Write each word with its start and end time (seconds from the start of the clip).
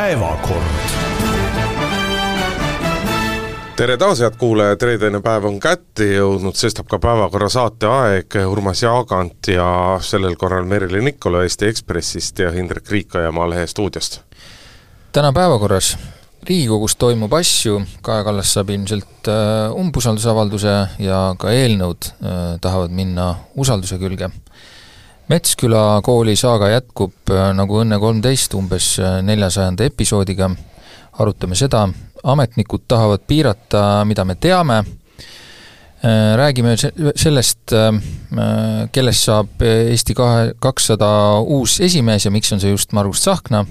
päevakord. 0.00 0.64
Tere 3.76 3.96
taas, 4.00 4.20
head 4.24 4.36
kuulajad, 4.40 4.80
reedene 4.88 5.20
päev 5.24 5.44
on 5.48 5.58
kätte 5.60 6.06
jõudnud, 6.14 6.56
sestap 6.56 6.88
ka 6.88 6.96
päevakorra 7.00 7.50
saateaeg, 7.52 8.38
Urmas 8.48 8.80
Jaagant 8.80 9.50
ja 9.52 9.66
sellel 10.04 10.38
korral 10.40 10.64
Merilin 10.68 11.04
Nikolo 11.04 11.42
Eesti 11.44 11.68
Ekspressist 11.68 12.40
ja 12.40 12.48
Hindrek 12.54 12.88
Riikoja 12.88 13.32
Maalehe 13.32 13.66
stuudiost. 13.68 14.22
täna 15.12 15.32
päevakorras. 15.36 15.98
Riigikogus 16.48 16.96
toimub 16.96 17.32
asju, 17.36 17.82
Kaja 18.02 18.24
Kallas 18.24 18.54
saab 18.56 18.70
ilmselt 18.72 19.28
äh, 19.28 19.68
umbusaldusavalduse 19.76 20.76
ja 20.98 21.18
ka 21.38 21.52
eelnõud 21.52 22.08
äh, 22.08 22.38
tahavad 22.60 22.96
minna 22.96 23.34
usalduse 23.52 24.00
külge. 24.00 24.30
Metsküla 25.30 26.00
kooli 26.02 26.32
saaga 26.36 26.72
jätkub 26.72 27.30
äh, 27.30 27.52
nagu 27.54 27.76
Õnne 27.84 28.00
kolmteist 28.02 28.54
umbes 28.58 28.96
äh, 28.98 29.20
neljasajanda 29.22 29.86
episoodiga, 29.86 30.48
arutame 31.22 31.54
seda, 31.54 31.84
ametnikud 32.26 32.88
tahavad 32.90 33.22
piirata, 33.30 34.02
mida 34.10 34.24
me 34.26 34.34
teame, 34.34 34.80
äh, 34.82 36.34
räägime 36.40 36.74
sellest, 37.14 37.70
äh, 37.70 38.00
kellest 38.90 39.28
saab 39.30 39.62
Eesti 39.62 40.18
kahe, 40.18 40.52
kakssada 40.58 41.12
uus 41.46 41.78
esimees 41.80 42.26
ja 42.26 42.34
miks 42.34 42.50
on 42.50 42.62
see 42.62 42.74
just 42.74 42.90
Margus 42.92 43.22
Tsahkna, 43.22 43.62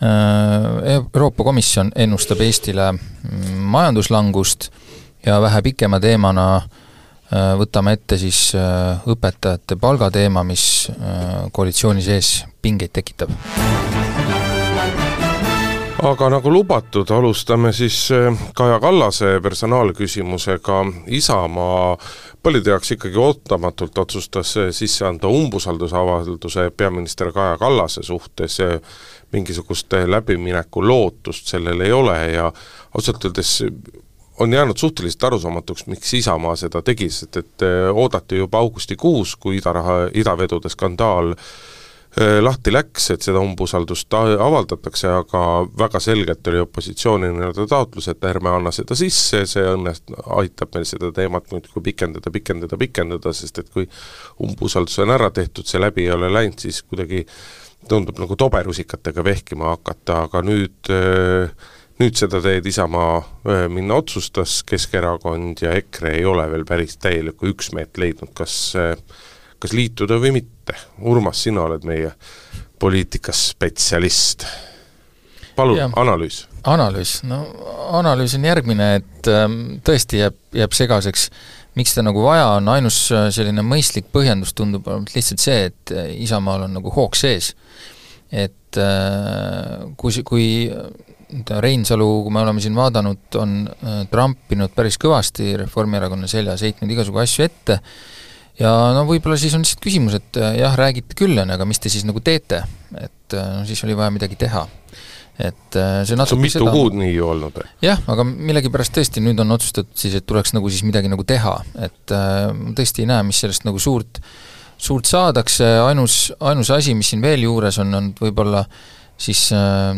äh, 0.00 0.96
Euroopa 0.96 1.44
Komisjon 1.44 1.92
ennustab 1.92 2.40
Eestile 2.40 2.92
mm, 2.92 3.60
majanduslangust 3.76 4.70
ja 5.26 5.42
vähe 5.44 5.62
pikema 5.62 6.00
teemana 6.00 6.62
võtame 7.30 7.94
ette 7.94 8.18
siis 8.18 8.50
õpetajate 8.54 9.76
palgateema, 9.80 10.42
mis 10.46 10.64
koalitsiooni 11.52 12.02
sees 12.02 12.44
pingeid 12.62 12.92
tekitab. 12.92 13.30
Aga 16.00 16.30
nagu 16.32 16.48
lubatud, 16.48 17.10
alustame 17.12 17.74
siis 17.76 18.08
Kaja 18.56 18.78
Kallase 18.80 19.34
personaalküsimusega, 19.44 20.78
Isamaa 21.12 21.98
paljude 22.42 22.72
jaoks 22.72 22.94
ikkagi 22.96 23.20
ootamatult 23.20 23.98
otsustas 23.98 24.54
sisse 24.72 25.04
anda 25.04 25.28
umbusaldusavalduse 25.28 26.70
peaminister 26.76 27.34
Kaja 27.36 27.58
Kallase 27.60 28.02
suhtes, 28.02 28.56
mingisugust 29.32 29.92
läbimineku 30.06 30.80
lootust 30.88 31.52
sellel 31.52 31.84
ei 31.84 31.92
ole 31.92 32.16
ja 32.32 32.48
ausalt 32.96 33.24
öeldes 33.28 33.58
on 34.40 34.52
jäänud 34.52 34.76
suhteliselt 34.80 35.24
arusaamatuks, 35.24 35.86
miks 35.86 36.14
Isamaa 36.14 36.56
seda 36.56 36.82
tegi, 36.82 37.10
sest 37.12 37.36
et 37.36 37.66
eh, 37.66 37.90
oodati 37.92 38.40
juba 38.40 38.58
augustikuus, 38.58 39.36
kui 39.36 39.58
idaraha, 39.60 40.06
idavedude 40.16 40.72
skandaal 40.72 41.34
äh, 41.34 41.44
Äh, 42.18 42.40
lahti 42.42 42.72
läks, 42.74 43.04
et 43.14 43.22
seda 43.22 43.38
umbusaldust 43.38 44.10
avaldatakse, 44.18 45.06
aga 45.14 45.42
väga 45.78 46.00
selgelt 46.02 46.48
oli 46.50 46.58
opositsiooni 46.58 47.28
nii-öelda 47.36 47.66
taotlus, 47.70 48.08
et 48.10 48.24
ärme 48.26 48.50
anna 48.50 48.72
seda 48.74 48.96
sisse, 48.98 49.44
see 49.46 49.62
õnnest-, 49.62 50.10
aitab 50.40 50.74
meil 50.74 50.88
seda 50.90 51.12
teemat 51.14 51.46
muidugi 51.54 51.84
pikendada, 51.86 52.32
pikendada, 52.34 52.78
pikendada, 52.80 53.30
sest 53.30 53.62
et 53.62 53.70
kui 53.70 53.86
umbusaldus 54.42 54.98
on 55.04 55.14
ära 55.14 55.30
tehtud, 55.36 55.70
see 55.70 55.78
läbi 55.78 56.08
ei 56.08 56.16
ole 56.16 56.32
läinud, 56.34 56.58
siis 56.58 56.82
kuidagi 56.82 57.22
tundub 57.86 58.18
nagu 58.18 58.34
toberusikatega 58.42 59.22
vehkima 59.30 59.70
hakata, 59.76 60.24
aga 60.26 60.42
nüüd 60.50 60.90
nüüd 62.00 62.16
seda 62.16 62.40
teed 62.40 62.64
Isamaa 62.66 63.68
minna 63.68 63.98
otsustas, 64.00 64.62
Keskerakond 64.64 65.60
ja 65.60 65.74
EKRE 65.76 66.14
ei 66.16 66.24
ole 66.24 66.46
veel 66.50 66.64
päris 66.68 66.96
täielikku 66.96 67.50
üksmeelt 67.52 68.00
leidnud, 68.00 68.32
kas 68.34 68.72
kas 69.60 69.76
liituda 69.76 70.18
või 70.20 70.34
mitte. 70.40 70.76
Urmas, 71.06 71.44
sina 71.44 71.64
oled 71.66 71.84
meie 71.88 72.12
poliitikaspetsialist. 72.80 74.46
palun, 75.56 75.92
analüüs. 76.00 76.46
analüüs, 76.64 77.20
no 77.28 77.42
analüüs 77.98 78.34
on 78.38 78.44
järgmine, 78.48 78.94
et 79.00 79.28
ähm, 79.28 79.56
tõesti 79.84 80.22
jääb, 80.22 80.38
jääb 80.56 80.76
segaseks, 80.76 81.26
miks 81.76 81.92
seda 81.92 82.06
nagu 82.06 82.22
vaja 82.24 82.46
on, 82.56 82.70
ainus 82.72 83.02
äh, 83.12 83.28
selline 83.34 83.64
mõistlik 83.66 84.08
põhjendus 84.14 84.54
tundub 84.56 84.88
olevat 84.88 85.12
lihtsalt 85.14 85.44
see, 85.44 85.66
et 85.68 85.92
äh, 85.92 86.08
Isamaal 86.24 86.64
on 86.68 86.78
nagu 86.78 86.94
hoog 86.94 87.18
sees. 87.18 87.54
et 88.30 88.78
äh, 88.78 89.90
kui, 89.98 90.22
kui 90.24 90.46
Reinsalu, 91.62 92.08
kui 92.24 92.32
me 92.34 92.40
oleme 92.42 92.62
siin 92.62 92.74
vaadanud, 92.74 93.26
on 93.40 93.58
trampinud 94.10 94.72
päris 94.74 94.98
kõvasti 95.00 95.52
Reformierakonna 95.60 96.30
seljas, 96.30 96.64
heitnud 96.66 96.90
igasugu 96.90 97.22
asju 97.22 97.46
ette, 97.46 97.80
ja 98.60 98.72
no 98.96 99.06
võib-olla 99.08 99.38
siis 99.40 99.54
on 99.56 99.64
lihtsalt 99.64 99.82
küsimus, 99.84 100.16
et 100.18 100.40
äh, 100.40 100.58
jah, 100.60 100.76
räägite 100.78 101.16
küll, 101.18 101.38
on 101.40 101.54
aga 101.54 101.66
mis 101.68 101.80
te 101.82 101.92
siis 101.92 102.04
nagu 102.08 102.22
teete, 102.24 102.62
et 102.98 103.36
äh, 103.36 103.48
no 103.60 103.64
siis 103.68 103.82
oli 103.86 103.96
vaja 103.98 104.12
midagi 104.14 104.38
teha. 104.40 104.66
et 105.40 105.76
äh, 105.78 106.02
see 106.04 106.18
natuke 106.20 106.34
see 106.34 106.36
on 106.36 106.42
mitu 106.42 106.58
seda, 106.58 106.72
kuud 106.74 106.96
nii 107.00 107.14
ju 107.14 107.28
olnud? 107.30 107.58
Jah, 107.80 108.00
aga 108.12 108.26
millegipärast 108.28 108.92
tõesti 108.98 109.22
nüüd 109.24 109.40
on 109.40 109.56
otsustatud 109.56 109.96
siis, 109.96 110.18
et 110.18 110.26
tuleks 110.28 110.52
nagu 110.52 110.68
siis 110.68 110.84
midagi 110.84 111.08
nagu 111.08 111.24
teha, 111.24 111.54
et 111.86 112.14
äh, 112.16 112.50
tõesti 112.76 113.06
ei 113.06 113.10
näe, 113.12 113.24
mis 113.30 113.40
sellest 113.40 113.64
nagu 113.64 113.80
suurt, 113.80 114.20
suurt 114.80 115.08
saadakse, 115.08 115.64
ainus, 115.86 116.26
ainus 116.44 116.72
asi, 116.76 116.92
mis 116.96 117.12
siin 117.12 117.24
veel 117.24 117.46
juures 117.46 117.80
on, 117.80 117.96
on 117.96 118.12
võib-olla 118.20 118.66
siis 119.20 119.50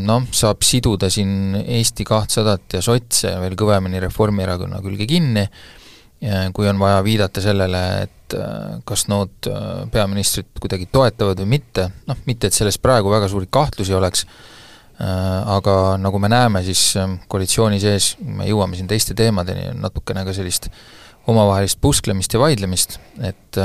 noh, 0.03 0.25
saab 0.35 0.65
siduda 0.67 1.11
siin 1.13 1.55
Eesti 1.63 2.05
kahtsadat 2.09 2.79
ja 2.79 2.83
sotse 2.83 3.31
veel 3.39 3.55
kõvemini 3.59 4.03
Reformierakonna 4.03 4.81
külge 4.83 5.07
kinni, 5.07 5.45
kui 6.55 6.69
on 6.71 6.79
vaja 6.79 7.01
viidata 7.05 7.43
sellele, 7.43 7.83
et 8.07 8.35
äh, 8.39 8.79
kas 8.87 9.07
nood 9.11 9.49
äh, 9.51 9.85
peaministrit 9.91 10.61
kuidagi 10.61 10.87
toetavad 10.93 11.41
või 11.43 11.57
mitte, 11.57 11.89
noh, 12.07 12.19
mitte 12.29 12.49
et 12.49 12.57
selles 12.57 12.79
praegu 12.79 13.11
väga 13.11 13.29
suuri 13.31 13.49
kahtlusi 13.51 13.95
oleks, 13.99 14.27
äh, 15.03 15.09
aga 15.57 15.97
nagu 15.99 16.21
me 16.23 16.31
näeme, 16.33 16.63
siis 16.67 16.95
koalitsiooni 17.29 17.81
sees, 17.83 18.15
me 18.23 18.47
jõuame 18.47 18.79
siin 18.79 18.91
teiste 18.91 19.17
teemadeni, 19.19 19.73
natukene 19.83 20.25
ka 20.29 20.35
sellist 20.37 20.71
omavahelist 21.31 21.79
pusklemist 21.83 22.35
ja 22.35 22.43
vaidlemist, 22.43 22.99
et 23.23 23.59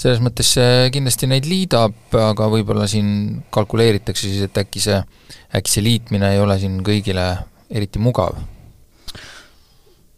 selles 0.00 0.20
mõttes 0.24 0.48
see 0.56 0.88
kindlasti 0.94 1.28
neid 1.28 1.48
liidab, 1.48 1.96
aga 2.16 2.48
võib-olla 2.52 2.86
siin 2.88 3.42
kalkuleeritakse 3.52 4.28
siis, 4.28 4.46
et 4.46 4.62
äkki 4.62 4.82
see, 4.82 5.00
äkki 5.56 5.74
see 5.74 5.84
liitmine 5.84 6.32
ei 6.34 6.40
ole 6.40 6.56
siin 6.60 6.78
kõigile 6.86 7.26
eriti 7.70 8.00
mugav. 8.02 8.38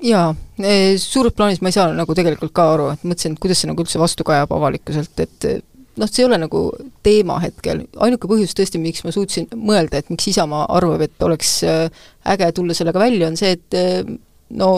Jaa, 0.02 0.32
e, 0.58 0.96
suures 0.98 1.34
plaanis 1.34 1.60
ma 1.62 1.70
ei 1.70 1.76
saa 1.76 1.90
nagu 1.94 2.14
tegelikult 2.18 2.54
ka 2.54 2.72
aru, 2.74 2.88
et 2.94 3.04
mõtlesin, 3.06 3.36
et 3.36 3.42
kuidas 3.42 3.62
see 3.62 3.70
nagu 3.70 3.84
üldse 3.84 4.00
vastu 4.02 4.26
kajab 4.26 4.54
avalikkuselt, 4.54 5.22
et 5.22 5.46
noh, 5.98 6.08
see 6.08 6.24
ei 6.24 6.28
ole 6.28 6.40
nagu 6.42 6.62
teema 7.06 7.36
hetkel, 7.42 7.84
ainuke 8.02 8.30
põhjus 8.30 8.54
tõesti, 8.58 8.80
miks 8.82 9.04
ma 9.06 9.14
suutsin 9.14 9.46
mõelda, 9.54 10.00
et 10.00 10.10
miks 10.10 10.26
Isamaa 10.32 10.66
arvab, 10.74 11.04
et 11.06 11.26
oleks 11.26 11.58
e, 11.66 11.76
äge 12.34 12.50
tulla 12.56 12.74
sellega 12.74 13.02
välja, 13.02 13.30
on 13.30 13.38
see, 13.38 13.54
et 13.58 13.78
e, 13.78 14.02
no 14.58 14.72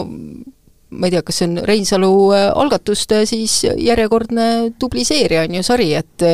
ma 0.95 1.09
ei 1.09 1.15
tea, 1.15 1.23
kas 1.25 1.41
see 1.41 1.49
on 1.49 1.59
Reinsalu 1.67 2.11
algatuste 2.35 3.21
siis 3.29 3.61
järjekordne 3.65 4.47
tubli 4.79 5.05
seeria, 5.07 5.43
on 5.45 5.59
ju, 5.59 5.65
sari, 5.65 5.91
et 5.97 6.25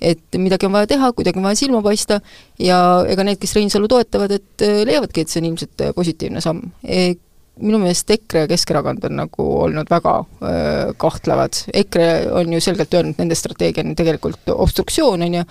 et 0.00 0.40
midagi 0.40 0.68
on 0.68 0.74
vaja 0.76 0.90
teha, 0.94 1.12
kuidagi 1.16 1.40
on 1.40 1.46
vaja 1.48 1.60
silma 1.60 1.82
paista 1.84 2.20
ja 2.62 2.80
ega 3.08 3.26
need, 3.26 3.40
kes 3.42 3.54
Reinsalu 3.56 3.88
toetavad, 3.90 4.34
et 4.36 4.66
leiavadki, 4.88 5.24
et 5.24 5.32
see 5.32 5.42
on 5.42 5.52
ilmselt 5.52 5.86
positiivne 5.96 6.42
samm. 6.44 6.64
E 6.82 7.14
minu 7.62 7.78
meelest 7.80 8.10
EKRE 8.12 8.44
ja 8.44 8.50
Keskerakond 8.50 9.04
on 9.08 9.16
nagu 9.22 9.46
olnud 9.64 9.88
väga 9.90 10.12
öö, 10.42 10.92
kahtlevad, 11.00 11.56
EKRE 11.72 12.08
on 12.36 12.52
ju 12.52 12.60
selgelt 12.60 12.94
öelnud, 12.94 13.16
nende 13.20 13.38
strateegia 13.38 13.84
on 13.84 13.96
tegelikult 13.96 14.52
obstruktsioon, 14.52 15.24
on 15.24 15.38
ju, 15.38 15.44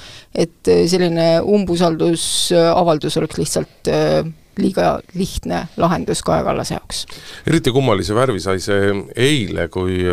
et 0.45 0.73
selline 0.91 1.27
umbusaldusavaldus 1.41 3.17
oleks 3.21 3.41
lihtsalt 3.41 3.89
öö, 3.89 4.25
liiga 4.57 4.99
lihtne 5.13 5.67
lahendus 5.77 6.23
Kaja 6.23 6.43
Kallase 6.43 6.77
jaoks. 6.77 7.05
eriti 7.47 7.71
kummalise 7.71 8.15
värvi 8.15 8.39
sai 8.39 8.59
see 8.63 8.93
eile, 9.15 9.67
kui 9.67 10.03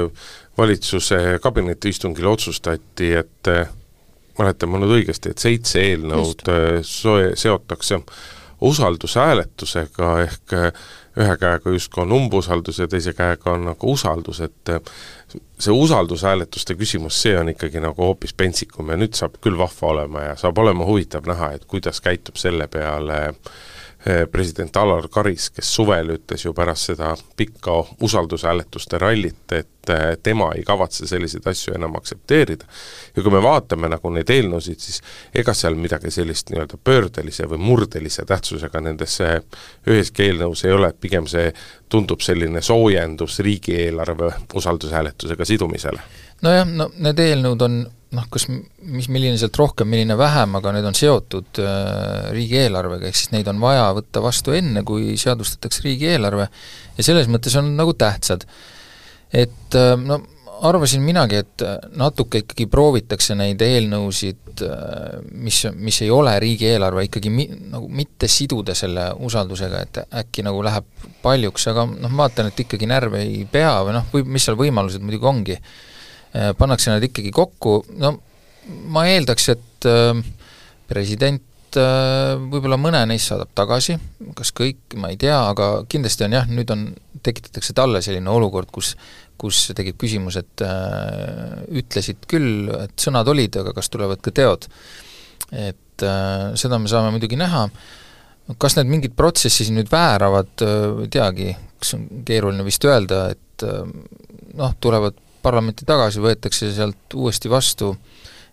valitsuse 0.58 1.38
kabinetiistungil 1.42 2.26
otsustati, 2.26 3.12
et 3.12 3.52
mäletan 4.38 4.72
ma 4.72 4.80
nüüd 4.82 4.96
õigesti, 4.98 5.32
et 5.32 5.42
seitse 5.42 5.80
eelnõud 5.82 6.44
soe, 6.86 7.32
seotakse 7.38 8.00
usaldushääletusega, 8.62 10.10
ehk 10.26 10.54
ühe 11.22 11.34
käega 11.36 11.72
justkui 11.74 12.06
on 12.06 12.14
umbusaldus 12.16 12.78
ja 12.80 12.86
teise 12.88 13.12
käega 13.12 13.52
on 13.52 13.66
nagu 13.68 13.92
usaldus, 13.92 14.40
et 14.40 14.70
see 15.60 15.74
usaldushääletuste 15.74 16.76
küsimus, 16.78 17.18
see 17.22 17.34
on 17.38 17.52
ikkagi 17.52 17.82
nagu 17.84 18.06
hoopis 18.06 18.32
pentsikum 18.36 18.92
ja 18.92 18.96
nüüd 19.00 19.18
saab 19.18 19.36
küll 19.44 19.58
vahva 19.60 19.92
olema 19.92 20.24
ja 20.30 20.38
saab 20.40 20.58
olema 20.62 20.88
huvitav 20.88 21.28
näha, 21.28 21.52
et 21.56 21.68
kuidas 21.68 22.00
käitub 22.00 22.40
selle 22.40 22.68
peale 22.72 23.20
äh, 23.28 23.36
Eh, 23.36 23.81
president 24.32 24.76
Alar 24.76 25.06
Karis, 25.08 25.50
kes 25.54 25.68
suvel 25.76 26.16
ütles 26.16 26.42
ju 26.42 26.52
pärast 26.54 26.90
seda 26.90 27.12
pikka 27.36 27.76
usaldushääletuste 28.02 28.98
rallit, 28.98 29.52
et 29.52 29.90
eh, 29.90 30.16
tema 30.22 30.48
ei 30.56 30.64
kavatse 30.66 31.06
selliseid 31.06 31.46
asju 31.46 31.74
enam 31.76 31.94
aktsepteerida. 31.96 32.64
ja 33.16 33.22
kui 33.22 33.30
me 33.30 33.42
vaatame 33.42 33.88
nagu 33.92 34.10
neid 34.10 34.30
eelnõusid, 34.30 34.82
siis 34.82 35.00
ega 35.34 35.54
seal 35.54 35.78
midagi 35.78 36.10
sellist 36.10 36.50
nii-öelda 36.50 36.80
pöördelise 36.84 37.46
või 37.46 37.62
murdelise 37.62 38.26
tähtsusega 38.26 38.80
nendes 38.80 39.18
üheski 39.86 40.26
eelnõus 40.26 40.64
ei 40.64 40.72
ole, 40.72 40.92
pigem 41.00 41.26
see 41.30 41.52
tundub 41.88 42.20
selline 42.20 42.62
soojendus 42.62 43.38
riigieelarve 43.38 44.32
usaldushääletusega 44.54 45.44
sidumisele. 45.44 46.02
nojah, 46.42 46.66
no 46.66 46.90
need 46.98 47.18
eelnõud 47.22 47.62
on 47.62 47.82
noh, 48.16 48.26
kas 48.32 48.46
mis, 48.48 49.08
milline 49.12 49.38
sealt 49.40 49.56
rohkem, 49.60 49.88
milline 49.92 50.16
vähem, 50.20 50.58
aga 50.58 50.74
need 50.76 50.88
on 50.88 50.96
seotud 50.96 51.62
äh, 51.62 52.28
riigieelarvega, 52.34 53.08
ehk 53.08 53.18
siis 53.18 53.32
neid 53.34 53.48
on 53.52 53.62
vaja 53.62 53.88
võtta 53.96 54.22
vastu 54.24 54.56
enne, 54.56 54.84
kui 54.86 55.16
seadustatakse 55.20 55.86
riigieelarve 55.86 56.48
ja 56.98 57.06
selles 57.06 57.30
mõttes 57.32 57.56
on 57.60 57.72
nagu 57.78 57.96
tähtsad. 57.98 58.46
et 59.32 59.78
äh, 59.78 59.96
no 59.96 60.22
arvasin 60.62 61.02
minagi, 61.02 61.40
et 61.42 61.62
natuke 61.98 62.42
ikkagi 62.44 62.68
proovitakse 62.70 63.34
neid 63.38 63.62
eelnõusid, 63.64 64.62
äh, 64.62 65.16
mis, 65.32 65.62
mis 65.74 66.02
ei 66.04 66.10
ole 66.14 66.34
riigieelarve, 66.42 67.06
ikkagi 67.08 67.32
mi-, 67.34 67.48
nagu 67.72 67.88
mitte 67.90 68.28
siduda 68.30 68.76
selle 68.78 69.08
usaldusega, 69.26 69.80
et 69.82 70.02
äkki 70.22 70.44
nagu 70.46 70.62
läheb 70.62 71.08
paljuks, 71.24 71.66
aga 71.72 71.86
noh, 71.90 72.12
vaatan, 72.20 72.52
et 72.52 72.62
ikkagi 72.66 72.86
närve 72.90 73.24
ei 73.24 73.42
pea 73.50 73.74
või 73.86 73.96
noh, 73.98 74.06
või 74.12 74.28
mis 74.36 74.46
seal 74.46 74.60
võimalused 74.60 75.02
muidugi 75.02 75.28
ongi 75.32 75.58
pannakse 76.58 76.92
nad 76.92 77.04
ikkagi 77.04 77.32
kokku, 77.34 77.82
no 78.00 78.16
ma 78.92 79.06
eeldaks, 79.10 79.48
et 79.52 79.88
äh, 79.88 80.12
president 80.90 81.78
äh, 81.80 82.34
võib-olla 82.38 82.78
mõne 82.80 83.02
neist 83.10 83.30
saadab 83.30 83.52
tagasi, 83.56 83.96
kas 84.38 84.52
kõik, 84.56 84.96
ma 85.00 85.12
ei 85.12 85.18
tea, 85.20 85.38
aga 85.50 85.72
kindlasti 85.90 86.26
on 86.28 86.36
jah, 86.38 86.48
nüüd 86.50 86.70
on, 86.74 86.90
tekitatakse 87.22 87.74
talle 87.76 88.02
selline 88.04 88.30
olukord, 88.32 88.70
kus 88.74 88.94
kus 89.42 89.72
tekib 89.74 89.96
küsimus, 89.98 90.36
et 90.38 90.62
äh, 90.62 91.64
ütlesid 91.80 92.28
küll, 92.30 92.68
et 92.84 92.92
sõnad 93.02 93.26
olid, 93.32 93.56
aga 93.58 93.72
kas 93.74 93.90
tulevad 93.90 94.20
ka 94.22 94.30
teod. 94.34 94.68
et 95.50 96.04
äh, 96.06 96.52
seda 96.56 96.78
me 96.78 96.88
saame 96.88 97.10
muidugi 97.12 97.36
näha, 97.40 97.64
kas 98.62 98.76
need 98.78 98.92
mingid 98.92 99.16
protsessi 99.18 99.66
siin 99.66 99.80
nüüd 99.80 99.90
vääravad, 99.90 100.62
ei 100.62 101.10
teagi, 101.12 101.50
kas 101.82 101.96
on 101.96 102.06
keeruline 102.28 102.64
vist 102.66 102.86
öelda, 102.86 103.24
et 103.34 103.66
äh, 103.66 103.82
noh, 104.54 104.78
tulevad 104.78 105.18
parlamenti 105.42 105.86
tagasi, 105.88 106.22
võetakse 106.22 106.70
sealt 106.74 107.16
uuesti 107.18 107.50
vastu 107.50 107.92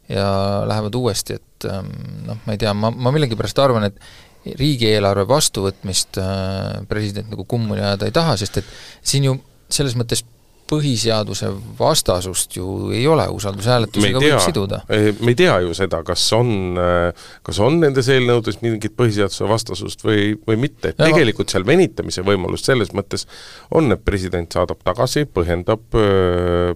ja 0.09 0.29
lähevad 0.69 0.95
uuesti, 0.97 1.37
et 1.37 1.69
ähm, 1.69 1.91
noh, 2.25 2.39
ma 2.45 2.55
ei 2.55 2.61
tea, 2.61 2.73
ma, 2.73 2.89
ma 2.91 3.13
millegipärast 3.13 3.61
arvan, 3.61 3.89
et 3.89 4.55
riigieelarve 4.59 5.27
vastuvõtmist 5.29 6.17
äh, 6.21 6.79
president 6.89 7.29
nagu 7.29 7.45
kummuli 7.49 7.83
ajada 7.83 8.07
ei 8.09 8.15
taha, 8.15 8.37
sest 8.39 8.61
et 8.61 8.69
siin 9.05 9.27
ju 9.27 9.35
selles 9.69 9.97
mõttes 9.99 10.23
põhiseaduse 10.69 11.49
vastasust 11.79 12.55
ju 12.57 12.91
ei 12.93 13.05
ole, 13.09 13.25
usaldushääletusega 13.33 14.21
võib 14.21 14.43
siduda. 14.43 14.81
me 14.89 15.33
ei 15.33 15.37
tea 15.39 15.55
ju 15.65 15.73
seda, 15.77 16.01
kas 16.05 16.23
on, 16.37 16.77
kas 17.45 17.59
on 17.63 17.79
nendes 17.81 18.09
eelnõudes 18.13 18.59
mingit 18.63 18.93
põhiseaduse 18.97 19.47
vastasust 19.49 20.05
või, 20.05 20.33
või 20.47 20.59
mitte, 20.65 20.93
et 20.93 20.99
tegelikult 21.01 21.49
seal 21.51 21.65
venitamise 21.67 22.23
võimalust 22.25 22.69
selles 22.69 22.93
mõttes 22.97 23.25
on, 23.75 23.89
et 23.95 24.03
president 24.05 24.59
saadab 24.59 24.81
tagasi, 24.85 25.25
põhjendab, 25.33 25.85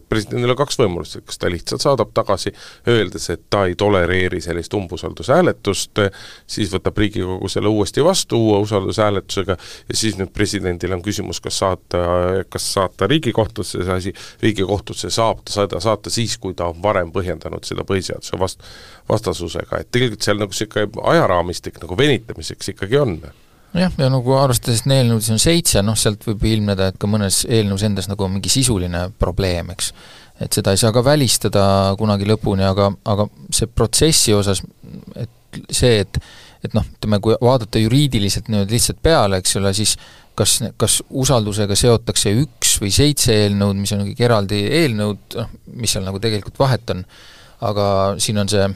presidendil 0.09 0.55
on 0.55 0.59
kaks 0.63 0.79
võimalust, 0.81 1.19
et 1.19 1.27
kas 1.29 1.41
ta 1.41 1.51
lihtsalt 1.53 1.85
saadab 1.85 2.13
tagasi, 2.17 2.53
öeldes, 2.89 3.29
et 3.33 3.45
ta 3.53 3.65
ei 3.69 3.77
tolereeri 3.79 4.41
sellist 4.43 4.73
umbusaldushääletust, 4.77 6.03
siis 6.49 6.73
võtab 6.73 6.97
Riigikogu 7.03 7.49
selle 7.51 7.69
uuesti 7.69 8.03
vastu 8.05 8.39
uue 8.47 8.59
usaldushääletusega 8.63 9.57
ja 9.59 9.97
siis 9.97 10.17
nüüd 10.19 10.33
presidendil 10.33 10.95
on 10.95 11.03
küsimus, 11.05 11.41
kas 11.43 11.61
saata, 11.61 12.03
kas 12.49 12.69
saata 12.75 13.09
Riigikohtusse 13.11 13.82
see 13.85 13.99
asi 13.99 14.13
Riigikohtusse 14.41 15.11
saab 15.13 15.43
ta 15.45 15.55
seda 15.55 15.79
saata 15.83 16.13
siis, 16.13 16.37
kui 16.41 16.55
ta 16.57 16.69
on 16.71 16.81
varem 16.83 17.11
põhjendanud 17.15 17.65
seda 17.67 17.85
põhiseaduse 17.87 18.39
vast-, 18.39 18.65
vastasusega, 19.09 19.81
et 19.81 19.91
tegelikult 19.91 20.25
seal 20.25 20.41
nagu 20.41 20.53
niisugune 20.53 21.07
ajaraamistik 21.13 21.81
nagu 21.83 21.97
venitamiseks 21.97 22.73
ikkagi 22.75 23.01
on 23.01 23.17
jah, 23.73 23.93
ja 23.97 24.09
nagu 24.13 24.35
arvestades, 24.37 24.83
et 24.83 24.89
neid 24.91 25.03
eelnõusid 25.03 25.35
on 25.35 25.41
seitse, 25.41 25.81
noh 25.85 25.97
sealt 25.99 26.25
võib 26.27 26.45
ilmneda, 26.51 26.91
et 26.91 26.99
ka 27.01 27.09
mõnes 27.09 27.43
eelnõus 27.49 27.85
endas 27.87 28.09
nagu 28.11 28.25
on 28.25 28.35
mingi 28.35 28.51
sisuline 28.53 29.07
probleem, 29.19 29.73
eks. 29.73 29.91
et 30.43 30.53
seda 30.53 30.73
ei 30.73 30.81
saa 30.81 30.93
ka 30.93 31.03
välistada 31.05 31.65
kunagi 31.99 32.27
lõpuni, 32.29 32.65
aga, 32.67 32.91
aga 33.09 33.27
see 33.53 33.69
protsessi 33.69 34.35
osas, 34.37 34.63
et 35.15 35.61
see, 35.69 36.01
et 36.05 36.21
et 36.63 36.71
noh, 36.71 36.85
ütleme, 36.95 37.19
kui 37.19 37.35
vaadata 37.43 37.81
juriidiliselt 37.81 38.47
niimoodi 38.47 38.77
lihtsalt 38.77 39.01
peale, 39.03 39.41
eks 39.41 39.57
ole, 39.59 39.73
siis 39.75 39.97
kas, 40.35 40.57
kas 40.79 40.99
usaldusega 41.09 41.77
seotakse 41.77 42.33
üks 42.41 42.77
või 42.81 42.91
seitse 42.93 43.35
eelnõud, 43.45 43.79
mis 43.79 43.93
on 43.95 44.03
kõik 44.07 44.23
eraldi 44.25 44.63
eelnõud, 44.81 45.37
noh, 45.39 45.53
mis 45.79 45.93
seal 45.93 46.05
nagu 46.07 46.21
tegelikult 46.23 46.59
vahet 46.61 46.93
on, 46.95 47.05
aga 47.69 47.87
siin 48.21 48.41
on 48.41 48.51
see 48.51 48.67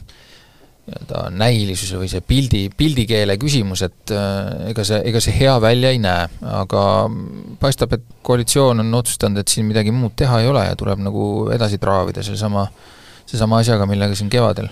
nii-öelda 0.88 1.22
näilisuse 1.36 1.98
või 2.00 2.08
see 2.08 2.22
pildi, 2.24 2.62
pildikeele 2.78 3.36
küsimus, 3.42 3.82
et 3.84 4.14
äh, 4.16 4.70
ega 4.70 4.86
see, 4.88 5.02
ega 5.10 5.22
see 5.24 5.36
hea 5.36 5.58
välja 5.60 5.92
ei 5.92 6.00
näe, 6.00 6.30
aga 6.48 6.84
paistab, 7.60 7.98
et 7.98 8.06
koalitsioon 8.24 8.86
on 8.86 9.02
otsustanud, 9.02 9.42
et 9.42 9.52
siin 9.52 9.68
midagi 9.68 9.92
muud 9.92 10.16
teha 10.16 10.40
ei 10.44 10.48
ole 10.48 10.64
ja 10.64 10.78
tuleb 10.80 11.04
nagu 11.04 11.26
edasi 11.52 11.82
traavida 11.82 12.24
sellesama 12.24 12.64
äh, 12.70 12.96
seesama 13.28 13.62
asjaga, 13.62 13.86
millega 13.90 14.16
siin 14.16 14.30
kevadel? 14.34 14.70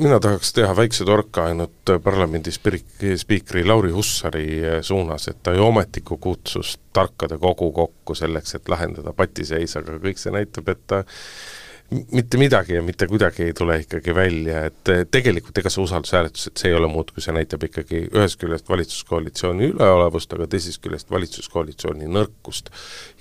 mina 0.00 0.16
tahaks 0.20 0.52
teha 0.56 0.72
väikse 0.76 1.04
torka 1.04 1.44
ainult 1.50 1.92
parlamendi 2.04 2.52
spiikri 2.52 3.64
Lauri 3.66 3.90
Hussari 3.92 4.46
suunas, 4.82 5.28
et 5.28 5.42
ta 5.42 5.52
ju 5.52 5.66
ometigi 5.66 6.16
kutsus 6.20 6.78
tarkade 6.92 7.36
kogu 7.38 7.72
kokku 7.72 8.16
selleks, 8.16 8.54
et 8.56 8.68
lahendada 8.68 9.12
patiseis, 9.12 9.76
aga 9.76 9.98
kõik 10.00 10.20
see 10.20 10.32
näitab, 10.32 10.72
et 10.72 10.86
ta 10.86 11.02
mitte 11.90 12.36
midagi 12.36 12.74
ja 12.74 12.82
mitte 12.84 13.06
kuidagi 13.08 13.42
ei 13.42 13.52
tule 13.56 13.78
ikkagi 13.80 14.14
välja, 14.14 14.64
et 14.68 14.90
tegelikult 15.10 15.56
ega 15.58 15.70
see 15.72 15.80
usaldushääletus, 15.82 16.50
et 16.50 16.60
see 16.60 16.68
ei 16.72 16.76
ole 16.76 16.90
muud, 16.92 17.14
kui 17.14 17.24
see 17.24 17.32
näitab 17.32 17.64
ikkagi 17.64 18.02
ühest 18.10 18.36
küljest 18.42 18.68
valitsuskoalitsiooni 18.68 19.70
üleolevust, 19.72 20.34
aga 20.36 20.46
teisest 20.52 20.82
küljest 20.84 21.08
valitsuskoalitsiooni 21.10 22.10
nõrkust 22.12 22.68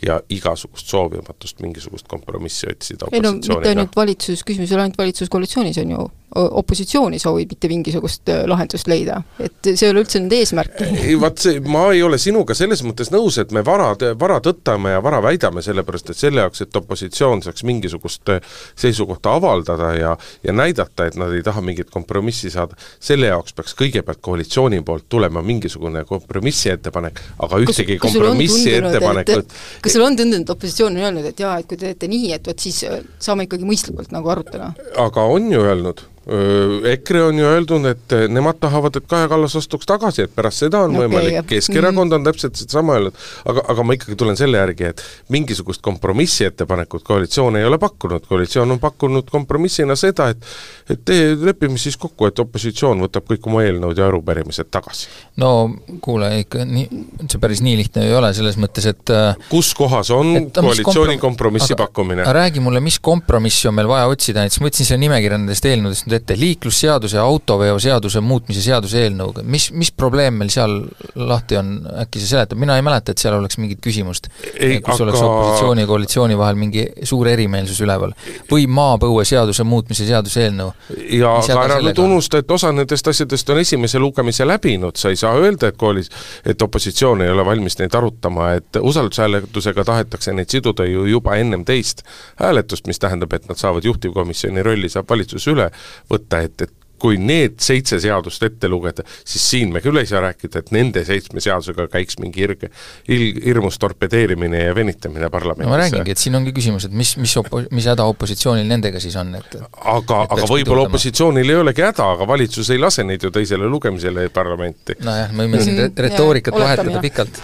ja 0.04 0.20
igasugust 0.34 0.92
soovimatust 0.92 1.64
mingisugust 1.64 2.12
kompromissi 2.12 2.68
otsida 2.72 3.08
ei 3.14 3.24
no 3.24 3.38
mitte 3.38 3.72
ainult 3.72 3.96
valitsus, 3.96 4.44
küsimus 4.48 4.74
ei 4.74 4.80
ole 4.80 4.88
ainult 4.88 5.00
valitsuskoalitsioonis, 5.00 5.80
on 5.86 5.96
ju, 5.96 6.10
opositsiooni 6.36 7.20
soovib 7.20 7.54
mitte 7.54 7.70
mingisugust 7.72 8.30
äh, 8.30 8.44
lahendust 8.50 8.90
leida, 8.92 9.22
et 9.40 9.70
see 9.70 9.88
ei 9.88 9.94
ole 9.94 10.04
üldse 10.04 10.20
nende 10.20 10.40
eesmärk. 10.42 10.82
ei 10.84 11.16
vaat 11.20 11.40
see, 11.40 11.62
ma 11.64 11.86
ei 11.94 12.02
ole 12.04 12.20
sinuga 12.20 12.56
selles 12.58 12.84
mõttes 12.84 13.12
nõus, 13.14 13.38
et 13.42 13.54
me 13.56 13.64
vara, 13.66 13.94
vara 14.20 14.40
tõttame 14.44 14.98
ja 14.98 15.04
vara 15.04 15.22
väidame, 15.24 15.64
sellepärast 15.64 16.12
et 16.12 16.20
selle 16.20 16.44
jaoks, 16.44 16.66
et 16.66 16.76
opositsioon 16.76 17.46
saaks 17.46 17.64
mingisugust 17.68 18.34
äh, 18.34 18.58
seisukohta 18.76 19.38
avaldada 19.40 19.94
ja 19.96 20.16
ja 20.44 20.54
näidata, 20.54 21.08
et 21.08 21.16
nad 21.16 21.32
ei 21.34 21.44
taha 21.44 21.62
mingit 21.64 21.90
kompromissi 21.94 22.52
saada, 22.52 22.76
selle 23.00 23.32
jaoks 23.32 23.56
peaks 23.56 23.76
kõigepealt 23.80 24.22
koalitsiooni 24.22 24.82
poolt 24.86 25.08
tulema 25.10 25.42
mingisugune 25.46 26.04
kompromissi 26.06 26.74
ettepanek, 26.76 27.22
aga 27.48 27.62
ühtegi 27.64 27.98
kas, 27.98 28.12
kompromissi 28.12 28.76
ettepanekut 28.78 29.56
kas 29.82 29.96
sul 29.96 30.06
on 30.06 30.20
tundunud, 30.20 30.44
et 30.44 30.54
opositsioon 30.54 30.98
on 30.98 31.08
öelnud, 31.08 31.32
et 31.32 31.40
jaa, 31.40 31.56
et 31.62 31.70
kui 31.70 31.80
te 31.80 31.88
teete 31.88 32.12
nii, 32.12 32.34
et 32.36 32.52
vot 32.52 32.68
siis 32.68 32.84
äh, 32.88 33.00
saame 33.24 33.48
ikkagi 33.48 33.68
mõistlikult 33.68 34.14
nagu 34.16 34.36
arutada? 34.36 34.74
aga 35.08 35.26
on 35.32 35.52
ju 35.52 35.64
öelnud 35.64 36.06
EKRE 36.28 37.22
on 37.24 37.38
ju 37.40 37.46
öeldud, 37.48 37.86
et 37.88 38.14
nemad 38.28 38.58
tahavad, 38.60 38.98
et 39.00 39.06
Kaja 39.08 39.30
Kallas 39.32 39.56
astuks 39.56 39.88
tagasi, 39.88 40.26
et 40.28 40.34
pärast 40.36 40.66
seda 40.66 40.82
on 40.84 40.96
okay, 40.96 41.06
võimalik, 41.06 41.38
Keskerakond 41.48 42.18
on 42.18 42.26
täpselt 42.26 42.60
sedasama 42.60 42.98
öelnud, 42.98 43.22
aga, 43.48 43.64
aga 43.72 43.86
ma 43.88 43.96
ikkagi 43.96 44.18
tulen 44.20 44.36
selle 44.40 44.60
järgi, 44.60 44.90
et 44.92 45.04
mingisugust 45.32 45.80
kompromissi 45.86 46.44
ettepanekut 46.50 47.06
koalitsioon 47.08 47.56
ei 47.62 47.68
ole 47.68 47.80
pakkunud, 47.80 48.26
koalitsioon 48.28 48.76
on 48.76 48.82
pakkunud 48.84 49.32
kompromissina 49.32 49.96
seda, 49.96 50.28
et 50.36 50.44
et 50.90 51.00
tee, 51.08 51.32
lepime 51.40 51.80
siis 51.80 51.96
kokku, 52.00 52.28
et 52.28 52.40
opositsioon 52.40 53.02
võtab 53.04 53.28
kõik 53.28 53.48
oma 53.48 53.64
eelnõud 53.64 53.98
ja 54.00 54.08
arupärimised 54.08 54.68
tagasi. 54.72 55.08
no 55.40 55.70
kuule, 56.04 56.34
ikka 56.44 56.68
nii, 56.68 57.02
see 57.24 57.40
päris 57.40 57.64
nii 57.64 57.78
lihtne 57.80 58.04
ei 58.08 58.14
ole, 58.16 58.34
selles 58.36 58.60
mõttes, 58.60 58.88
et 58.92 59.16
äh, 59.16 59.48
kus 59.48 59.72
kohas 59.80 60.12
on 60.16 60.36
et, 60.42 60.52
koalitsiooni 60.60 61.18
kompromissi 61.24 61.72
aga, 61.72 61.86
pakkumine? 61.86 62.28
räägi 62.36 62.64
mulle, 62.64 62.84
mis 62.84 63.00
kompromissi 63.00 63.72
on 63.72 63.80
meil 63.80 63.88
vaja 63.88 64.12
otsida, 64.12 64.44
näiteks 64.44 64.60
ma 64.60 64.72
võtsin 64.72 64.92
selle 64.92 65.06
nimekirja 65.08 65.40
nendest 65.40 65.72
eelnõudest 65.72 66.08
nüüd 66.08 66.17
ette, 66.18 66.36
liiklusseaduse 66.40 67.18
ja 67.18 67.24
autoveoseaduse 67.28 68.22
muutmise 68.26 68.62
seaduse 68.62 69.02
eelnõuga, 69.06 69.44
mis, 69.48 69.70
mis 69.76 69.92
probleem 69.92 70.38
meil 70.42 70.52
seal 70.54 70.80
lahti 71.16 71.58
on, 71.60 71.74
äkki 72.04 72.22
sa 72.22 72.32
seletad, 72.34 72.60
mina 72.60 72.78
ei 72.78 72.86
mäleta, 72.86 73.14
et 73.14 73.22
seal 73.22 73.38
oleks 73.38 73.60
mingit 73.62 73.82
küsimust, 73.84 74.30
kus 74.30 74.94
aga... 74.94 74.98
oleks 75.08 75.22
opositsiooni 75.22 75.86
ja 75.86 75.90
koalitsiooni 75.90 76.38
vahel 76.38 76.60
mingi 76.60 76.86
suur 77.08 77.30
erimeelsus 77.32 77.82
üleval. 77.86 78.16
või 78.52 78.68
maapõueseaduse 78.72 79.64
muutmise 79.68 80.08
seaduse 80.08 80.46
eelnõu. 80.46 80.72
ja 81.18 81.36
aga 81.40 81.64
ära 81.64 81.80
nüüd 81.84 82.02
unusta, 82.02 82.42
et 82.42 82.52
osa 82.52 82.72
nendest 82.76 83.08
asjadest 83.08 83.50
on 83.54 83.62
esimese 83.64 84.00
lugemise 84.00 84.48
läbinud, 84.48 84.98
sa 84.98 85.10
ei 85.14 85.20
saa 85.20 85.36
öelda, 85.38 85.72
et 85.72 85.78
koolis, 85.78 86.12
et 86.46 86.62
opositsioon 86.62 87.22
ei 87.26 87.32
ole 87.34 87.46
valmis 87.46 87.78
neid 87.80 87.96
arutama, 87.96 88.52
et 88.60 88.82
usaldushääletusega 88.82 89.86
tahetakse 89.88 90.34
neid 90.34 90.52
siduda 90.52 90.86
ju 90.88 91.06
juba 91.06 91.36
ennem 91.36 91.66
teist 91.66 92.04
hääletust, 92.42 92.88
mis 92.88 93.00
tähendab, 93.00 93.34
et 93.34 93.48
nad 93.50 93.60
saavad 93.60 93.86
juhtivkomisjoni 93.86 94.64
rolli, 94.64 94.90
saab 94.90 95.10
valitsus 95.10 95.48
üle 95.52 95.70
võtta, 96.12 96.42
et, 96.46 96.68
et 96.68 96.78
kui 97.02 97.18
need 97.22 97.58
seitse 97.62 98.00
seadust 98.02 98.44
ette 98.48 98.70
lugeda, 98.70 99.06
siis 99.26 99.44
siin 99.52 99.72
me 99.74 99.82
küll 99.86 100.00
ei 100.02 100.08
saa 100.10 100.22
rääkida, 100.26 100.64
et 100.64 100.72
nende 100.74 101.04
seitsme 101.06 101.42
seadusega 101.44 101.88
käiks 101.94 102.18
mingi 102.22 102.44
irge, 102.46 102.72
il-, 103.14 103.38
hirmus 103.46 103.78
torpedeerimine 103.82 104.64
ja 104.66 104.76
venitamine 104.76 105.30
parlamendis. 105.34 105.70
no 105.70 105.76
ma 105.76 105.82
räägingi, 105.84 106.16
et 106.16 106.22
siin 106.22 106.38
ongi 106.40 106.54
küsimus, 106.56 106.88
et 106.90 106.96
mis, 106.98 107.14
mis 107.22 107.36
opo-, 107.40 107.64
mis 107.76 107.90
häda 107.90 108.08
opositsioonil 108.10 108.68
nendega 108.70 109.02
siis 109.04 109.18
on, 109.22 109.36
et 109.38 109.60
aga, 109.60 110.24
aga 110.26 110.50
võib-olla 110.50 110.88
opositsioonil 110.90 111.54
ei 111.54 111.62
olegi 111.62 111.86
häda, 111.86 112.10
aga 112.18 112.30
valitsus 112.30 112.74
ei 112.74 112.82
lase 112.82 113.06
neid 113.06 113.24
ju 113.24 113.34
teisele 113.34 113.70
lugemisele 113.70 114.28
parlamenti. 114.34 114.98
nojah, 115.06 115.32
me 115.38 115.46
võime 115.46 115.62
siin 115.62 115.78
mm, 115.78 116.02
retoorikat 116.08 116.58
jah, 116.58 116.66
vahetada 116.66 117.06
pikalt. 117.06 117.42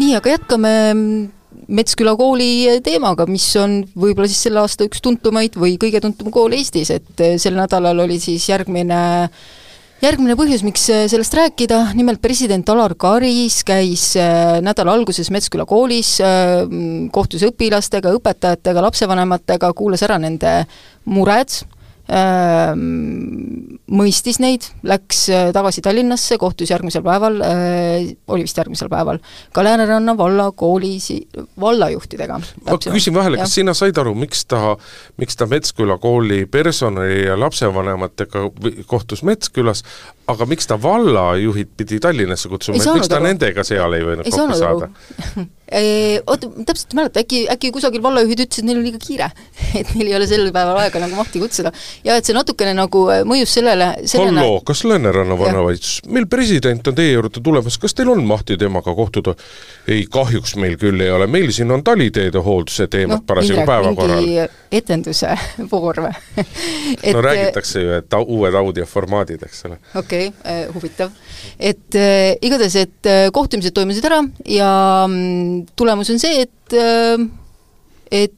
nii, 0.00 0.16
aga 0.16 0.36
jätkame 0.38 0.74
Metsküla 1.68 2.14
kooli 2.18 2.80
teemaga, 2.84 3.26
mis 3.30 3.46
on 3.60 3.80
võib-olla 3.94 4.28
siis 4.30 4.42
selle 4.48 4.62
aasta 4.62 4.86
üks 4.88 5.02
tuntumaid 5.04 5.54
või 5.60 5.76
kõige 5.80 6.00
tuntum 6.02 6.32
kool 6.34 6.56
Eestis, 6.56 6.90
et 6.94 7.26
sel 7.38 7.54
nädalal 7.58 8.02
oli 8.04 8.18
siis 8.22 8.48
järgmine 8.50 8.98
järgmine 10.02 10.34
põhjus, 10.38 10.64
miks 10.66 10.88
sellest 11.12 11.34
rääkida, 11.38 11.92
nimelt 11.94 12.18
president 12.22 12.66
Alar 12.72 12.96
Karis 12.98 13.60
käis 13.66 14.08
nädala 14.64 14.96
alguses 14.96 15.30
Metsküla 15.30 15.66
koolis, 15.68 16.16
kohtus 17.14 17.44
õpilastega, 17.46 18.10
õpetajatega, 18.18 18.82
lapsevanematega, 18.88 19.70
kuulas 19.78 20.02
ära 20.02 20.18
nende 20.22 20.64
mured, 21.06 21.54
mõistis 23.92 24.38
neid, 24.42 24.66
läks 24.86 25.24
äh, 25.32 25.50
tagasi 25.54 25.82
Tallinnasse, 25.84 26.38
kohtus 26.40 26.70
järgmisel 26.72 27.04
päeval, 27.04 27.38
äh, 27.44 28.12
oli 28.32 28.46
vist 28.46 28.58
järgmisel 28.58 28.90
päeval, 28.92 29.20
ka 29.52 29.64
Lääneranna 29.64 30.14
valla 30.18 30.50
kooli 30.56 30.94
si-, 31.00 31.22
vallajuhtidega. 31.60 32.40
ma 32.66 32.78
küsin 32.84 33.14
vahele, 33.14 33.40
kas 33.42 33.56
sina 33.58 33.74
said 33.76 33.98
aru, 34.00 34.14
miks 34.18 34.46
ta, 34.48 34.76
miks 35.20 35.38
ta 35.38 35.48
Metsküla 35.50 35.98
kooli 36.02 36.44
personali 36.46 37.24
ja 37.26 37.38
lapsevanematega 37.40 38.46
kohtus 38.86 39.24
Metskülas, 39.26 39.84
aga 40.30 40.46
miks 40.46 40.68
ta 40.70 40.78
vallajuhid 40.82 41.72
pidi 41.76 41.98
Tallinnasse 42.02 42.50
kutsuma, 42.52 42.78
et 42.78 42.94
miks 42.94 43.10
ta 43.10 43.18
aru. 43.18 43.30
nendega 43.30 43.64
seal 43.66 43.98
ei 43.98 44.06
võinud 44.06 44.30
kokku 44.30 44.60
saada? 44.60 44.92
Oota, 46.26 46.48
täpselt 46.66 46.92
ei 46.92 46.96
mäleta, 46.98 47.20
äkki, 47.20 47.38
äkki 47.48 47.70
kusagil 47.72 48.02
vallajuhid 48.04 48.42
ütlesid, 48.44 48.60
et 48.60 48.68
neil 48.68 48.80
on 48.80 48.84
liiga 48.84 48.98
kiire. 49.00 49.28
et 49.80 49.88
neil 49.96 50.10
ei 50.10 50.16
ole 50.18 50.26
sel 50.28 50.44
päeval 50.52 50.80
aega 50.82 51.00
nagu 51.00 51.16
mahti 51.16 51.40
kutsuda. 51.40 51.72
ja 52.04 52.16
et 52.20 52.28
see 52.28 52.36
natukene 52.36 52.74
nagu 52.76 53.06
äh, 53.12 53.22
mõjus 53.28 53.54
sellele, 53.56 53.88
sellele 54.04 54.42
halloo, 54.42 54.60
kas 54.68 54.84
Lääneranna 54.84 55.38
vannavalitsus, 55.38 56.02
meil 56.12 56.26
president 56.30 56.88
on 56.88 56.98
teie 56.98 57.14
juurde 57.14 57.40
tulemas, 57.40 57.78
kas 57.80 57.96
teil 57.96 58.12
on 58.12 58.20
mahti 58.28 58.58
temaga 58.60 58.94
kohtuda? 58.94 59.34
ei, 59.88 60.04
kahjuks 60.12 60.54
meil 60.60 60.76
küll 60.78 61.00
ei 61.00 61.10
ole, 61.10 61.26
meil 61.26 61.50
siin 61.56 61.72
on 61.72 61.84
taliteede 61.84 62.42
hoolduse 62.44 62.86
teemad 62.92 63.22
no, 63.22 63.26
parasjagu 63.26 63.64
päevakorral. 63.66 64.28
etenduse 64.72 65.32
voor 65.72 66.04
või 66.04 66.44
no 67.14 67.24
räägitakse 67.24 67.82
ju, 67.82 67.96
et 67.96 68.20
uued 68.20 68.60
audioformaadid, 68.60 69.48
eks 69.48 69.64
ole. 69.70 69.80
Okei 70.12 70.28
okay,, 70.28 70.52
äh, 70.52 70.74
huvitav. 70.74 71.10
et 71.58 71.96
äh, 71.96 72.36
igatahes, 72.44 72.76
et 72.76 73.08
äh, 73.08 73.30
kohtumised 73.32 73.74
toimusid 73.74 74.04
ära 74.04 74.20
ja 74.46 74.70
mm, 75.08 75.72
tulemus 75.76 76.12
on 76.12 76.20
see, 76.22 76.44
et, 76.44 76.76
äh, 76.76 77.16
et 78.12 78.36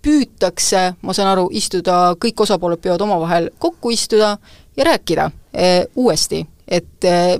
püütakse, 0.00 0.86
ma 1.04 1.12
saan 1.16 1.34
aru, 1.34 1.48
istuda, 1.56 2.14
kõik 2.20 2.44
osapooled 2.46 2.80
peavad 2.82 3.04
omavahel 3.04 3.50
kokku 3.60 3.92
istuda 3.92 4.32
ja 4.78 4.86
rääkida 4.88 5.28
eh, 5.52 5.84
uuesti, 6.00 6.40
et 6.64 7.04
eh, 7.04 7.36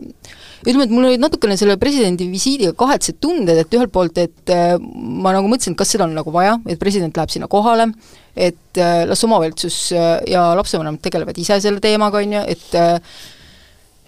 ütleme, 0.67 0.85
et 0.85 0.93
mul 0.93 1.09
olid 1.09 1.23
natukene 1.23 1.57
selle 1.57 1.79
presidendi 1.81 2.29
visiidiga 2.29 2.75
kahetsed 2.77 3.17
tunded, 3.23 3.63
et 3.63 3.77
ühelt 3.79 3.93
poolt, 3.95 4.21
et 4.21 4.53
eh, 4.53 4.77
ma 4.77 5.33
nagu 5.37 5.49
mõtlesin, 5.49 5.73
et 5.73 5.81
kas 5.81 5.97
seda 5.97 6.05
on 6.05 6.17
nagu 6.21 6.35
vaja, 6.35 6.59
et 6.69 6.81
president 6.81 7.17
läheb 7.17 7.33
sinna 7.33 7.49
kohale, 7.51 7.89
et 8.37 8.79
las 9.11 9.25
omavalitsus 9.27 9.91
ja 9.91 10.45
lapsevanemad 10.55 11.01
tegelevad 11.03 11.39
ise 11.41 11.57
selle 11.61 11.81
teemaga, 11.83 12.21
on 12.21 12.37
ju, 12.37 12.43
et 12.53 12.77
Eh, 12.77 13.40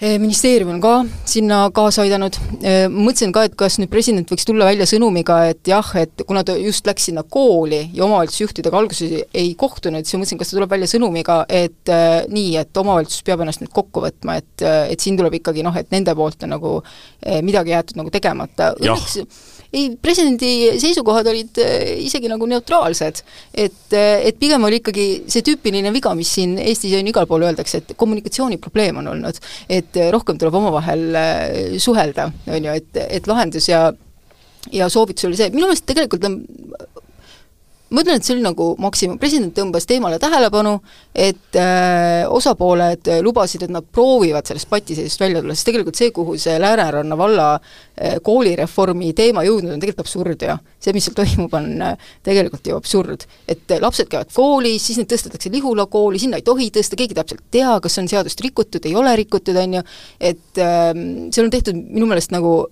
ministeerium 0.03 0.73
on 0.75 0.81
ka 0.83 0.93
sinna 1.31 1.59
kaasa 1.75 2.03
aidanud, 2.03 2.35
eh, 2.63 2.89
mõtlesin 2.91 3.31
ka, 3.35 3.45
et 3.47 3.55
kas 3.59 3.79
nüüd 3.79 3.91
president 3.93 4.29
võiks 4.31 4.47
tulla 4.49 4.67
välja 4.67 4.87
sõnumiga, 4.91 5.37
et 5.53 5.71
jah, 5.71 5.93
et 6.01 6.25
kuna 6.27 6.43
ta 6.45 6.57
just 6.59 6.87
läks 6.87 7.07
sinna 7.07 7.23
kooli 7.23 7.85
ja 7.95 8.05
omavalitsusjuhtidega 8.09 8.81
alguses 8.81 9.15
ei 9.31 9.55
kohtunud, 9.59 10.03
siis 10.07 10.19
mõtlesin, 10.19 10.41
kas 10.41 10.51
ta 10.51 10.59
tuleb 10.59 10.75
välja 10.75 10.91
sõnumiga, 10.91 11.39
et 11.49 11.93
äh, 11.93 12.25
nii, 12.33 12.57
et 12.59 12.83
omavalitsus 12.83 13.23
peab 13.27 13.45
ennast 13.45 13.63
nüüd 13.63 13.71
kokku 13.75 14.03
võtma, 14.03 14.41
et, 14.43 14.67
et 14.67 15.01
siin 15.01 15.19
tuleb 15.21 15.39
ikkagi 15.39 15.63
noh, 15.63 15.77
et 15.79 15.91
nende 15.95 16.15
poolt 16.19 16.43
on 16.43 16.57
nagu 16.57 16.75
midagi 17.47 17.71
jäetud 17.71 18.01
nagu 18.01 18.11
tegemata. 18.11 18.73
õnneks 18.81 19.21
ei, 19.73 19.89
presidendi 20.01 20.79
seisukohad 20.81 21.29
olid 21.33 21.59
äh, 21.63 22.05
isegi 22.05 22.31
nagu 22.31 22.47
neutraalsed. 22.49 23.23
et, 23.55 23.93
äh, 23.97 24.27
et 24.29 24.39
pigem 24.41 24.65
oli 24.69 24.81
ikkagi 24.83 25.07
see 25.33 25.45
tüüpiline 25.47 25.93
viga, 25.95 26.15
mis 26.19 26.33
siin 26.37 26.59
Eestis 26.61 26.95
on 26.99 27.09
igal 27.09 27.29
pool 27.31 27.47
öeldakse, 27.49 27.83
et 27.83 27.97
kommunikatsiooniprobleem 27.97 29.01
on 29.03 29.13
olnud. 29.15 29.41
et 29.69 29.97
äh, 29.97 30.11
rohkem 30.13 30.39
tuleb 30.39 30.61
omavahel 30.61 31.79
suhelda, 31.81 32.31
on 32.47 32.71
ju, 32.71 32.79
et, 32.83 33.05
et 33.09 33.29
lahendus 33.31 33.69
ja 33.69 33.91
ja 34.73 34.87
soovitus 34.93 35.27
oli 35.27 35.39
see, 35.39 35.51
minu 35.51 35.67
meelest 35.67 35.89
tegelikult 35.89 36.25
on 36.29 36.37
ma 37.93 38.03
ütlen, 38.03 38.19
et 38.19 38.27
see 38.27 38.35
oli 38.37 38.45
nagu 38.45 38.73
maksimum, 38.81 39.19
president 39.21 39.53
tõmbas 39.57 39.87
teemale 39.89 40.19
tähelepanu, 40.23 40.79
et 41.15 41.59
äh, 41.61 42.25
osapooled 42.33 43.11
lubasid, 43.25 43.67
et 43.67 43.73
nad 43.73 43.85
proovivad 43.85 44.49
sellest 44.49 44.71
patiseisust 44.71 45.21
välja 45.21 45.43
tulla, 45.43 45.57
sest 45.57 45.69
tegelikult 45.69 46.01
see, 46.01 46.13
kuhu 46.15 46.37
see 46.41 46.57
Lääneranna 46.63 47.19
valla 47.19 47.47
äh, 47.57 48.19
koolireformi 48.25 49.13
teema 49.19 49.45
jõudnud, 49.47 49.75
on 49.77 49.83
tegelikult 49.83 50.07
absurd 50.07 50.47
ju. 50.47 50.59
see, 50.83 50.97
mis 50.97 51.07
seal 51.07 51.17
toimub, 51.19 51.55
on 51.59 51.71
äh, 51.85 52.11
tegelikult 52.25 52.67
ju 52.67 52.77
absurd. 52.79 53.27
et 53.47 53.71
äh, 53.71 53.81
lapsed 53.83 54.11
käivad 54.13 54.33
koolis, 54.35 54.87
siis 54.87 55.01
neid 55.01 55.11
tõstetakse 55.13 55.53
Lihula 55.53 55.87
kooli, 55.87 56.21
sinna 56.23 56.41
ei 56.41 56.47
tohi 56.47 56.71
tõsta, 56.75 56.99
keegi 56.99 57.19
täpselt 57.19 57.45
ei 57.45 57.61
tea, 57.61 57.79
kas 57.83 57.99
on 58.01 58.09
seadust 58.09 58.41
rikutud, 58.41 58.85
ei 58.89 58.97
ole 58.97 59.15
rikutud, 59.21 59.57
on 59.57 59.81
ju, 59.81 59.89
et 60.33 60.63
äh, 60.63 60.93
seal 61.31 61.49
on 61.49 61.53
tehtud 61.53 61.77
minu 61.77 62.09
meelest 62.09 62.33
nagu 62.35 62.63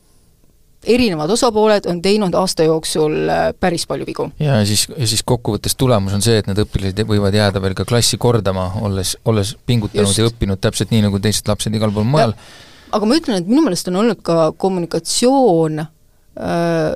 erinevad 0.86 1.30
osapooled 1.30 1.86
on 1.90 2.00
teinud 2.02 2.34
aasta 2.34 2.64
jooksul 2.64 3.28
äh, 3.28 3.42
päris 3.60 3.86
palju 3.86 4.06
vigu. 4.06 4.30
ja 4.40 4.60
siis, 4.66 4.86
ja 4.96 5.06
siis 5.06 5.22
kokkuvõttes 5.26 5.76
tulemus 5.76 6.14
on 6.16 6.24
see, 6.24 6.38
et 6.40 6.48
need 6.48 6.60
õpilased 6.64 7.04
võivad 7.08 7.36
jääda 7.36 7.62
veel 7.62 7.76
ka 7.76 7.84
klassi 7.88 8.18
kordama, 8.20 8.70
olles, 8.80 9.16
olles 9.24 9.54
pingutanud 9.66 10.08
Just. 10.08 10.18
ja 10.18 10.28
õppinud 10.30 10.60
täpselt 10.60 10.94
nii, 10.94 11.04
nagu 11.08 11.20
teised 11.20 11.48
lapsed 11.48 11.74
igal 11.76 11.92
pool 11.92 12.08
mujal. 12.08 12.34
aga 12.92 13.08
ma 13.08 13.18
ütlen, 13.20 13.42
et 13.42 13.50
minu 13.50 13.64
meelest 13.66 13.90
on 13.92 14.00
olnud 14.02 14.22
ka 14.24 14.50
kommunikatsioon 14.56 15.82
äh, 15.84 15.88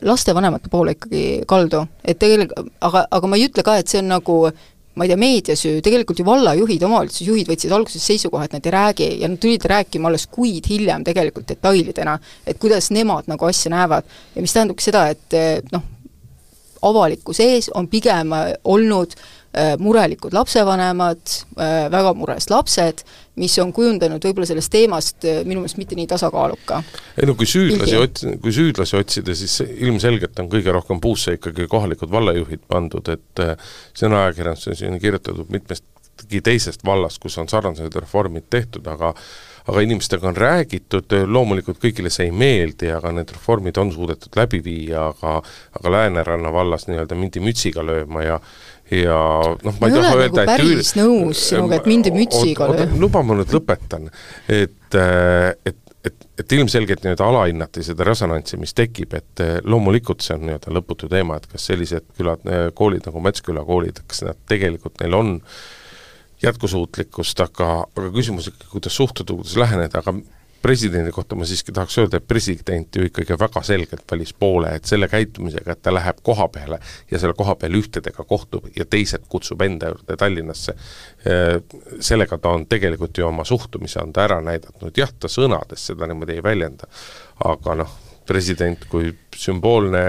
lastevanemate 0.03 0.73
poole 0.73 0.97
ikkagi 0.97 1.26
kaldu, 1.50 1.85
et 2.05 2.19
tegelikult, 2.19 2.73
aga, 2.81 3.07
aga 3.11 3.31
ma 3.31 3.41
ei 3.41 3.50
ütle 3.50 3.67
ka, 3.67 3.76
et 3.81 3.93
see 3.93 4.00
on 4.00 4.12
nagu 4.17 4.38
ma 4.95 5.05
ei 5.05 5.11
tea, 5.11 5.19
meedias 5.19 5.65
ju 5.65 5.81
tegelikult 5.83 6.21
ju 6.21 6.27
vallajuhid, 6.27 6.83
omavalitsusjuhid 6.87 7.49
võtsid 7.51 7.73
alguses 7.75 8.05
seisukoha, 8.07 8.47
et 8.47 8.55
nad 8.55 8.67
ei 8.67 8.75
räägi 8.75 9.09
ja 9.23 9.31
nad 9.31 9.41
tulid 9.43 9.67
rääkima 9.71 10.11
alles 10.11 10.29
kuid 10.31 10.69
hiljem 10.71 11.05
tegelikult 11.05 11.49
detailidena, 11.51 12.19
et 12.47 12.61
kuidas 12.63 12.91
nemad 12.95 13.31
nagu 13.31 13.49
asja 13.49 13.73
näevad. 13.75 14.05
ja 14.35 14.43
mis 14.43 14.53
tähendabki 14.53 14.87
seda, 14.87 15.09
et 15.11 15.73
noh, 15.73 15.83
avalikkuse 16.83 17.49
ees 17.55 17.71
on 17.75 17.89
pigem 17.89 18.31
olnud 18.65 19.17
Äh, 19.17 19.44
murelikud 19.78 20.34
lapsevanemad, 20.34 21.20
äh, 21.58 21.87
väga 21.92 22.14
mures 22.18 22.49
lapsed, 22.50 23.04
mis 23.38 23.54
on 23.62 23.73
kujundanud 23.75 24.23
võib-olla 24.25 24.49
sellest 24.49 24.73
teemast 24.73 25.26
äh, 25.28 25.42
minu 25.46 25.62
meelest 25.62 25.78
mitte 25.78 25.99
nii 25.99 26.08
tasakaaluka. 26.11 26.82
ei 27.20 27.28
no 27.30 27.37
kui 27.38 27.46
süüdlasi 27.46 28.00
ots-, 28.00 28.26
kui 28.42 28.54
süüdlasi 28.54 28.99
otsida, 28.99 29.34
siis 29.38 29.61
ilmselgelt 29.62 30.42
on 30.42 30.50
kõige 30.50 30.75
rohkem 30.75 31.00
puusse 31.02 31.37
ikkagi 31.38 31.68
kohalikud 31.70 32.11
vallajuhid 32.11 32.66
pandud, 32.68 33.11
et 33.14 33.44
see 33.94 34.11
on 34.11 34.18
ajakirjanduses 34.25 34.84
on 34.90 34.99
kirjutatud 35.02 35.50
mitmestki 35.54 36.42
teisest 36.44 36.84
vallast, 36.87 37.23
kus 37.23 37.38
on 37.38 37.50
sarnased 37.50 37.94
reformid 37.94 38.50
tehtud, 38.50 38.87
aga 38.90 39.14
aga 39.64 39.80
inimestega 39.80 40.28
on 40.28 40.37
räägitud, 40.37 41.14
loomulikult 41.26 41.78
kõigile 41.80 42.11
see 42.12 42.28
ei 42.28 42.34
meeldi, 42.37 42.90
aga 42.92 43.14
need 43.16 43.30
reformid 43.32 43.78
on 43.80 43.92
suudetud 43.94 44.37
läbi 44.37 44.61
viia, 44.64 45.06
aga 45.08 45.38
aga 45.78 45.92
Lääneranna 45.94 46.52
vallas 46.52 46.84
nii-öelda 46.88 47.16
mindi 47.16 47.40
mütsiga 47.40 47.84
lööma 47.87 48.26
ja 48.26 48.40
ja 48.93 49.21
noh, 49.64 49.79
ma 49.81 49.88
ei 49.88 49.95
taha 49.97 50.17
öelda, 50.19 50.43
nagu 50.43 50.43
et 50.43 50.50
päris 50.50 50.91
üür... 50.93 51.00
nõus 51.00 51.47
sinuga, 51.50 51.79
et 51.81 51.88
mindi 51.88 52.12
mütsiga 52.14 52.69
lööma. 52.73 53.00
luba 53.00 53.23
ma 53.25 53.38
nüüd 53.38 53.55
lõpetan, 53.57 54.11
et, 54.49 54.99
äh, 54.99 55.55
et 55.64 55.81
et, 56.05 56.26
et 56.38 56.53
ilmselgelt 56.53 57.05
nii-öelda 57.05 57.25
alahinnati 57.25 57.85
seda 57.87 58.05
resonantsi, 58.05 58.59
mis 58.61 58.75
tekib, 58.76 59.14
et 59.17 59.41
äh, 59.41 59.55
loomulikult 59.64 60.25
see 60.25 60.37
on 60.37 60.45
nii-öelda 60.49 60.75
lõputu 60.76 61.09
teema, 61.09 61.38
et 61.41 61.49
kas 61.49 61.69
sellised 61.71 62.11
külad, 62.19 62.45
äh, 62.45 62.67
koolid 62.76 63.09
nagu 63.09 63.23
Metsküla 63.25 63.64
koolid, 63.64 64.03
kas 64.11 64.25
nad 64.26 64.41
tegelikult, 64.50 64.99
neil 65.00 65.17
on 65.17 65.35
jätkusuutlikkust, 66.45 67.41
aga, 67.41 67.71
aga 67.88 68.11
küsimus 68.12 68.50
ikkagi, 68.50 68.69
kuidas 68.75 68.99
suhtuda, 69.00 69.38
kuidas 69.38 69.57
läheneda, 69.61 70.05
aga 70.05 70.19
presidendi 70.64 71.12
kohta 71.12 71.37
ma 71.37 71.44
siiski 71.44 71.73
tahaks 71.76 71.99
öelda, 72.00 72.18
et 72.21 72.28
president 72.28 72.97
ju 72.97 73.04
ikkagi 73.04 73.37
väga 73.40 73.62
selgelt 73.66 74.04
valis 74.11 74.33
poole, 74.33 74.71
et 74.78 74.88
selle 74.88 75.09
käitumisega, 75.12 75.76
et 75.76 75.83
ta 75.85 75.92
läheb 75.92 76.23
koha 76.25 76.47
peale 76.54 76.78
ja 77.11 77.21
selle 77.21 77.37
koha 77.37 77.56
peal 77.61 77.76
ühtedega 77.76 78.25
kohtub 78.28 78.71
ja 78.76 78.87
teised 78.88 79.26
kutsub 79.28 79.61
enda 79.66 79.92
juurde 79.92 80.16
Tallinnasse, 80.21 80.76
eh, 81.26 81.59
sellega 82.00 82.38
ta 82.40 82.54
on 82.56 82.64
tegelikult 82.71 83.21
ju 83.21 83.28
oma 83.28 83.44
suhtumise 83.44 84.00
on 84.00 84.16
ta 84.16 84.25
ära 84.25 84.40
näidanud, 84.44 84.94
jah, 84.97 85.12
ta 85.12 85.28
sõnades 85.28 85.85
seda 85.90 86.09
niimoodi 86.09 86.38
ei 86.38 86.47
väljenda, 86.49 86.88
aga 87.44 87.76
noh, 87.83 87.94
president 88.25 88.88
kui 88.88 89.12
sümboolne 89.37 90.02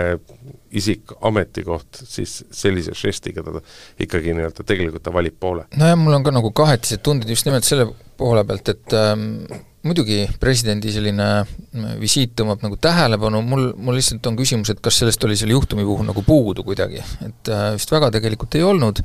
isik, 0.76 1.12
ametikoht, 1.28 2.00
siis 2.08 2.38
sellise 2.56 2.96
žestiga 2.96 3.44
ta 3.44 3.60
ikkagi 4.00 4.34
nii-öelda 4.36 4.64
tegelikult 4.64 5.04
ta 5.04 5.14
valib 5.14 5.36
poole. 5.40 5.68
nojah, 5.76 6.00
mul 6.00 6.16
on 6.16 6.24
ka 6.24 6.32
nagu 6.36 6.56
kahetised 6.56 7.04
tunded 7.04 7.32
just 7.32 7.48
nimelt 7.48 7.68
selle 7.68 7.90
poole 8.18 8.48
pealt, 8.48 8.72
et 8.72 8.96
ähm, 8.96 9.42
muidugi 9.86 10.24
presidendi 10.42 10.92
selline 10.94 11.28
mm, 11.46 11.98
visiit 12.02 12.34
tõmbab 12.38 12.64
nagu 12.66 12.78
tähelepanu, 12.82 13.42
mul, 13.46 13.68
mul 13.78 14.00
lihtsalt 14.00 14.26
on 14.30 14.38
küsimus, 14.40 14.72
et 14.74 14.82
kas 14.84 15.02
sellest 15.02 15.24
oli 15.28 15.38
selle 15.40 15.56
juhtumi 15.56 15.86
puhul 15.86 16.08
nagu 16.08 16.24
puudu 16.26 16.66
kuidagi, 16.66 17.04
et 17.26 17.54
äh, 17.54 17.68
vist 17.78 17.94
väga 17.94 18.12
tegelikult 18.16 18.58
ei 18.58 18.66
olnud. 18.66 19.04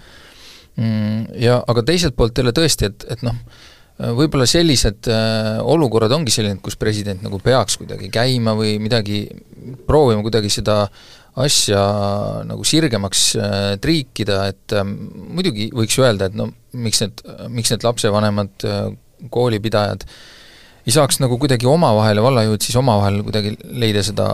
Mm,, 0.80 1.26
ja 1.42 1.58
aga 1.68 1.84
teiselt 1.84 2.16
poolt 2.16 2.38
jälle 2.38 2.54
tõesti, 2.56 2.88
et, 2.88 3.04
et 3.12 3.24
noh, 3.26 3.36
võib-olla 4.16 4.46
sellised 4.48 5.10
äh, 5.12 5.60
olukorrad 5.60 6.12
ongi 6.16 6.32
sellised, 6.32 6.62
kus 6.64 6.78
president 6.80 7.20
nagu 7.26 7.40
peaks 7.44 7.76
kuidagi 7.80 8.08
käima 8.12 8.54
või 8.56 8.78
midagi, 8.80 9.26
proovima 9.86 10.24
kuidagi 10.24 10.52
seda 10.52 10.86
asja 11.38 11.82
nagu 12.48 12.64
sirgemaks 12.66 13.24
äh, 13.38 13.60
triikida, 13.82 14.42
et 14.50 14.74
äh, 14.74 14.86
muidugi 14.86 15.68
võiks 15.74 15.98
ju 15.98 16.06
öelda, 16.06 16.30
et 16.30 16.38
no 16.38 16.50
miks 16.72 17.04
need, 17.04 17.22
miks 17.52 17.72
need 17.74 17.86
lapsevanemad, 17.86 18.66
äh, 18.66 18.90
koolipidajad 19.30 20.06
ei 20.86 20.94
saaks 20.94 21.20
nagu 21.22 21.38
kuidagi 21.40 21.68
omavahel 21.68 22.20
ja 22.20 22.24
vallajuhid 22.24 22.64
siis 22.64 22.78
omavahel 22.80 23.20
kuidagi 23.26 23.54
leida 23.82 24.02
seda 24.06 24.28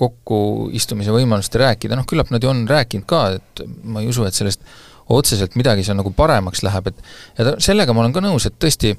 kokkuistumise 0.00 1.14
võimalust 1.14 1.54
ja 1.54 1.66
rääkida, 1.66 1.98
noh 1.98 2.08
küllap 2.08 2.32
nad 2.34 2.44
ju 2.44 2.52
on 2.52 2.64
rääkinud 2.70 3.08
ka, 3.08 3.26
et 3.40 3.64
ma 3.84 4.04
ei 4.04 4.10
usu, 4.12 4.24
et 4.26 4.36
sellest 4.36 4.64
otseselt 5.12 5.54
midagi 5.58 5.84
seal 5.86 5.98
nagu 5.98 6.10
paremaks 6.16 6.64
läheb, 6.66 6.90
et 6.90 7.38
ja 7.38 7.54
sellega 7.62 7.94
ma 7.94 8.02
olen 8.02 8.16
ka 8.16 8.24
nõus, 8.24 8.48
et 8.48 8.56
tõesti 8.58 8.96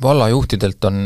vallajuhtidelt 0.00 0.86
on 0.88 1.02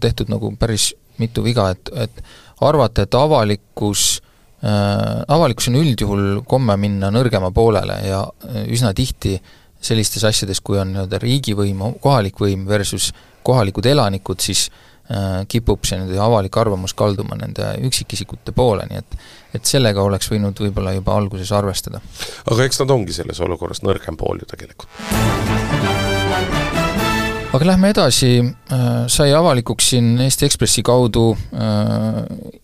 tehtud 0.00 0.30
nagu 0.30 0.52
päris 0.60 0.92
mitu 1.18 1.42
viga, 1.42 1.70
et, 1.72 1.90
et 1.96 2.22
arvata, 2.60 3.06
et 3.06 3.16
avalikkus 3.16 4.18
Äh, 4.66 5.22
avalikkusel 5.28 5.74
on 5.74 5.82
üldjuhul 5.84 6.22
komme 6.48 6.74
minna 6.80 7.10
nõrgema 7.12 7.50
poolele 7.52 7.98
ja 8.08 8.22
äh, 8.24 8.62
üsna 8.72 8.94
tihti 8.96 9.34
sellistes 9.84 10.24
asjades, 10.24 10.62
kui 10.64 10.78
on 10.80 10.94
nii-öelda 10.94 11.20
riigivõim, 11.20 11.82
kohalik 12.00 12.40
võim 12.40 12.62
versus 12.66 13.10
kohalikud 13.46 13.86
elanikud, 13.86 14.42
siis 14.42 14.66
äh, 15.10 15.44
kipub 15.48 15.86
see 15.86 16.00
nii-öelda 16.00 16.24
avalik 16.26 16.58
arvamus 16.60 16.96
kalduma 16.98 17.38
nende 17.38 17.72
üksikisikute 17.88 18.54
poole, 18.56 18.88
nii 18.90 19.02
et 19.04 19.18
et 19.56 19.64
sellega 19.64 20.02
oleks 20.04 20.28
võinud 20.28 20.58
võib-olla 20.60 20.92
juba 20.98 21.14
alguses 21.16 21.52
arvestada. 21.56 22.02
aga 22.44 22.66
eks 22.66 22.82
nad 22.82 22.92
ongi 22.98 23.16
selles 23.16 23.40
olukorras 23.40 23.80
nõrgem 23.86 24.18
pool 24.20 24.42
ju 24.42 24.50
tegelikult 24.52 24.90
aga 27.56 27.66
lähme 27.66 27.90
edasi, 27.94 28.30
äh, 28.42 29.06
sai 29.08 29.32
avalikuks 29.32 29.90
siin 29.92 30.16
Eesti 30.20 30.44
Ekspressi 30.48 30.82
kaudu 30.84 31.30
äh, 31.32 32.18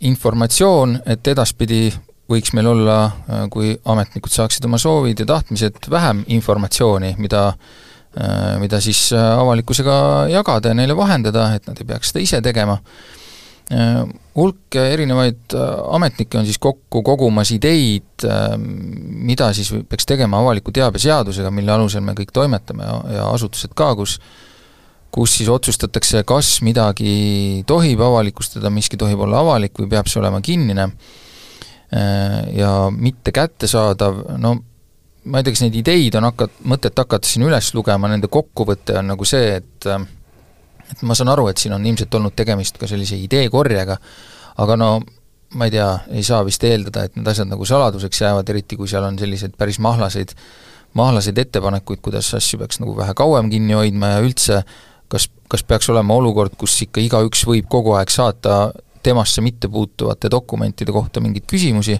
informatsioon, 0.08 0.98
et 1.06 1.28
edaspidi 1.32 1.86
võiks 2.30 2.52
meil 2.56 2.68
olla, 2.74 2.98
äh, 3.06 3.46
kui 3.52 3.72
ametnikud 3.84 4.32
saaksid 4.32 4.66
oma 4.68 4.80
soovid 4.82 5.22
ja 5.22 5.28
tahtmised, 5.32 5.80
vähem 5.90 6.24
informatsiooni, 6.36 7.14
mida 7.22 7.52
mida 8.60 8.80
siis 8.84 9.06
avalikkusega 9.16 9.94
jagada 10.28 10.72
ja 10.72 10.76
neile 10.76 10.96
vahendada, 10.96 11.46
et 11.56 11.64
nad 11.68 11.78
ei 11.80 11.86
peaks 11.88 12.12
seda 12.12 12.20
ise 12.20 12.40
tegema. 12.44 12.76
Hulk 14.36 14.76
erinevaid 14.76 15.54
ametnikke 15.56 16.36
on 16.36 16.44
siis 16.44 16.58
kokku 16.60 17.00
kogumas 17.06 17.54
ideid, 17.56 18.26
mida 19.30 19.48
siis 19.56 19.70
peaks 19.88 20.04
tegema 20.10 20.42
avaliku 20.44 20.74
teabe 20.76 21.00
seadusega, 21.00 21.48
mille 21.54 21.72
alusel 21.72 22.04
me 22.04 22.12
kõik 22.18 22.34
toimetame 22.36 22.84
ja, 22.84 22.98
ja 23.16 23.28
asutused 23.32 23.72
ka, 23.78 23.94
kus 23.96 24.18
kus 25.12 25.36
siis 25.36 25.48
otsustatakse, 25.52 26.22
kas 26.24 26.54
midagi 26.64 27.62
tohib 27.68 28.00
avalikustada, 28.00 28.70
miski 28.72 28.96
tohib 29.00 29.20
olla 29.26 29.42
avalik 29.44 29.76
või 29.82 29.90
peab 29.92 30.08
see 30.08 30.22
olema 30.22 30.40
kinnine 30.44 30.86
äh, 30.88 32.48
ja 32.56 32.72
mitte 32.94 33.34
kättesaadav, 33.36 34.22
no 34.40 34.56
ma 35.24 35.38
ei 35.38 35.46
tea, 35.46 35.54
kas 35.54 35.64
neid 35.64 35.78
ideid 35.78 36.18
on 36.18 36.26
hakat-, 36.30 36.60
mõtet 36.68 36.98
hakata 36.98 37.28
siin 37.28 37.46
üles 37.46 37.72
lugema, 37.76 38.10
nende 38.10 38.30
kokkuvõte 38.32 38.98
on 39.00 39.12
nagu 39.14 39.26
see, 39.28 39.56
et 39.60 39.88
et 40.92 41.02
ma 41.08 41.16
saan 41.16 41.30
aru, 41.32 41.46
et 41.48 41.60
siin 41.60 41.72
on 41.72 41.84
ilmselt 41.86 42.14
olnud 42.18 42.34
tegemist 42.36 42.76
ka 42.80 42.88
sellise 42.90 43.16
ideekorjega, 43.16 43.96
aga 44.60 44.76
no 44.76 44.90
ma 45.56 45.68
ei 45.68 45.72
tea, 45.72 45.88
ei 46.16 46.24
saa 46.26 46.42
vist 46.44 46.64
eeldada, 46.64 47.06
et 47.06 47.16
need 47.16 47.28
asjad 47.28 47.48
nagu 47.48 47.64
saladuseks 47.68 48.22
jäävad, 48.24 48.48
eriti 48.52 48.76
kui 48.76 48.88
seal 48.90 49.04
on 49.06 49.18
selliseid 49.20 49.56
päris 49.58 49.78
mahlaseid, 49.84 50.34
mahlaseid 50.98 51.38
ettepanekuid, 51.40 52.00
kuidas 52.04 52.28
asju 52.36 52.60
peaks 52.60 52.80
nagu 52.82 52.96
vähe 52.96 53.14
kauem 53.16 53.48
kinni 53.52 53.76
hoidma 53.76 54.14
ja 54.14 54.22
üldse 54.24 54.62
kas, 55.12 55.28
kas 55.52 55.64
peaks 55.68 55.90
olema 55.92 56.16
olukord, 56.16 56.56
kus 56.60 56.76
ikka 56.86 57.04
igaüks 57.04 57.44
võib 57.48 57.68
kogu 57.72 57.96
aeg 57.98 58.12
saata 58.12 58.72
temasse 59.02 59.42
mittepuutuvate 59.44 60.30
dokumentide 60.32 60.94
kohta 60.94 61.20
mingeid 61.20 61.48
küsimusi, 61.50 61.98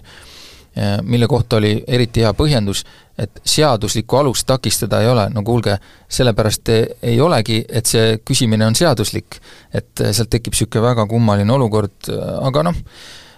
mille 1.03 1.27
kohta 1.29 1.59
oli 1.59 1.83
eriti 1.87 2.23
hea 2.23 2.31
põhjendus, 2.33 2.83
et 3.17 3.41
seaduslikku 3.45 4.17
alust 4.17 4.47
takistada 4.49 5.03
ei 5.03 5.09
ole, 5.11 5.27
no 5.29 5.43
kuulge, 5.45 5.75
sellepärast 6.09 6.71
ei 6.73 7.19
olegi, 7.21 7.59
et 7.69 7.85
see 7.85 8.17
küsimine 8.25 8.65
on 8.65 8.75
seaduslik. 8.75 9.37
et 9.73 10.01
sealt 10.11 10.29
tekib 10.29 10.53
niisugune 10.53 10.81
väga 10.81 11.05
kummaline 11.09 11.53
olukord, 11.53 12.09
aga 12.41 12.63
noh, 12.63 12.81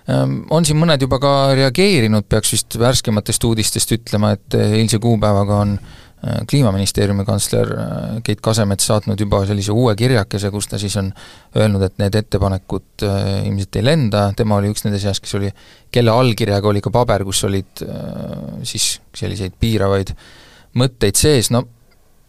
ehm, 0.08 0.39
on 0.50 0.65
siin 0.65 0.80
mõned 0.80 1.02
juba 1.02 1.19
ka 1.19 1.36
reageerinud, 1.56 2.24
peaks 2.30 2.56
vist 2.56 2.80
värskematest 2.80 3.43
uudistest 3.43 3.91
ütlema, 3.91 4.32
et 4.32 4.56
eilse 4.56 5.00
kuupäevaga 5.04 5.60
on 5.65 5.78
Äh, 5.80 6.05
kliimaministeeriumi 6.49 7.25
kantsler 7.25 7.71
äh, 7.77 8.05
Keit 8.25 8.41
Kasemets 8.41 8.88
saatnud 8.89 9.19
juba 9.19 9.43
sellise 9.45 9.73
uue 9.75 9.95
kirjakese, 9.99 10.49
kus 10.53 10.69
ta 10.71 10.79
siis 10.81 10.95
on 11.01 11.11
öelnud, 11.55 11.83
et 11.85 11.99
need 12.01 12.17
ettepanekud 12.21 13.05
äh, 13.05 13.19
ilmselt 13.49 13.79
ei 13.79 13.85
lenda, 13.85 14.25
tema 14.38 14.57
oli 14.59 14.71
üks 14.73 14.85
nende 14.85 15.01
seas, 15.01 15.21
kes 15.21 15.38
oli, 15.39 15.51
kelle 15.93 16.13
allkirjaga 16.13 16.71
oli 16.71 16.81
ka 16.81 16.93
paber, 16.93 17.25
kus 17.27 17.43
olid 17.47 17.85
siis 18.65 18.89
selliseid 19.15 19.55
piiravaid 19.59 20.15
mõtteid 20.79 21.19
sees, 21.19 21.51
no 21.53 21.61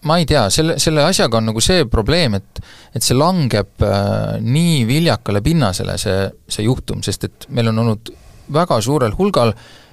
ma 0.06 0.18
ei 0.20 0.28
tea, 0.28 0.44
selle, 0.54 0.76
selle 0.82 1.02
asjaga 1.06 1.40
on 1.40 1.50
nagu 1.50 1.62
see 1.64 1.86
probleem, 1.90 2.36
et 2.38 2.62
et 2.96 3.04
see 3.04 3.16
langeb 3.16 3.82
äh, 3.84 4.36
nii 4.40 4.84
viljakale 4.88 5.42
pinnasele, 5.44 5.96
see, 6.00 6.28
see 6.48 6.68
juhtum, 6.68 7.02
sest 7.04 7.26
et 7.28 7.48
meil 7.48 7.72
on 7.72 7.82
olnud 7.84 8.14
väga 8.52 8.78
suurel 8.84 9.16
hulgal 9.18 9.50
äh, 9.52 9.66
Äh, 9.66 9.85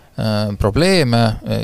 probleeme 0.62 1.20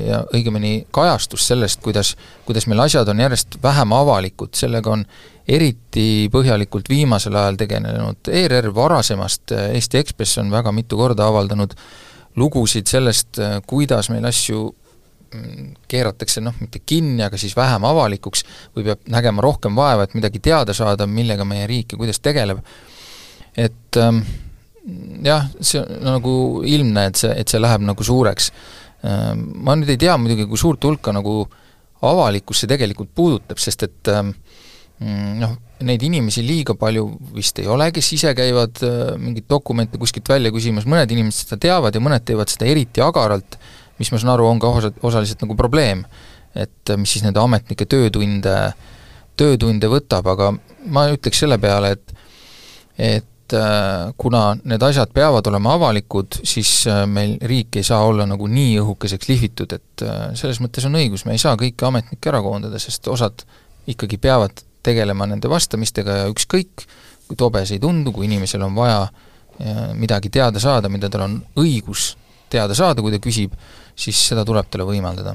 ja 0.07 0.23
õigemini 0.33 0.87
kajastus 0.91 1.43
sellest, 1.51 1.83
kuidas, 1.85 2.15
kuidas 2.47 2.65
meil 2.65 2.81
asjad 2.81 3.11
on 3.11 3.19
järjest 3.21 3.59
vähem 3.61 3.93
avalikud, 3.93 4.55
sellega 4.57 4.89
on 4.89 5.03
eriti 5.49 6.29
põhjalikult 6.31 6.89
viimasel 6.89 7.37
ajal 7.39 7.57
tegelenud 7.59 8.29
ERR, 8.41 8.69
varasemast 8.75 9.55
äh, 9.55 9.71
Eesti 9.77 10.01
Ekspress 10.03 10.41
on 10.41 10.51
väga 10.53 10.73
mitu 10.75 10.97
korda 10.99 11.29
avaldanud 11.29 11.73
lugusid 12.39 12.89
sellest, 12.89 13.39
äh, 13.41 13.57
kuidas 13.67 14.11
meil 14.13 14.27
asju 14.29 14.67
mm, 14.69 15.71
keeratakse 15.89 16.43
noh, 16.45 16.57
mitte 16.61 16.83
kinni, 16.85 17.23
aga 17.25 17.39
siis 17.41 17.55
vähem 17.57 17.87
avalikuks 17.89 18.45
või 18.77 18.91
peab 18.91 19.09
nägema 19.09 19.45
rohkem 19.45 19.77
vaeva, 19.77 20.05
et 20.05 20.17
midagi 20.17 20.41
teada 20.49 20.75
saada, 20.77 21.09
millega 21.09 21.47
meie 21.49 21.65
riik 21.69 21.95
ja 21.95 22.01
kuidas 22.01 22.21
tegeleb. 22.21 22.61
et 23.57 23.97
ähm, 23.97 24.21
jah, 25.25 25.47
see 25.59 25.81
on 25.81 26.05
nagu 26.07 26.33
ilmne, 26.67 27.07
et 27.09 27.19
see, 27.19 27.31
et 27.41 27.51
see 27.51 27.61
läheb 27.61 27.83
nagu 27.87 28.05
suureks. 28.05 28.51
Ehm, 29.07 29.45
ma 29.63 29.75
nüüd 29.79 29.91
ei 29.93 29.99
tea 29.99 30.15
muidugi, 30.19 30.47
kui 30.49 30.59
suurt 30.59 30.83
hulka 30.87 31.13
nagu 31.15 31.41
avalikkus 32.05 32.63
see 32.63 32.71
tegelikult 32.71 33.11
puudutab, 33.15 33.59
sest 33.61 33.85
et 33.87 34.11
ehm, 34.11 34.31
noh, 35.39 35.55
neid 35.87 36.03
inimesi 36.03 36.43
liiga 36.43 36.75
palju 36.79 37.05
vist 37.35 37.59
ei 37.61 37.67
ole, 37.71 37.87
kes 37.95 38.09
ise 38.17 38.33
käivad 38.35 38.81
äh, 38.83 39.13
mingeid 39.19 39.47
dokumente 39.51 39.99
kuskilt 40.01 40.27
välja 40.31 40.51
küsimas, 40.55 40.87
mõned 40.89 41.11
inimesed 41.15 41.47
seda 41.47 41.59
teavad 41.69 41.95
ja 41.95 42.03
mõned 42.03 42.25
teevad 42.27 42.51
seda 42.51 42.67
eriti 42.67 43.03
agaralt, 43.03 43.59
mis 43.99 44.11
ma 44.11 44.19
saan 44.19 44.33
aru, 44.35 44.47
on 44.47 44.59
ka 44.59 44.71
osa, 44.79 44.91
osaliselt 45.03 45.43
nagu 45.45 45.55
probleem. 45.59 46.05
et 46.57 46.91
mis 46.97 47.11
siis 47.13 47.21
nende 47.21 47.37
ametnike 47.39 47.85
töötunde, 47.85 48.53
töötunde 49.37 49.87
võtab, 49.87 50.25
aga 50.31 50.47
ma 50.89 51.03
ütleks 51.13 51.43
selle 51.43 51.59
peale, 51.61 51.91
et 51.93 52.15
et 52.99 53.27
et 53.49 53.57
äh, 53.57 54.13
kuna 54.17 54.53
need 54.63 54.83
asjad 54.85 55.09
peavad 55.13 55.47
olema 55.49 55.73
avalikud, 55.77 56.39
siis 56.45 56.85
äh, 56.87 57.05
meil 57.09 57.37
riik 57.41 57.79
ei 57.79 57.85
saa 57.85 58.03
olla 58.05 58.27
nagu 58.29 58.47
nii 58.47 58.77
õhukeseks 58.83 59.29
lihvitud, 59.29 59.73
et 59.73 60.03
äh, 60.05 60.19
selles 60.37 60.61
mõttes 60.61 60.85
on 60.85 60.97
õigus, 60.99 61.25
me 61.25 61.33
ei 61.33 61.41
saa 61.41 61.55
kõiki 61.57 61.87
ametnikke 61.87 62.29
ära 62.29 62.43
koondada, 62.45 62.79
sest 62.81 63.07
osad 63.09 63.41
ikkagi 63.89 64.19
peavad 64.21 64.61
tegelema 64.85 65.25
nende 65.29 65.49
vastamistega 65.49 66.21
ja 66.21 66.29
ükskõik, 66.29 66.85
kui 67.27 67.37
tobe 67.37 67.65
see 67.65 67.79
ei 67.79 67.83
tundu, 67.83 68.13
kui 68.13 68.29
inimesel 68.29 68.63
on 68.65 68.77
vaja 68.77 69.07
midagi 69.99 70.29
teada 70.31 70.55
saada, 70.63 70.87
mida 70.87 71.09
tal 71.11 71.25
on 71.25 71.33
õigus 71.59 72.13
teada 72.49 72.77
saada, 72.77 73.03
kui 73.03 73.11
ta 73.11 73.19
küsib, 73.19 73.57
siis 73.91 74.21
seda 74.29 74.45
tuleb 74.47 74.69
talle 74.71 74.85
võimaldada 74.87 75.33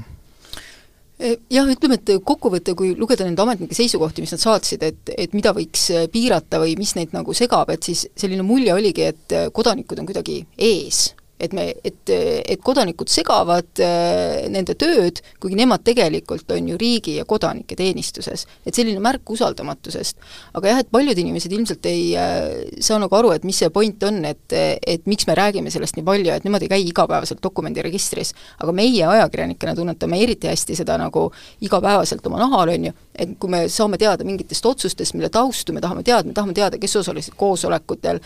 jah, 1.19 1.67
ütleme, 1.71 1.99
et 1.99 2.13
kokkuvõte, 2.27 2.75
kui 2.77 2.93
lugeda 2.99 3.27
nende 3.27 3.43
ametnike 3.43 3.77
seisukohti, 3.77 4.23
mis 4.25 4.35
nad 4.35 4.43
saatsid, 4.43 4.83
et, 4.83 5.13
et 5.15 5.35
mida 5.37 5.53
võiks 5.55 5.89
eh, 5.93 6.07
piirata 6.11 6.59
või 6.63 6.75
mis 6.79 6.95
neid 6.97 7.15
nagu 7.15 7.35
segab, 7.37 7.71
et 7.71 7.87
siis 7.87 8.05
selline 8.15 8.45
mulje 8.45 8.73
oligi, 8.75 9.05
et 9.13 9.35
eh, 9.35 9.47
kodanikud 9.55 10.01
on 10.01 10.09
kuidagi 10.09 10.41
ees 10.57 11.07
et 11.39 11.53
me, 11.53 11.67
et, 11.83 12.11
et 12.11 12.61
kodanikud 12.63 13.09
segavad 13.11 13.81
äh, 13.83 14.45
nende 14.51 14.75
tööd, 14.79 15.19
kuigi 15.43 15.57
nemad 15.59 15.83
tegelikult 15.85 16.51
on 16.55 16.69
ju 16.71 16.77
riigi 16.79 17.17
ja 17.17 17.25
kodanike 17.27 17.75
teenistuses. 17.75 18.45
et 18.65 18.75
selline 18.75 19.01
märk 19.03 19.29
usaldamatusest. 19.35 20.17
aga 20.53 20.71
jah, 20.71 20.79
et 20.83 20.91
paljud 20.91 21.17
inimesed 21.19 21.51
ilmselt 21.51 21.85
ei 21.91 22.13
äh, 22.19 22.79
saa 22.79 22.99
nagu 23.01 23.15
aru, 23.15 23.33
et 23.35 23.43
mis 23.43 23.59
see 23.59 23.69
point 23.69 24.03
on, 24.07 24.23
et, 24.25 24.55
et 24.55 25.05
miks 25.05 25.27
me 25.27 25.35
räägime 25.35 25.73
sellest 25.73 25.99
nii 25.99 26.07
palju, 26.07 26.31
et 26.31 26.47
nemad 26.47 26.63
ei 26.63 26.71
käi 26.71 26.87
igapäevaselt 26.87 27.43
dokumendiregistris. 27.43 28.33
aga 28.63 28.75
meie 28.75 29.03
ajakirjanikena 29.05 29.75
tunnetame 29.75 30.21
eriti 30.23 30.47
hästi 30.47 30.79
seda 30.83 30.97
nagu 31.01 31.27
igapäevaselt 31.61 32.25
oma 32.27 32.39
nahal, 32.45 32.71
on 32.77 32.89
ju, 32.89 32.95
et 33.19 33.35
kui 33.39 33.49
me 33.51 33.63
saame 33.71 33.97
teada 34.01 34.25
mingitest 34.27 34.65
otsustest, 34.65 35.15
mille 35.15 35.29
taustu 35.33 35.73
me 35.73 35.81
tahame 35.83 36.03
teada, 36.03 36.27
me 36.27 36.35
tahame 36.35 36.55
teada, 36.57 36.79
kes 36.81 36.95
osalesid 37.01 37.35
koosolekutel, 37.39 38.19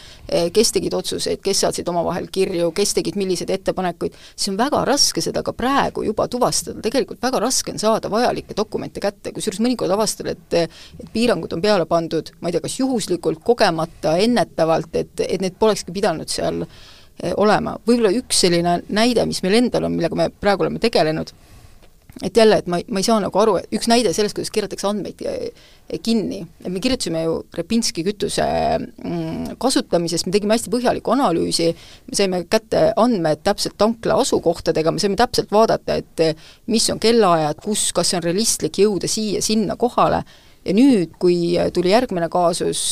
kes 0.54 0.74
tegid 0.76 0.96
otsuseid, 0.98 1.42
kes 1.46 1.64
saatsid 1.66 1.90
omavahel 1.92 2.30
kirju, 2.32 2.72
kes 2.76 2.96
tegid 2.98 3.18
milliseid 3.20 3.52
ettepanekuid, 3.54 4.18
siis 4.36 4.52
on 4.54 4.60
väga 4.60 4.84
raske 4.90 5.24
seda 5.24 5.44
ka 5.46 5.54
praegu 5.58 6.04
juba 6.08 6.28
tuvastada, 6.32 6.82
tegelikult 6.86 7.22
väga 7.24 7.42
raske 7.44 7.74
on 7.74 7.82
saada 7.82 8.12
vajalikke 8.12 8.58
dokumente 8.58 9.04
kätte, 9.04 9.34
kusjuures 9.36 9.62
mõnikord 9.64 9.94
avastad, 9.96 10.32
et 10.34 10.60
et 11.00 11.10
piirangud 11.14 11.54
on 11.54 11.62
peale 11.62 11.86
pandud, 11.90 12.32
ma 12.42 12.50
ei 12.50 12.56
tea, 12.56 12.64
kas 12.64 12.80
juhuslikult, 12.80 13.44
kogemata, 13.46 14.16
ennetavalt, 14.22 14.96
et, 14.96 15.14
et 15.26 15.42
need 15.42 15.58
polekski 15.60 15.94
pidanud 15.96 16.30
seal 16.30 16.64
olema. 17.38 17.76
võib-olla 17.88 18.12
üks 18.16 18.46
selline 18.46 18.80
näide, 18.96 19.26
mis 19.28 19.42
meil 19.44 19.60
endal 19.60 19.88
on, 19.88 19.96
millega 19.96 20.16
me 20.16 20.30
praegu 20.32 20.66
oleme 20.66 20.80
tegelenud, 20.80 21.34
et 22.24 22.38
jälle, 22.38 22.58
et 22.60 22.68
ma 22.68 22.80
ma 22.88 23.00
ei 23.00 23.06
saa 23.06 23.20
nagu 23.24 23.40
aru, 23.40 23.56
et 23.60 23.76
üks 23.76 23.88
näide 23.88 24.12
sellest, 24.16 24.36
kuidas 24.36 24.52
keeratakse 24.52 24.88
andmeid 24.90 25.22
eh, 25.28 26.00
kinni, 26.04 26.42
et 26.64 26.72
me 26.72 26.82
kirjutasime 26.84 27.24
ju 27.24 27.38
Repinski 27.56 28.04
kütuse 28.06 28.46
mm, 28.80 29.56
kasutamisest, 29.62 30.28
me 30.28 30.36
tegime 30.36 30.58
hästi 30.58 30.74
põhjaliku 30.74 31.16
analüüsi, 31.16 31.70
me 32.10 32.20
saime 32.20 32.42
kätte 32.52 32.90
andmed 33.00 33.44
täpselt 33.46 33.78
tankla 33.80 34.20
asukohtadega, 34.24 34.92
me 34.92 35.04
saime 35.04 35.20
täpselt 35.20 35.52
vaadata, 35.56 36.00
et 36.04 36.26
eh, 36.26 36.48
mis 36.68 36.90
on 36.92 37.00
kellaajad, 37.00 37.62
kus, 37.64 37.90
kas 37.96 38.14
on 38.18 38.26
realistlik 38.26 38.82
jõuda 38.84 39.10
siia-sinna 39.10 39.80
kohale, 39.80 40.24
ja 40.68 40.76
nüüd, 40.76 41.16
kui 41.22 41.56
tuli 41.74 41.94
järgmine 41.96 42.28
kaasus 42.32 42.92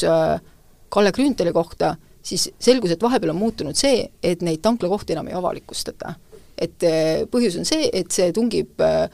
Kalle 0.88 1.12
Grünthali 1.12 1.52
kohta, 1.52 1.98
siis 2.24 2.48
selgus, 2.64 2.94
et 2.96 3.04
vahepeal 3.04 3.34
on 3.34 3.42
muutunud 3.42 3.76
see, 3.76 4.06
et 4.24 4.40
neid 4.46 4.64
tanklakohti 4.64 5.18
enam 5.18 5.28
ei 5.28 5.36
avalikustata 5.36 6.16
et 6.58 6.86
äh, 6.88 7.26
põhjus 7.32 7.60
on 7.62 7.68
see, 7.68 7.90
et 7.94 8.14
see 8.14 8.32
tungib 8.36 8.84
äh, 8.84 9.08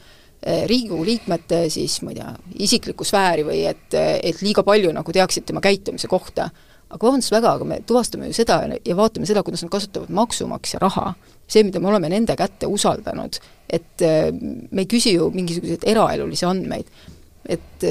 Riigikogu 0.44 1.06
liikmete 1.08 1.62
siis 1.72 1.94
ma 2.04 2.12
ei 2.12 2.18
tea, 2.18 2.32
isiklikku 2.66 3.06
sfääri 3.08 3.46
või 3.46 3.62
et, 3.64 3.94
et 3.96 4.42
liiga 4.44 4.60
palju 4.66 4.90
nagu 4.92 5.12
teaksid 5.16 5.46
tema 5.48 5.62
käitumise 5.64 6.04
kohta. 6.10 6.50
aga 6.90 7.00
vabandust 7.00 7.32
väga, 7.32 7.54
aga 7.56 7.64
me 7.64 7.78
tuvastame 7.88 8.28
ju 8.28 8.36
seda 8.36 8.58
ja 8.68 8.96
vaatame 8.96 9.24
seda, 9.26 9.42
kuidas 9.42 9.64
nad 9.64 9.72
kasutavad 9.72 10.12
maksumaksja 10.12 10.82
raha. 10.82 11.14
see, 11.48 11.64
mida 11.64 11.80
me 11.80 11.88
oleme 11.88 12.12
nende 12.12 12.36
kätte 12.36 12.68
usaldanud, 12.68 13.40
et 13.72 14.04
me 14.04 14.84
ei 14.84 14.86
küsi 14.86 15.14
ju 15.16 15.30
mingisuguseid 15.32 15.88
eraelulisi 15.88 16.44
andmeid, 16.44 16.92
et 17.48 17.88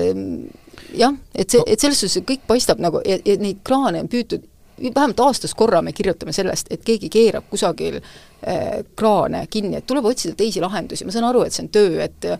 jah, 0.94 1.18
et 1.34 1.50
see, 1.50 1.66
et 1.66 1.82
selles 1.82 2.06
suhtes 2.06 2.22
kõik 2.22 2.46
paistab 2.48 2.82
nagu, 2.82 3.02
ja, 3.06 3.18
ja 3.26 3.38
neid 3.42 3.66
kraane 3.66 4.06
on 4.06 4.14
püütud 4.14 4.46
vähemalt 4.92 5.20
aastas 5.24 5.56
korra 5.56 5.82
me 5.82 5.94
kirjutame 5.96 6.34
sellest, 6.36 6.72
et 6.74 6.84
keegi 6.86 7.10
keerab 7.14 7.48
kusagil 7.50 8.00
äh, 8.00 8.84
kraane 8.96 9.46
kinni, 9.50 9.78
et 9.80 9.88
tuleb 9.88 10.06
otsida 10.12 10.36
teisi 10.40 10.62
lahendusi, 10.64 11.06
ma 11.06 11.16
saan 11.16 11.30
aru, 11.30 11.46
et 11.46 11.56
see 11.56 11.66
on 11.66 11.74
töö, 11.74 11.98
et 12.04 12.32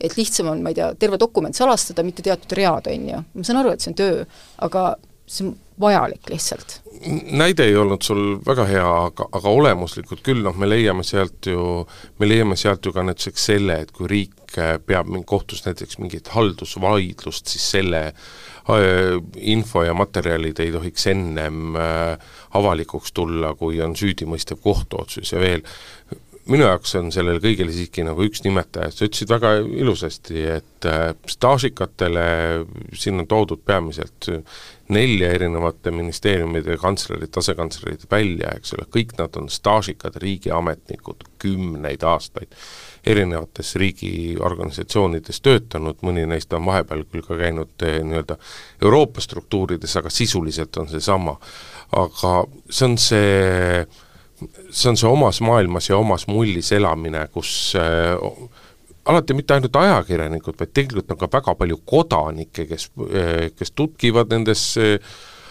et 0.00 0.14
lihtsam 0.16 0.48
on, 0.48 0.62
ma 0.64 0.72
ei 0.72 0.78
tea, 0.78 0.86
terve 0.96 1.18
dokument 1.20 1.56
salastada, 1.56 2.00
mitte 2.06 2.22
teatud 2.24 2.54
read, 2.56 2.86
on 2.88 3.08
ju, 3.10 3.18
ma 3.34 3.44
saan 3.44 3.60
aru, 3.60 3.74
et 3.74 3.84
see 3.84 3.90
on 3.92 3.98
töö, 3.98 4.22
aga 4.64 4.84
see 5.28 5.44
on 5.44 5.58
vajalik 5.80 6.30
lihtsalt. 6.30 6.80
näide 7.32 7.64
ei 7.64 7.76
olnud 7.76 8.02
sul 8.02 8.38
väga 8.46 8.64
hea, 8.68 8.88
aga, 9.06 9.26
aga 9.32 9.48
olemuslikult 9.48 10.22
küll, 10.24 10.42
noh, 10.44 10.56
me 10.56 10.68
leiame 10.68 11.04
sealt 11.06 11.46
ju, 11.48 11.86
me 12.18 12.28
leiame 12.28 12.56
sealt 12.60 12.84
ju 12.86 12.92
ka 12.92 13.04
näiteks 13.06 13.46
selle, 13.52 13.78
et 13.84 13.92
kui 13.96 14.08
riik 14.10 14.34
peab 14.86 15.10
kohtus 15.26 15.64
näiteks 15.66 15.98
mingit 15.98 16.28
haldusvaidlust, 16.34 17.46
siis 17.46 17.70
selle 17.76 18.06
äh, 18.08 18.22
Äh, 18.70 19.22
info 19.36 19.82
ja 19.82 19.94
materjalid 19.96 20.58
ei 20.60 20.72
tohiks 20.72 21.06
ennem 21.10 21.76
äh, 21.76 22.18
avalikuks 22.54 23.12
tulla, 23.16 23.54
kui 23.56 23.80
on 23.82 23.96
süüdimõistev 23.96 24.60
kohtuotsus 24.62 25.32
ja 25.32 25.40
veel 25.40 25.64
minu 26.50 26.66
jaoks 26.66 26.92
on 26.98 27.08
sellel 27.14 27.40
kõigil 27.42 27.70
siiski 27.72 28.04
nagu 28.04 28.22
üks 28.26 28.44
nimetaja, 28.44 28.90
sa 28.92 29.06
ütlesid 29.08 29.32
väga 29.32 29.54
ilusasti, 29.64 30.44
et 30.58 30.88
äh, 30.88 31.08
staažikatele 31.30 32.26
siin 32.92 33.22
on 33.24 33.30
toodud 33.30 33.64
peamiselt 33.64 34.28
nelja 34.92 35.32
erinevate 35.38 35.94
ministeeriumide 35.94 36.76
kantslerit, 36.82 37.40
asekantslerit 37.40 38.06
välja, 38.12 38.52
eks 38.60 38.76
ole, 38.76 38.86
kõik 38.92 39.16
nad 39.18 39.40
on 39.40 39.48
staažikad 39.50 40.20
riigiametnikud 40.20 41.26
kümneid 41.40 42.04
aastaid 42.06 42.54
erinevates 43.06 43.74
riigiorganisatsioonides 43.80 45.40
töötanud, 45.40 46.00
mõni 46.06 46.26
neist 46.28 46.52
on 46.56 46.66
vahepeal 46.68 47.04
küll 47.08 47.24
ka 47.24 47.38
käinud 47.40 47.86
eh, 47.86 48.00
nii-öelda 48.04 48.36
Euroopa 48.82 49.24
struktuurides, 49.24 49.96
aga 49.96 50.12
sisuliselt 50.12 50.76
on 50.76 50.88
seesama. 50.88 51.36
aga 51.96 52.34
see 52.70 52.86
on 52.86 52.98
see, 52.98 53.86
see 54.70 54.90
on 54.90 54.96
see 55.00 55.08
omas 55.08 55.40
maailmas 55.40 55.88
ja 55.88 55.96
omas 55.96 56.26
mullis 56.28 56.72
elamine, 56.72 57.26
kus 57.32 57.74
äh, 57.78 58.20
alati 59.10 59.34
mitte 59.34 59.56
ainult 59.56 59.76
ajakirjanikud, 59.76 60.58
vaid 60.60 60.72
tegelikult 60.76 61.10
on 61.14 61.18
ka 61.20 61.28
väga 61.32 61.54
palju 61.58 61.80
kodanikke, 61.88 62.66
kes, 62.68 62.90
eh, 63.08 63.50
kes 63.56 63.72
tutkivad 63.72 64.32
nendes 64.32 64.74
äh, 64.78 64.98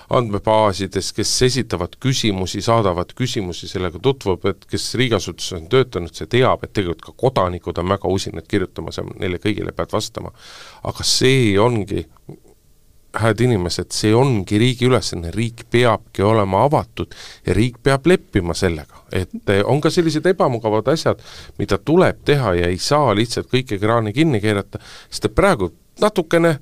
andmebaasides, 0.10 1.12
kes 1.13 1.32
esitavad 1.45 1.95
küsimusi, 2.02 2.63
saadavad 2.65 3.13
küsimusi, 3.17 3.69
sellega 3.69 4.02
tutvub, 4.04 4.45
et 4.50 4.65
kes 4.69 4.91
riigiasutuses 5.00 5.58
on 5.60 5.69
töötanud, 5.72 6.13
see 6.15 6.30
teab, 6.32 6.65
et 6.65 6.74
tegelikult 6.74 7.12
ka 7.12 7.15
kodanikud 7.26 7.78
on 7.82 7.93
väga 7.93 8.12
usinad 8.12 8.48
kirjutama, 8.50 8.93
sa 8.95 9.06
neile 9.10 9.41
kõigile 9.41 9.74
pead 9.76 9.93
vastama. 9.93 10.34
aga 10.89 11.06
see 11.06 11.58
ongi, 11.60 12.06
hääd 13.19 13.41
inimesed, 13.41 13.91
see 13.93 14.13
ongi 14.15 14.58
riigi 14.62 14.88
ülesanne, 14.89 15.32
riik 15.34 15.65
peabki 15.72 16.26
olema 16.26 16.63
avatud 16.65 17.13
ja 17.45 17.54
riik 17.58 17.78
peab 17.84 18.08
leppima 18.08 18.54
sellega, 18.54 19.04
et 19.13 19.54
on 19.65 19.82
ka 19.82 19.89
sellised 19.93 20.26
ebamugavad 20.30 20.89
asjad, 20.93 21.22
mida 21.58 21.78
tuleb 21.78 22.24
teha 22.26 22.56
ja 22.62 22.69
ei 22.69 22.78
saa 22.82 23.13
lihtsalt 23.17 23.50
kõiki 23.54 23.80
kraane 23.82 24.13
kinni 24.13 24.41
keerata, 24.41 24.82
sest 25.10 25.30
et 25.30 25.38
praegu 25.38 25.72
natukene 26.02 26.58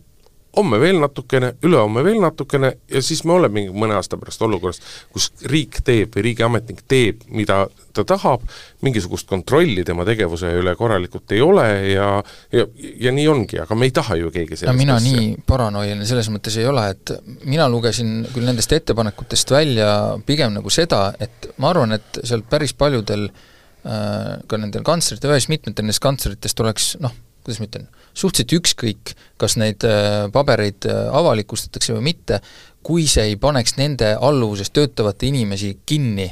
homme 0.58 0.80
veel 0.82 1.00
natukene, 1.02 1.54
ülehomme 1.66 2.04
veel 2.06 2.20
natukene 2.22 2.74
ja 2.92 3.02
siis 3.06 3.24
me 3.28 3.36
olemegi 3.38 3.74
mõne 3.74 3.98
aasta 3.98 4.18
pärast 4.20 4.42
olukorras, 4.46 4.82
kus 5.14 5.30
riik 5.50 5.82
teeb 5.86 6.16
või 6.18 6.28
riigiametnik 6.30 6.84
teeb, 6.90 7.24
mida 7.30 7.66
ta 7.98 8.06
tahab, 8.08 8.44
mingisugust 8.86 9.30
kontrolli 9.30 9.84
tema 9.86 10.06
tegevuse 10.08 10.52
üle 10.60 10.74
korralikult 10.78 11.34
ei 11.36 11.42
ole 11.42 11.68
ja 11.94 12.10
ja, 12.54 12.66
ja 13.00 13.14
nii 13.14 13.28
ongi, 13.32 13.60
aga 13.64 13.76
me 13.76 13.90
ei 13.90 13.94
taha 13.96 14.18
ju 14.20 14.32
keegi 14.34 14.56
sellist 14.56 14.72
no 14.72 14.78
mina 14.78 14.98
asja. 15.00 15.14
nii 15.14 15.36
paranoiline 15.50 16.08
selles 16.10 16.30
mõttes 16.34 16.58
ei 16.60 16.68
ole, 16.70 16.88
et 16.94 17.14
mina 17.46 17.70
lugesin 17.72 18.26
küll 18.34 18.48
nendest 18.48 18.74
ettepanekutest 18.78 19.54
välja 19.54 19.92
pigem 20.26 20.56
nagu 20.58 20.74
seda, 20.74 21.12
et 21.20 21.52
ma 21.58 21.72
arvan, 21.74 21.98
et 21.98 22.22
sealt 22.24 22.50
päris 22.50 22.76
paljudel 22.78 23.30
äh, 23.30 24.36
ka 24.48 24.62
nendel 24.62 24.86
kantsleritel, 24.88 25.34
ühes 25.34 25.50
mitmetel 25.52 25.86
nendest 25.86 26.04
kantsleritest 26.04 26.66
oleks 26.66 26.92
noh, 27.04 27.16
kuidas 27.48 27.62
ma 27.64 27.68
ütlen, 27.70 27.86
suhteliselt 28.12 28.56
ükskõik, 28.60 29.14
kas 29.40 29.56
neid 29.60 29.86
äh, 29.88 30.26
pabereid 30.34 30.88
äh, 30.90 31.06
avalikustatakse 31.16 31.96
või 31.96 32.10
mitte, 32.10 32.42
kui 32.88 33.06
see 33.08 33.26
ei 33.32 33.38
paneks 33.40 33.76
nende 33.80 34.14
alluvuses 34.24 34.70
töötavate 34.76 35.28
inimesi 35.28 35.74
kinni 35.88 36.28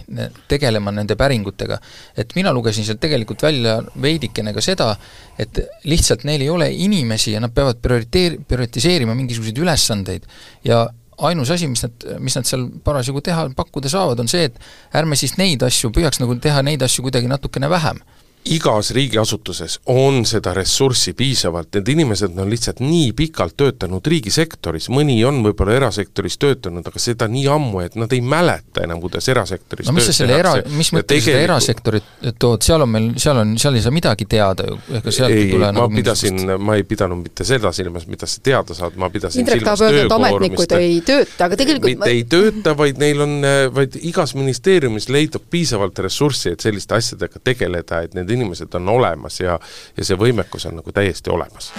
tegelema 0.48 0.92
nende 0.96 1.18
päringutega. 1.20 1.80
et 2.16 2.36
mina 2.36 2.54
lugesin 2.54 2.86
sealt 2.86 3.02
tegelikult 3.04 3.44
välja 3.44 3.82
veidikene 4.02 4.54
ka 4.54 4.62
seda, 4.64 4.94
et 5.40 5.60
lihtsalt 5.84 6.24
neil 6.24 6.42
ei 6.42 6.50
ole 6.50 6.70
inimesi 6.72 7.34
ja 7.34 7.40
nad 7.44 7.52
peavad 7.56 7.82
prioriteer-, 7.84 8.40
prioritiseerima 8.48 9.16
mingisuguseid 9.16 9.58
ülesandeid 9.58 10.28
ja 10.64 10.86
ainus 11.18 11.52
asi, 11.52 11.68
mis 11.68 11.84
nad, 11.84 12.08
mis 12.20 12.36
nad 12.36 12.48
seal 12.48 12.68
parasjagu 12.84 13.24
teha, 13.24 13.50
pakkuda 13.56 13.92
saavad, 13.92 14.20
on 14.20 14.32
see, 14.32 14.48
et 14.50 14.60
ärme 14.96 15.16
siis 15.20 15.38
neid 15.40 15.64
asju, 15.64 15.92
püüaks 15.96 16.20
nagu 16.20 16.36
teha 16.44 16.64
neid 16.64 16.84
asju 16.84 17.08
kuidagi 17.08 17.32
natukene 17.32 17.72
vähem 17.72 18.04
igas 18.46 18.92
riigiasutuses 18.94 19.80
on 19.86 20.26
seda 20.26 20.54
ressurssi 20.54 21.14
piisavalt, 21.18 21.72
need 21.74 21.88
inimesed 21.96 22.38
on 22.38 22.50
lihtsalt 22.50 22.82
nii 22.84 23.10
pikalt 23.18 23.56
töötanud 23.58 24.06
riigisektoris, 24.06 24.90
mõni 24.94 25.18
on 25.26 25.40
võib-olla 25.46 25.74
erasektoris 25.80 26.38
töötanud, 26.42 26.86
aga 26.86 27.02
seda 27.02 27.28
nii 27.32 27.48
ammu, 27.50 27.82
et 27.82 27.98
nad 27.98 28.12
ei 28.14 28.22
mäleta 28.22 28.84
enam, 28.86 29.02
kuidas 29.02 29.30
erasektoris 29.34 29.90
no 29.90 29.96
mis 29.98 30.10
sa 30.12 30.14
selle 30.20 30.38
era, 30.38 30.54
mis 30.78 30.92
mõttes 30.94 31.26
seda 31.26 31.42
erasektorit 31.42 32.12
tood, 32.42 32.62
seal 32.66 32.86
on 32.86 32.92
meil, 32.94 33.08
seal 33.22 33.42
on, 33.42 33.56
seal 33.62 33.80
ei 33.80 33.86
saa 33.86 33.96
midagi 33.96 34.28
teada 34.30 34.68
ju, 34.70 34.78
ega 35.00 35.16
sealt 35.18 35.34
ei 35.34 35.50
tule 35.50 35.72
ma 35.72 35.80
nagu 35.80 35.98
pidasin, 35.98 36.54
ma 36.62 36.78
ei 36.78 36.86
pidanud 36.86 37.26
mitte 37.26 37.48
seda 37.50 37.74
silmas, 37.74 38.06
mida 38.12 38.30
sa 38.30 38.46
teada 38.46 38.78
saad, 38.78 39.00
ma 39.02 39.10
pidasin 39.14 39.42
Indrek 39.42 39.64
silmas 39.66 39.82
töökoormist. 39.82 40.78
ei 40.78 41.02
tööta, 41.06 41.50
aga 41.50 41.60
tegelikult 41.64 41.96
mitte 41.96 42.06
ma... 42.06 42.14
ei 42.14 42.24
tööta, 42.30 42.78
vaid 42.78 43.02
neil 43.02 43.26
on, 43.26 43.36
vaid 43.74 43.98
igas 44.06 44.38
ministeeriumis 44.38 45.10
leidub 45.10 45.50
piisavalt 45.50 46.06
ressurssi, 46.06 46.54
et 46.54 46.70
selliste 46.70 46.98
asjadega 47.02 47.42
tegeleda, 47.42 48.06
et 48.06 48.14
need 48.14 48.35
inimesed 48.36 48.76
on 48.80 48.90
olemas 48.98 49.40
ja, 49.40 49.60
ja 49.98 50.06
see 50.06 50.20
võimekus 50.20 50.68
on 50.70 50.82
nagu 50.82 50.96
täiesti 50.96 51.34
olemas. 51.34 51.72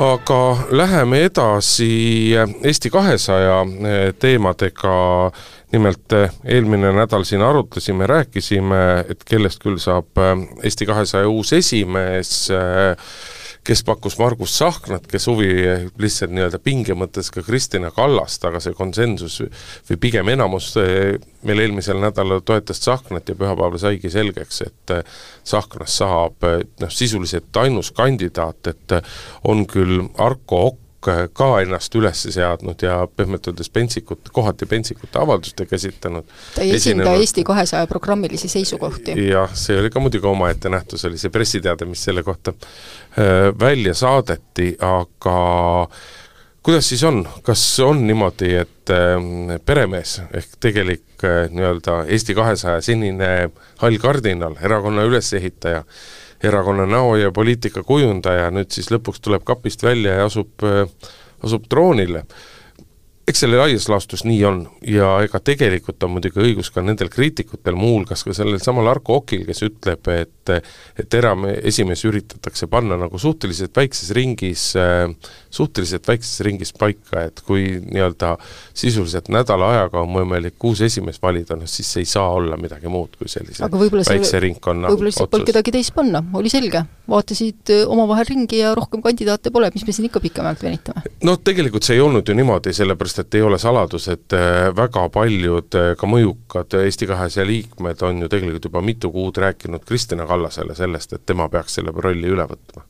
Aga 0.00 0.56
läheme 0.70 1.18
edasi 1.26 2.32
Eesti 2.64 2.90
kahesaja 2.90 3.58
eh, 3.60 4.14
teemadega, 4.16 4.94
nimelt 5.76 6.14
eh, 6.16 6.32
eelmine 6.44 6.94
nädal 6.96 7.26
siin 7.28 7.44
arutasime, 7.44 8.06
rääkisime, 8.08 8.80
et 9.12 9.26
kellest 9.28 9.60
küll 9.60 9.76
saab 9.82 10.16
eh, 10.16 10.32
Eesti 10.64 10.88
kahesaja 10.88 11.28
uus 11.28 11.52
esimees 11.52 12.32
kes 13.64 13.82
pakkus 13.84 14.16
Margus 14.18 14.54
Tsahknat, 14.56 15.06
kes 15.10 15.26
huvi 15.28 15.50
lihtsalt 16.00 16.32
nii-öelda 16.32 16.60
pinge 16.64 16.94
mõttes 16.96 17.28
ka 17.32 17.42
Kristina 17.44 17.90
Kallast, 17.94 18.44
aga 18.48 18.60
see 18.62 18.76
konsensus 18.76 19.40
või 19.88 19.98
pigem 20.00 20.30
enamus 20.32 20.72
eh, 20.80 21.18
meil 21.46 21.64
eelmisel 21.66 22.00
nädalal 22.00 22.40
toetas 22.46 22.80
Tsahknat 22.80 23.28
ja 23.28 23.36
pühapäeval 23.36 23.80
saigi 23.82 24.12
selgeks, 24.12 24.62
et 24.66 24.94
eh, 24.96 25.18
Tsahknast 25.44 26.02
saab 26.02 26.48
eh, 26.48 26.62
noh, 26.80 26.92
sisuliselt 26.92 27.56
ainus 27.60 27.92
kandidaat, 27.96 28.72
et 28.72 28.96
on 29.48 29.66
küll 29.68 30.06
Arko 30.18 30.64
Okk, 30.70 30.86
ka 31.00 31.48
ennast 31.62 31.94
üles 31.96 32.22
seadnud 32.34 32.82
ja 32.84 33.00
pehmelt 33.16 33.48
öeldes 33.48 33.70
pentsikut, 33.72 34.28
kohati 34.32 34.66
pentsikute 34.68 35.18
avaldustega 35.18 35.76
esitanud. 35.76 36.28
ta 36.54 36.64
ei 36.64 36.74
esinda 36.76 37.14
Eesti 37.16 37.44
kahesaja 37.44 37.86
programmilisi 37.90 38.48
seisukohti. 38.48 39.16
jah, 39.28 39.54
see 39.54 39.78
oli 39.80 39.90
ka 39.90 40.00
muidugi 40.00 40.26
omaette 40.26 40.72
nähtus, 40.72 41.04
oli 41.08 41.18
see 41.18 41.32
pressiteade, 41.32 41.88
mis 41.88 42.04
selle 42.04 42.22
kohta 42.22 42.52
äh, 42.52 43.50
välja 43.60 43.94
saadeti, 43.94 44.74
aga 44.80 45.38
kuidas 46.62 46.88
siis 46.88 47.04
on, 47.04 47.24
kas 47.42 47.62
on 47.84 48.06
niimoodi, 48.06 48.54
et 48.60 48.92
äh, 48.94 49.56
peremees 49.64 50.18
ehk 50.36 50.56
tegelik 50.60 51.24
äh, 51.24 51.46
nii-öelda 51.50 52.04
Eesti 52.08 52.36
kahesaja 52.36 52.80
senine 52.84 53.50
hall 53.80 53.98
kardinal, 54.02 54.58
erakonna 54.62 55.06
ülesehitaja, 55.08 55.84
erakonna 56.42 56.86
näo 56.86 57.16
ja 57.16 57.32
poliitika 57.32 57.82
kujundaja, 57.86 58.50
nüüd 58.54 58.70
siis 58.72 58.90
lõpuks 58.92 59.20
tuleb 59.24 59.44
kapist 59.44 59.82
välja 59.84 60.20
ja 60.20 60.28
asub 60.30 60.64
äh,, 60.64 60.86
asub 61.44 61.68
troonile 61.68 62.24
eks 63.30 63.44
selle 63.44 63.60
laias 63.60 63.88
laastus 63.90 64.24
nii 64.26 64.40
on. 64.48 64.60
Ja 64.86 65.12
ega 65.24 65.40
tegelikult 65.44 66.02
on 66.06 66.16
muidugi 66.16 66.42
õigus 66.42 66.72
ka 66.74 66.82
nendel 66.84 67.10
kriitikutel, 67.12 67.78
muuhulgas 67.78 68.24
ka 68.26 68.34
sellel 68.36 68.60
samal 68.62 68.90
Arko 68.90 69.20
Okil, 69.20 69.46
kes 69.48 69.64
ütleb, 69.66 70.10
et 70.14 70.36
et 70.98 71.14
eraesimees 71.14 72.02
üritatakse 72.08 72.66
panna 72.70 72.96
nagu 73.00 73.18
suhteliselt 73.20 73.76
väikses 73.76 74.10
ringis, 74.16 74.64
suhteliselt 75.50 76.08
väikses 76.08 76.40
ringis 76.46 76.72
paika, 76.76 77.24
et 77.28 77.42
kui 77.46 77.66
nii-öelda 77.84 78.34
sisuliselt 78.74 79.30
nädala 79.32 79.70
ajaga 79.74 80.02
on 80.04 80.14
võimalik 80.14 80.66
uus 80.66 80.82
esimees 80.86 81.20
valida, 81.22 81.56
noh 81.58 81.70
siis 81.70 81.90
ei 82.00 82.08
saa 82.08 82.28
olla 82.36 82.58
midagi 82.60 82.90
muud 82.90 83.16
kui 83.18 83.30
sellise 83.30 83.68
väikse 83.70 84.40
ringkonna 84.42 84.90
võib-olla 84.90 85.10
lihtsalt 85.10 85.32
polnud 85.32 85.50
kedagi 85.52 85.74
teist 85.76 85.94
panna, 85.96 86.22
oli 86.38 86.52
selge, 86.52 86.82
vaatasid 87.10 87.74
omavahel 87.86 88.28
ringi 88.32 88.62
ja 88.62 88.74
rohkem 88.78 89.02
kandidaate 89.04 89.52
pole, 89.54 89.70
mis 89.74 89.86
me 89.86 89.96
siin 89.96 90.10
ikka 90.10 90.22
pikemalt 90.24 90.64
venitame? 90.66 91.04
no 91.26 91.36
tegelikult 91.44 91.86
see 91.86 91.98
ei 91.98 92.04
olnud 92.04 92.28
ju 92.28 92.36
niimoodi, 92.36 92.74
sellepärast 92.76 93.19
et 93.20 93.38
ei 93.38 93.42
ole 93.46 93.58
saladus, 93.60 94.08
et 94.12 94.36
äh, 94.36 94.68
väga 94.76 95.06
paljud 95.12 95.78
äh, 95.78 95.92
ka 95.98 96.10
mõjukad 96.10 96.78
Eesti 96.80 97.08
kahesaja 97.10 97.46
liikmed 97.48 98.06
on 98.06 98.24
ju 98.24 98.30
tegelikult 98.32 98.70
juba 98.70 98.84
mitu 98.84 99.12
kuud 99.14 99.40
rääkinud 99.42 99.84
Kristina 99.88 100.26
Kallasele 100.26 100.74
sellest, 100.74 101.16
et 101.16 101.26
tema 101.26 101.48
peaks 101.48 101.78
selle 101.78 101.94
rolli 101.96 102.32
üle 102.32 102.48
võtma 102.50 102.86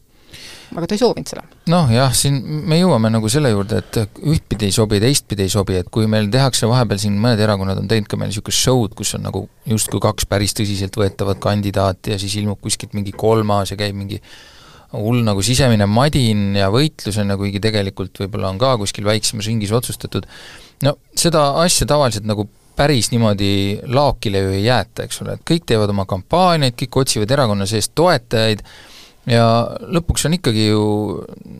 aga 0.76 0.86
ta 0.86 0.94
ei 0.94 1.00
soovinud 1.00 1.30
seda. 1.30 1.42
noh 1.72 1.90
jah, 1.92 2.12
siin 2.14 2.36
me 2.68 2.78
jõuame 2.78 3.10
nagu 3.12 3.30
selle 3.32 3.50
juurde, 3.52 3.80
et 3.82 4.20
ühtpidi 4.20 4.68
ei 4.68 4.74
sobi, 4.74 5.00
teistpidi 5.02 5.46
ei 5.46 5.52
sobi, 5.52 5.78
et 5.80 5.90
kui 5.92 6.06
meil 6.10 6.30
tehakse 6.32 6.68
vahepeal 6.70 7.00
siin, 7.02 7.16
mõned 7.22 7.42
erakonnad 7.42 7.80
on 7.82 7.90
teinud 7.90 8.08
ka 8.10 8.18
meil 8.20 8.30
niisugust 8.30 8.62
show'd, 8.62 8.94
kus 8.98 9.16
on 9.18 9.26
nagu 9.26 9.44
justkui 9.70 10.02
kaks 10.02 10.28
päris 10.30 10.54
tõsiseltvõetavat 10.58 11.42
kandidaati 11.42 12.14
ja 12.14 12.20
siis 12.22 12.38
ilmub 12.40 12.60
kuskilt 12.62 12.94
mingi 12.96 13.14
kolmas 13.16 13.74
ja 13.74 13.78
käib 13.80 13.98
mingi 13.98 14.20
hull 14.94 15.22
nagu 15.26 15.42
sisemine 15.44 15.86
madin 15.90 16.56
ja 16.58 16.70
võitlus 16.72 17.18
on 17.22 17.30
ja 17.30 17.36
kuigi 17.38 17.62
tegelikult 17.62 18.22
võib-olla 18.22 18.50
on 18.50 18.58
ka 18.60 18.74
kuskil 18.80 19.06
väiksemas 19.06 19.46
ringis 19.50 19.74
otsustatud, 19.76 20.26
no 20.86 20.96
seda 21.18 21.44
asja 21.62 21.86
tavaliselt 21.90 22.26
nagu 22.28 22.48
päris 22.80 23.10
niimoodi 23.12 23.80
laokile 23.92 24.40
ju 24.44 24.54
ei 24.56 24.64
jäeta, 24.64 25.04
eks 25.04 25.20
ole, 25.22 25.36
et 25.36 25.44
kõik 25.46 25.66
teevad 25.68 25.92
oma 25.92 26.06
kampaaniaid, 26.08 26.76
kõik 26.80 27.02
otsivad 27.02 27.34
erakonna 27.36 27.66
seest 27.68 27.92
toetajaid, 27.98 28.64
ja 29.28 29.44
lõpuks 29.92 30.24
on 30.28 30.36
ikkagi 30.38 30.66
ju 30.70 30.84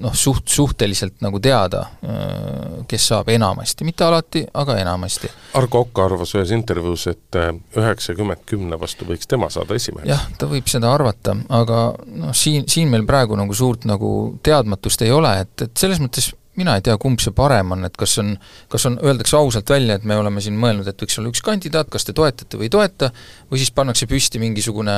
noh, 0.01 0.15
suht, 0.17 0.49
suhteliselt 0.49 1.21
nagu 1.25 1.41
teada, 1.43 1.83
äh, 2.05 2.81
kes 2.89 3.11
saab 3.13 3.29
enamasti, 3.35 3.85
mitte 3.89 4.07
alati, 4.07 4.45
aga 4.63 4.79
enamasti. 4.81 5.31
Argo 5.61 5.85
Okk 5.85 6.03
arvas 6.05 6.35
ühes 6.39 6.55
intervjuus, 6.57 7.07
et 7.13 7.41
äh, 7.41 7.53
üheksakümmend 7.77 8.47
kümne 8.49 8.81
vastu 8.81 9.09
võiks 9.09 9.29
tema 9.31 9.51
saada 9.53 9.77
esimeheks. 9.77 10.09
jah, 10.11 10.27
ta 10.41 10.49
võib 10.51 10.69
seda 10.73 10.93
arvata, 10.95 11.37
aga 11.61 11.87
noh, 12.07 12.35
siin, 12.37 12.69
siin 12.71 12.93
meil 12.93 13.07
praegu 13.09 13.39
nagu 13.39 13.57
suurt 13.57 13.87
nagu 13.89 14.37
teadmatust 14.43 15.05
ei 15.07 15.13
ole, 15.15 15.37
et, 15.45 15.69
et 15.69 15.85
selles 15.85 16.01
mõttes 16.03 16.33
mina 16.61 16.75
ei 16.77 16.85
tea, 16.85 16.97
kumb 17.01 17.21
see 17.23 17.33
parem 17.37 17.73
on, 17.77 17.87
et 17.89 17.95
kas 17.99 18.17
on, 18.21 18.35
kas 18.73 18.85
on, 18.89 18.99
öeldakse 19.05 19.37
ausalt 19.39 19.71
välja, 19.71 19.97
et 19.97 20.05
me 20.09 20.19
oleme 20.19 20.43
siin 20.45 20.59
mõelnud, 20.61 20.89
et 20.91 21.05
võiks 21.05 21.17
olla 21.21 21.31
üks 21.33 21.45
kandidaat, 21.47 21.89
kas 21.93 22.05
te 22.05 22.15
toetate 22.17 22.59
või 22.59 22.69
ei 22.69 22.75
toeta, 22.75 23.13
või 23.51 23.63
siis 23.63 23.73
pannakse 23.75 24.09
püsti 24.11 24.43
mingisugune 24.43 24.97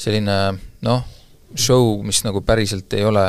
selline 0.00 0.38
noh, 0.86 1.04
show, 1.54 2.02
mis 2.02 2.22
nagu 2.26 2.42
päriselt 2.44 2.92
ei 2.98 3.04
ole 3.06 3.22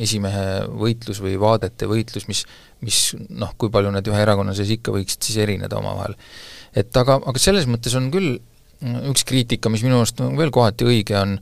esimehe 0.00 0.64
võitlus 0.70 1.20
või 1.22 1.36
vaadete 1.40 1.88
võitlus, 1.90 2.28
mis 2.30 2.44
mis 2.84 2.98
noh, 3.34 3.54
kui 3.58 3.72
palju 3.74 3.90
need 3.94 4.06
ühe 4.10 4.20
erakonna 4.22 4.54
sees 4.54 4.70
ikka 4.76 4.94
võiksid 4.94 5.24
siis 5.26 5.40
erineda 5.42 5.80
omavahel. 5.80 6.14
et 6.76 6.96
aga, 6.96 7.18
aga 7.26 7.42
selles 7.42 7.66
mõttes 7.66 7.96
on 7.98 8.10
küll 8.14 8.38
üks 9.10 9.24
kriitika, 9.26 9.70
mis 9.72 9.82
minu 9.82 9.98
arust 9.98 10.20
on 10.22 10.36
veel 10.38 10.54
kohati 10.54 10.86
õige, 10.86 11.18
on 11.18 11.38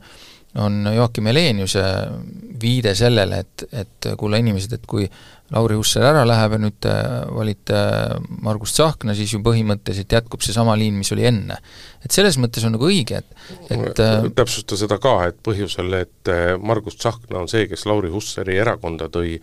on 0.57 0.87
Joakim 0.95 1.27
Heleniuse 1.29 1.83
viide 2.61 2.95
sellele, 2.97 3.43
et, 3.43 3.65
et 3.77 4.07
kuule 4.17 4.39
inimesed, 4.41 4.71
et 4.73 4.85
kui 4.89 5.03
Lauri 5.55 5.77
Hussar 5.79 6.03
ära 6.09 6.25
läheb 6.27 6.57
ja 6.57 6.59
nüüd 6.59 6.75
te 6.83 6.93
valite 7.31 7.77
Margus 8.43 8.73
Tsahkna, 8.75 9.15
siis 9.15 9.31
ju 9.31 9.39
põhimõtteliselt 9.45 10.11
jätkub 10.17 10.43
seesama 10.43 10.75
liin, 10.79 10.97
mis 10.99 11.11
oli 11.15 11.23
enne. 11.29 11.59
et 12.03 12.11
selles 12.11 12.37
mõttes 12.41 12.65
on 12.67 12.75
nagu 12.75 12.87
õige, 12.89 13.21
et, 13.21 13.47
et 13.71 14.01
äh, 14.03 14.27
täpsusta 14.35 14.77
seda 14.79 14.99
ka, 15.03 15.15
et 15.29 15.39
põhjusel, 15.43 15.93
et 16.01 16.31
äh, 16.33 16.53
Margus 16.59 16.99
Tsahkna 16.99 17.39
on 17.45 17.47
see, 17.51 17.67
kes 17.71 17.87
Lauri 17.87 18.11
Hussari 18.11 18.59
erakonda 18.59 19.07
tõi 19.13 19.37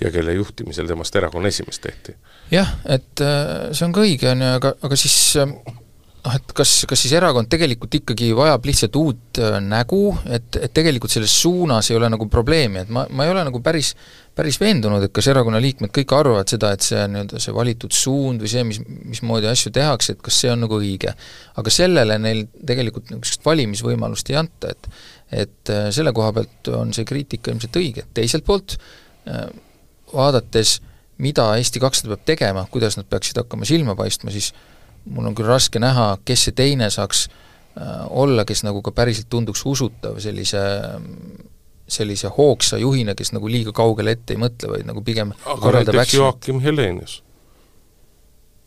ja 0.00 0.12
kelle 0.12 0.36
juhtimisel 0.36 0.88
temast 0.90 1.16
erakonna 1.16 1.48
esimees 1.48 1.80
tehti. 1.80 2.16
jah, 2.52 2.76
et 2.84 3.24
äh, 3.24 3.72
see 3.72 3.88
on 3.88 3.96
ka 3.96 4.04
õige, 4.04 4.30
on 4.34 4.44
ju, 4.44 4.52
aga, 4.60 4.76
aga 4.84 5.00
siis 5.00 5.18
noh, 6.26 6.34
et 6.34 6.52
kas, 6.56 6.72
kas 6.88 7.02
siis 7.04 7.14
erakond 7.16 7.48
tegelikult 7.50 7.94
ikkagi 8.00 8.32
vajab 8.36 8.66
lihtsalt 8.66 8.98
uut 8.98 9.40
äh, 9.42 9.58
nägu, 9.62 10.10
et, 10.32 10.58
et 10.58 10.72
tegelikult 10.74 11.12
selles 11.12 11.32
suunas 11.42 11.90
ei 11.90 11.98
ole 11.98 12.10
nagu 12.12 12.26
probleemi, 12.32 12.82
et 12.82 12.92
ma, 12.92 13.06
ma 13.10 13.26
ei 13.26 13.32
ole 13.32 13.44
nagu 13.46 13.60
päris, 13.64 13.92
päris 14.36 14.58
veendunud, 14.60 15.04
et 15.06 15.14
kas 15.14 15.30
erakonna 15.32 15.60
liikmed 15.62 15.92
kõik 15.94 16.14
arvavad 16.16 16.50
seda, 16.50 16.72
et 16.74 16.84
see 16.84 17.04
nii-öelda 17.12 17.42
see 17.42 17.54
valitud 17.56 17.94
suund 17.94 18.42
või 18.42 18.52
see, 18.52 18.64
mis, 18.68 18.80
mismoodi 19.12 19.50
asju 19.50 19.72
tehakse, 19.76 20.16
et 20.16 20.24
kas 20.26 20.40
see 20.42 20.52
on 20.52 20.64
nagu 20.66 20.80
õige. 20.80 21.14
aga 21.62 21.72
sellele 21.72 22.18
neil 22.22 22.46
tegelikult 22.66 23.12
niisugust 23.12 23.46
valimisvõimalust 23.46 24.32
ei 24.32 24.40
anta, 24.42 24.74
et 24.74 24.90
et 25.26 25.72
äh, 25.74 25.88
selle 25.94 26.12
koha 26.14 26.30
pealt 26.36 26.68
on 26.70 26.92
see 26.94 27.06
kriitika 27.06 27.50
ilmselt 27.50 27.78
õige, 27.80 28.06
teiselt 28.14 28.44
poolt 28.46 28.76
äh, 29.26 29.48
vaadates, 30.12 30.78
mida 31.22 31.48
Eesti 31.58 31.80
kakssada 31.82 32.14
peab 32.14 32.26
tegema, 32.28 32.62
kuidas 32.70 32.98
nad 32.98 33.08
peaksid 33.10 33.40
hakkama 33.40 33.66
silma 33.66 33.96
paistma, 33.98 34.30
siis 34.30 34.52
mul 35.06 35.30
on 35.30 35.36
küll 35.38 35.48
raske 35.48 35.82
näha, 35.82 36.16
kes 36.26 36.48
see 36.48 36.56
teine 36.56 36.90
saaks 36.90 37.26
äh, 37.28 38.06
olla, 38.10 38.44
kes 38.48 38.64
nagu 38.66 38.82
ka 38.82 38.94
päriselt 38.96 39.30
tunduks 39.32 39.64
usutav 39.66 40.18
sellise 40.22 40.64
sellise 41.86 42.32
hoogsa 42.34 42.80
juhina, 42.82 43.14
kes 43.14 43.30
nagu 43.30 43.46
liiga 43.50 43.70
kaugele 43.74 44.16
ette 44.16 44.34
ei 44.34 44.40
mõtle, 44.42 44.72
vaid 44.72 44.88
nagu 44.88 45.04
pigem 45.06 45.30
aga 45.46 45.78
näiteks 45.78 46.16
Joakim 46.16 46.58
Helenius 46.64 47.20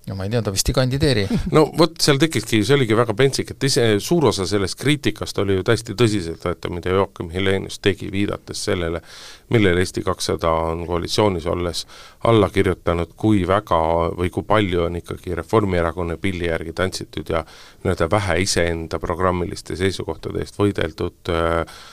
no 0.10 0.16
ma 0.16 0.26
ei 0.26 0.32
tea, 0.34 0.42
ta 0.42 0.54
vist 0.54 0.70
ei 0.70 0.76
kandideeri. 0.76 1.26
No 1.56 1.66
vot, 1.78 1.98
seal 2.02 2.20
tekkiski, 2.22 2.62
see 2.66 2.78
oligi 2.78 2.98
väga 2.98 3.16
pentsik, 3.18 3.54
et 3.54 3.68
ise 3.70 3.86
suur 4.04 4.30
osa 4.32 4.48
sellest 4.50 4.80
kriitikast 4.80 5.38
oli 5.44 5.60
ju 5.60 5.66
täiesti 5.68 5.96
tõsiseltvõetav, 6.00 6.74
mida 6.74 6.96
Joakim 6.96 7.30
Helenius 7.34 7.80
tegi, 7.84 8.10
viidates 8.14 8.64
sellele, 8.70 9.04
millele 9.50 9.80
Eesti 9.80 10.02
kakssada 10.06 10.52
on 10.52 10.86
koalitsioonis 10.88 11.46
olles 11.48 11.86
alla 12.24 12.50
kirjutanud, 12.50 13.14
kui 13.16 13.48
väga 13.48 13.80
või 14.18 14.30
kui 14.34 14.44
palju 14.44 14.84
on 14.86 14.98
ikkagi 15.00 15.36
Reformierakonna 15.36 16.18
pilli 16.18 16.50
järgi 16.50 16.74
tantsitud 16.76 17.30
ja 17.30 17.44
nii-öelda 17.84 18.10
vähe 18.12 18.40
iseenda 18.44 19.00
programmiliste 19.00 19.76
seisukohtade 19.80 20.44
eest 20.44 20.60
võideldud, 20.60 21.32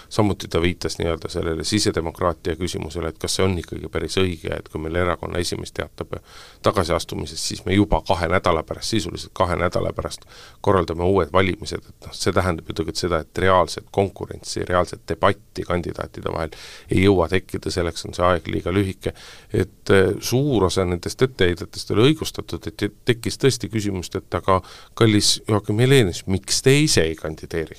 samuti 0.09 0.49
ta 0.49 0.61
viitas 0.63 0.99
nii-öelda 0.99 1.31
sellele 1.31 1.65
sisedemokraatia 1.65 2.57
küsimusele, 2.59 3.13
et 3.15 3.21
kas 3.23 3.39
see 3.39 3.47
on 3.47 3.55
ikkagi 3.63 3.89
päris 3.93 4.19
õige, 4.19 4.51
et 4.57 4.69
kui 4.73 4.83
meil 4.83 4.99
erakonna 5.05 5.39
esimees 5.39 5.73
teatab 5.77 6.19
tagasiastumisest, 6.67 7.43
siis 7.53 7.65
me 7.65 7.79
juba 7.79 8.03
kahe 8.09 8.29
nädala 8.29 8.63
pärast, 8.67 8.91
sisuliselt 8.97 9.35
kahe 9.35 9.57
nädala 9.57 9.93
pärast 9.95 10.27
korraldame 10.61 11.07
uued 11.07 11.33
valimised, 11.33 11.87
et 11.87 12.07
noh, 12.09 12.15
see 12.17 12.35
tähendab 12.35 12.67
ju 12.67 12.75
tegelikult 12.75 13.03
seda, 13.05 13.23
et 13.23 13.39
reaalset 13.47 13.87
konkurentsi, 13.95 14.65
reaalset 14.67 15.07
debatti 15.09 15.63
kandidaatide 15.67 16.33
vahel 16.35 16.55
ei 16.91 17.05
jõua 17.07 17.29
tekkida, 17.31 17.46
selleks 17.51 18.07
on 18.09 18.15
see 18.17 18.27
aeg 18.27 18.49
liiga 18.53 18.73
lühike. 18.75 19.13
et 19.53 19.91
eh, 19.91 20.15
suur 20.21 20.65
osa 20.69 20.85
nendest 20.85 21.23
etteheidetest 21.23 21.91
oli 21.95 22.11
õigustatud, 22.11 22.67
et 22.67 22.87
tekkis 23.05 23.39
tõesti 23.39 23.71
küsimust, 23.73 24.17
et 24.17 24.35
aga 24.35 24.61
kallis 24.95 25.41
Joakim 25.49 25.79
Helenis, 25.79 26.25
miks 26.27 26.63
te 26.63 26.75
ise 26.87 27.07
ei 27.07 27.15
kandideeri? 27.19 27.79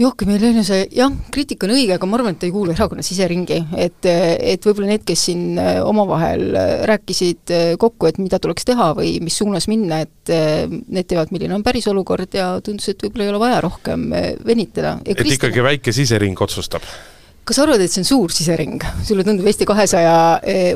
Joakim 0.00 0.30
Heleniuse 0.32 0.86
jah, 0.96 1.12
kriitika 1.34 1.66
on 1.68 1.74
õige, 1.74 1.92
aga 1.98 2.08
ma 2.08 2.16
arvan, 2.16 2.34
et 2.34 2.40
ta 2.40 2.46
ei 2.48 2.54
kuulu 2.54 2.72
erakonna 2.72 3.04
siseringi, 3.04 3.58
et 3.76 4.08
et 4.08 4.64
võib-olla 4.64 4.88
need, 4.94 5.04
kes 5.06 5.26
siin 5.28 5.60
äh, 5.60 5.76
omavahel 5.84 6.56
äh, 6.56 6.72
rääkisid 6.88 7.52
kokku, 7.80 8.08
et 8.08 8.18
mida 8.22 8.40
tuleks 8.42 8.66
teha 8.68 8.88
või 8.98 9.14
mis 9.22 9.36
suunas 9.38 9.68
minna, 9.70 10.00
et 10.06 10.32
need 10.32 11.08
teavad, 11.10 11.30
milline 11.34 11.54
on 11.58 11.64
päris 11.66 11.86
olukord 11.92 12.34
ja 12.34 12.54
tundus, 12.64 12.88
et 12.88 13.04
võib-olla 13.04 13.28
ei 13.28 13.32
ole 13.34 13.42
vaja 13.42 13.60
rohkem 13.68 14.08
venitada. 14.46 14.96
et 15.04 15.18
Kristina... 15.18 15.38
ikkagi 15.38 15.66
väike 15.68 15.94
sisering 15.94 16.40
otsustab? 16.40 16.88
Kas 17.42 17.58
sa 17.58 17.64
arvad, 17.66 17.82
et 17.82 17.90
see 17.90 18.02
on 18.04 18.08
suur 18.08 18.34
sisering? 18.34 18.82
sulle 19.06 19.24
tundub 19.26 19.48
Eesti 19.50 19.66
kahesaja 19.68 20.14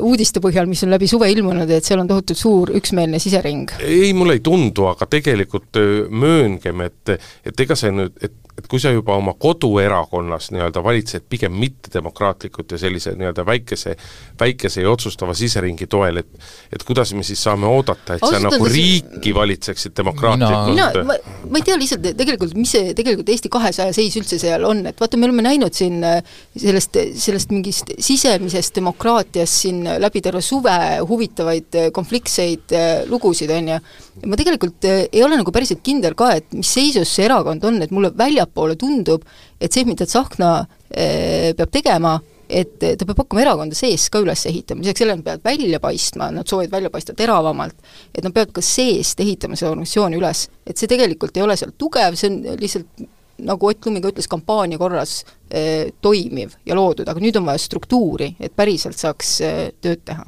uudiste 0.05 0.41
põhjal, 0.43 0.67
mis 0.69 0.83
on 0.83 0.91
läbi 0.93 1.07
suve 1.09 1.29
ilmunud, 1.31 1.69
et 1.71 1.85
seal 1.87 2.01
on 2.03 2.09
tohutult 2.09 2.39
suur 2.39 2.73
üksmeelne 2.77 3.21
sisering? 3.23 3.77
ei, 3.83 4.11
mulle 4.17 4.37
ei 4.39 4.43
tundu, 4.43 4.89
aga 4.91 5.07
tegelikult 5.17 5.79
mööngem, 6.09 6.83
et 6.87 7.15
et 7.47 7.65
ega 7.67 7.77
see 7.79 7.93
nüüd, 7.95 8.17
et 8.21 8.35
et 8.57 8.65
kui 8.65 8.81
sa 8.81 8.89
juba 8.89 9.13
oma 9.19 9.35
koduerakonnas 9.37 10.49
nii-öelda 10.53 10.81
valitsed 10.83 11.27
pigem 11.29 11.53
mittedemokraatlikult 11.61 12.71
ja 12.73 12.79
sellise 12.81 13.13
nii-öelda 13.13 13.45
väikese, 13.45 13.93
väikese 14.39 14.81
ja 14.81 14.89
otsustava 14.91 15.35
siseringi 15.37 15.85
toel, 15.87 16.23
et 16.23 16.31
et 16.73 16.83
kuidas 16.83 17.13
me 17.13 17.23
siis 17.23 17.43
saame 17.43 17.67
oodata, 17.69 18.15
et 18.17 18.23
Ausalt 18.23 18.41
sa 18.41 18.49
nagu 18.49 18.69
riikki 18.71 19.33
valitseksid 19.35 19.93
demokraatlikult? 19.97 20.71
mina, 20.73 20.87
ma, 21.05 21.17
ma 21.51 21.61
ei 21.61 21.67
tea 21.67 21.77
lihtsalt 21.77 22.09
tegelikult, 22.17 22.55
mis 22.57 22.73
see 22.73 22.95
tegelikult 22.97 23.29
Eesti 23.29 23.51
kahesaja 23.53 23.93
seis 23.93 24.17
üldse 24.17 24.39
seal 24.41 24.65
on, 24.65 24.81
et 24.89 24.99
vaata, 24.99 25.19
me 25.21 25.29
oleme 25.29 25.45
näinud 25.45 25.77
siin 25.77 26.01
äh, 26.07 26.33
sellest, 26.57 26.97
sellest 27.27 27.53
mingist 27.53 27.93
sisemisest 27.93 28.75
demokraatiast 28.81 29.61
siin 29.67 29.83
läbi 30.01 30.23
terve 30.25 30.41
suve 30.41 30.75
huvitavaid 31.05 31.77
äh, 31.77 31.89
konfliktseid 31.93 32.73
äh, 32.73 32.89
lugusid, 33.11 33.53
on 33.53 33.71
ju, 33.75 33.79
ma 34.25 34.41
tegelikult 34.41 34.89
ei 34.89 35.23
ole 35.23 35.37
nagu 35.37 35.53
päriselt 35.53 35.85
kindel 35.85 36.17
ka, 36.17 36.33
et 36.41 36.49
mis 36.57 36.73
seisus 36.73 37.13
see 37.13 37.29
erakond 37.29 37.63
on, 37.69 37.81
et 37.85 37.93
mulle 37.93 38.11
väljapoole 38.47 38.75
tundub, 38.79 39.23
et 39.59 39.71
see, 39.71 39.85
mida 39.85 40.05
Tsahkna 40.05 40.65
peab 40.87 41.71
tegema, 41.71 42.17
et 42.47 42.79
ta 42.79 43.05
peab 43.05 43.19
hakkama 43.23 43.43
erakonda 43.43 43.75
sees 43.75 44.07
ka 44.09 44.21
üles 44.23 44.45
ehitama, 44.47 44.81
lisaks 44.81 45.03
sellele 45.03 45.19
nad 45.19 45.25
peavad 45.25 45.43
välja 45.43 45.79
paistma, 45.83 46.29
nad 46.31 46.47
soovivad 46.47 46.77
välja 46.77 46.89
paista 46.89 47.13
teravamalt, 47.13 47.75
et 48.15 48.23
nad 48.23 48.33
peavad 48.33 48.53
ka 48.55 48.63
seest 48.63 49.19
ehitama 49.19 49.59
seda 49.59 49.73
organisatsiooni 49.73 50.17
üles. 50.17 50.47
et 50.65 50.77
see 50.77 50.87
tegelikult 50.87 51.37
ei 51.37 51.43
ole 51.43 51.57
seal 51.57 51.75
tugev, 51.77 52.15
see 52.15 52.31
on 52.31 52.41
lihtsalt 52.59 53.07
nagu 53.37 53.67
Ott 53.67 53.85
Lumi 53.85 54.01
ka 54.01 54.09
ütles, 54.09 54.27
kampaania 54.29 54.79
korras 54.81 55.19
eh, 55.49 55.91
toimiv 56.01 56.55
ja 56.65 56.75
loodud, 56.75 57.07
aga 57.07 57.21
nüüd 57.21 57.37
on 57.37 57.45
vaja 57.45 57.61
struktuuri, 57.61 58.31
et 58.39 58.55
päriselt 58.55 58.97
saaks 58.97 59.35
eh, 59.45 59.59
tööd 59.81 60.01
teha. 60.07 60.25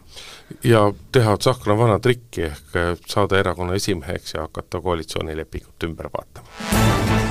ja 0.64 0.84
teha 1.12 1.38
Tsahkna 1.38 1.78
vana 1.78 2.00
trikki, 2.04 2.50
ehk 2.52 3.10
saada 3.10 3.40
erakonna 3.40 3.80
esimeheks 3.80 4.36
ja 4.38 4.46
hakata 4.46 4.82
koalitsioonilepingut 4.82 5.90
ümber 5.90 6.12
vaatama 6.14 7.29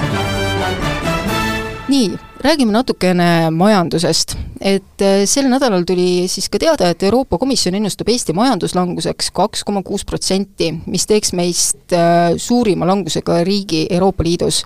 nii, 1.89 2.19
räägime 2.41 2.73
natukene 2.73 3.51
majandusest. 3.51 4.37
et 4.61 5.03
äh, 5.03 5.23
sel 5.25 5.47
nädalal 5.47 5.85
tuli 5.87 6.27
siis 6.29 6.49
ka 6.51 6.59
teada, 6.59 6.91
et 6.91 7.03
Euroopa 7.03 7.39
Komisjon 7.39 7.77
ennustab 7.79 8.09
Eesti 8.11 8.35
majanduslanguseks 8.35 9.31
kaks 9.35 9.63
koma 9.65 9.83
kuus 9.87 10.05
protsenti, 10.05 10.73
mis 10.87 11.07
teeks 11.07 11.33
meist 11.33 11.95
äh, 11.95 12.35
suurima 12.37 12.87
langusega 12.87 13.45
riigi 13.47 13.87
Euroopa 13.91 14.25
Liidus. 14.25 14.65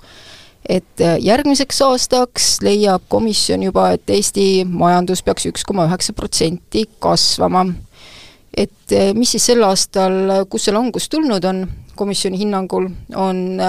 et 0.69 1.01
äh, 1.01 1.17
järgmiseks 1.19 1.81
aastaks 1.81 2.61
leiab 2.61 3.03
komisjon 3.07 3.63
juba, 3.63 3.91
et 3.91 4.09
Eesti 4.09 4.65
majandus 4.69 5.23
peaks 5.23 5.45
üks 5.45 5.65
koma 5.65 5.85
üheksa 5.87 6.13
protsenti 6.13 6.87
kasvama. 6.99 7.65
et 8.57 8.97
mis 9.13 9.31
siis 9.31 9.45
sel 9.45 9.63
aastal, 9.63 10.45
kus 10.49 10.65
see 10.65 10.73
langus 10.73 11.09
tulnud 11.09 11.45
on, 11.45 11.67
komisjoni 11.95 12.37
hinnangul, 12.37 12.89
on 13.15 13.61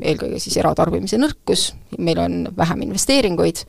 eelkõige 0.00 0.40
siis 0.42 0.56
eratarbimise 0.60 1.18
nõrkus, 1.20 1.70
meil 1.98 2.20
on 2.20 2.40
vähem 2.56 2.82
investeeringuid 2.88 3.64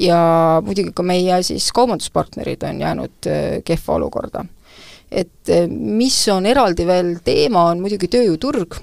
ja 0.00 0.20
muidugi 0.64 0.92
ka 0.94 1.04
meie 1.06 1.40
siis 1.46 1.70
kaubanduspartnerid 1.74 2.62
on 2.68 2.80
jäänud 2.80 3.26
äh, 3.26 3.62
kehva 3.64 3.94
olukorda. 3.94 4.44
et 5.10 5.50
äh, 5.50 5.66
mis 5.68 6.28
on 6.28 6.46
eraldi 6.46 6.86
veel 6.86 7.16
teema, 7.24 7.64
on 7.70 7.80
muidugi 7.82 8.08
tööjõuturg, 8.08 8.78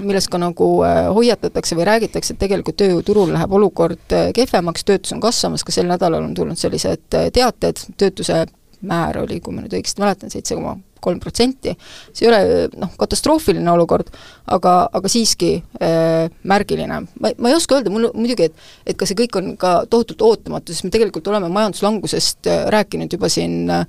millest 0.00 0.30
ka 0.32 0.40
nagu 0.40 0.68
äh, 0.84 1.04
hoiatatakse 1.14 1.76
või 1.76 1.88
räägitakse, 1.90 2.34
et 2.34 2.40
tegelikult 2.40 2.80
tööjõuturul 2.80 3.32
läheb 3.36 3.52
olukord 3.52 4.16
kehvemaks, 4.34 4.84
töötus 4.84 5.12
on 5.12 5.20
kasvamas, 5.20 5.64
ka 5.64 5.72
sel 5.72 5.88
nädalal 5.90 6.24
on 6.24 6.34
tulnud 6.34 6.58
sellised 6.58 7.04
teated, 7.10 7.84
töötuse 7.96 8.46
määr 8.84 9.20
oli, 9.20 9.40
kui 9.40 9.54
ma 9.54 9.64
nüüd 9.64 9.76
õigesti 9.76 10.02
mäletan, 10.02 10.32
seitse 10.32 10.56
koma 10.56 10.78
kolm 11.04 11.20
protsenti, 11.22 11.74
see 12.12 12.26
ei 12.26 12.30
ole 12.32 12.40
noh, 12.80 12.94
katastroofiline 13.00 13.70
olukord, 13.74 14.10
aga, 14.56 14.74
aga 14.92 15.12
siiski 15.12 15.52
äh, 15.80 16.30
märgiline. 16.42 17.02
ma, 17.20 17.34
ma 17.38 17.52
ei 17.52 17.58
oska 17.58 17.78
öelda, 17.78 17.92
mul 17.94 18.10
muidugi, 18.14 18.50
et 18.50 18.72
et 18.86 18.98
kas 18.98 19.12
see 19.12 19.20
kõik 19.24 19.38
on 19.40 19.54
ka 19.60 19.76
tohutult 19.90 20.24
ootamatu, 20.24 20.72
sest 20.72 20.88
me 20.88 20.92
tegelikult 20.94 21.28
oleme 21.32 21.52
majanduslangusest 21.52 22.50
äh, 22.50 22.66
rääkinud 22.74 23.12
juba 23.16 23.30
siin 23.32 23.62
äh, 23.72 23.86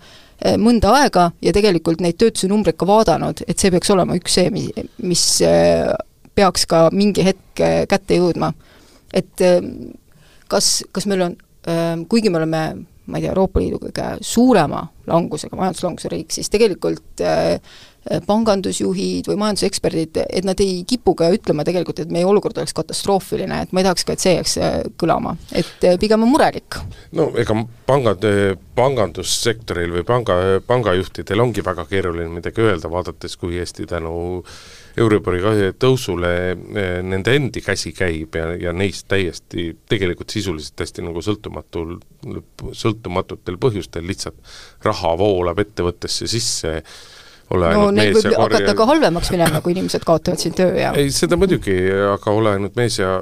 mõnda 0.60 0.92
aega 1.00 1.30
ja 1.44 1.54
tegelikult 1.56 2.02
neid 2.04 2.18
töötuse 2.20 2.50
numbreid 2.52 2.78
ka 2.80 2.88
vaadanud, 2.90 3.44
et 3.48 3.60
see 3.60 3.72
peaks 3.74 3.92
olema 3.94 4.18
üks 4.20 4.36
see, 4.36 4.52
mis, 4.54 4.72
mis 5.00 5.24
äh, 5.46 5.94
peaks 6.36 6.66
ka 6.70 6.90
mingi 6.92 7.24
hetk 7.26 7.64
äh, 7.64 7.84
kätte 7.90 8.20
jõudma. 8.20 8.54
et 9.14 9.42
äh, 9.42 9.62
kas, 10.52 10.84
kas 10.92 11.08
meil 11.08 11.30
on, 11.30 11.38
kuigi 12.12 12.30
me 12.30 12.38
oleme 12.38 12.60
ma 13.06 13.18
ei 13.18 13.26
tea, 13.26 13.34
Euroopa 13.34 13.62
Liidu 13.62 13.80
kõige 13.82 14.06
suurema 14.26 14.86
langusega, 15.06 15.58
majanduslanguse 15.60 16.10
riik, 16.10 16.34
siis 16.34 16.50
tegelikult 16.54 17.22
äh, 17.22 17.60
pangandusjuhid 18.26 19.28
või 19.30 19.38
majanduseksperdid, 19.42 20.20
et 20.26 20.46
nad 20.46 20.60
ei 20.62 20.84
kipu 20.88 21.16
ka 21.18 21.30
ütlema 21.34 21.66
tegelikult, 21.66 22.02
et 22.02 22.14
meie 22.14 22.26
olukord 22.26 22.58
oleks 22.62 22.74
katastroofiline, 22.78 23.64
et 23.66 23.74
ma 23.74 23.82
ei 23.82 23.88
tahaks 23.88 24.06
ka, 24.06 24.16
et 24.16 24.26
see 24.26 24.36
jääks 24.38 24.56
äh, 24.62 24.78
kõlama, 25.02 25.36
et 25.54 25.88
äh, 25.88 26.00
pigem 26.02 26.26
on 26.26 26.34
murelik. 26.34 26.80
no 27.18 27.30
ega 27.42 27.58
pangad, 27.90 28.26
pangandussektoril 28.78 30.00
või 30.00 30.08
panga, 30.08 30.40
pangajuhtidel 30.68 31.46
ongi 31.46 31.66
väga 31.66 31.86
keeruline 31.90 32.32
midagi 32.34 32.66
öelda, 32.66 32.92
vaadates 32.92 33.38
kui 33.42 33.60
hästi 33.62 33.90
tänu 33.90 34.16
Euribori 34.96 35.42
tõusule 35.80 36.32
eh, 36.54 37.02
nende 37.04 37.36
endi 37.36 37.64
käsi 37.64 37.92
käib 37.96 38.38
ja, 38.40 38.48
ja 38.56 38.74
neist 38.76 39.10
täiesti 39.12 39.68
tegelikult 39.92 40.32
sisuliselt 40.32 40.86
hästi 40.86 41.04
nagu 41.04 41.24
sõltumatul, 41.26 41.98
sõltumatutel 42.72 43.60
põhjustel 43.62 44.08
lihtsalt 44.08 44.40
raha 44.86 45.16
voolab 45.20 45.60
ettevõttesse 45.66 46.30
sisse, 46.32 46.78
ole 47.54 47.72
no 47.76 47.90
neil 47.94 48.16
võib 48.16 48.24
korja... 48.24 48.42
hakata 48.46 48.76
ka 48.78 48.90
halvemaks 48.90 49.32
minema, 49.36 49.62
kui 49.62 49.76
inimesed 49.76 50.06
kaotavad 50.08 50.42
siin 50.42 50.56
töö 50.58 50.72
ja 50.80 50.94
ei, 50.98 51.12
seda 51.14 51.38
muidugi, 51.40 51.76
aga 52.16 52.36
ole 52.40 52.56
ainult 52.56 52.80
mees 52.80 53.00
ja, 53.02 53.18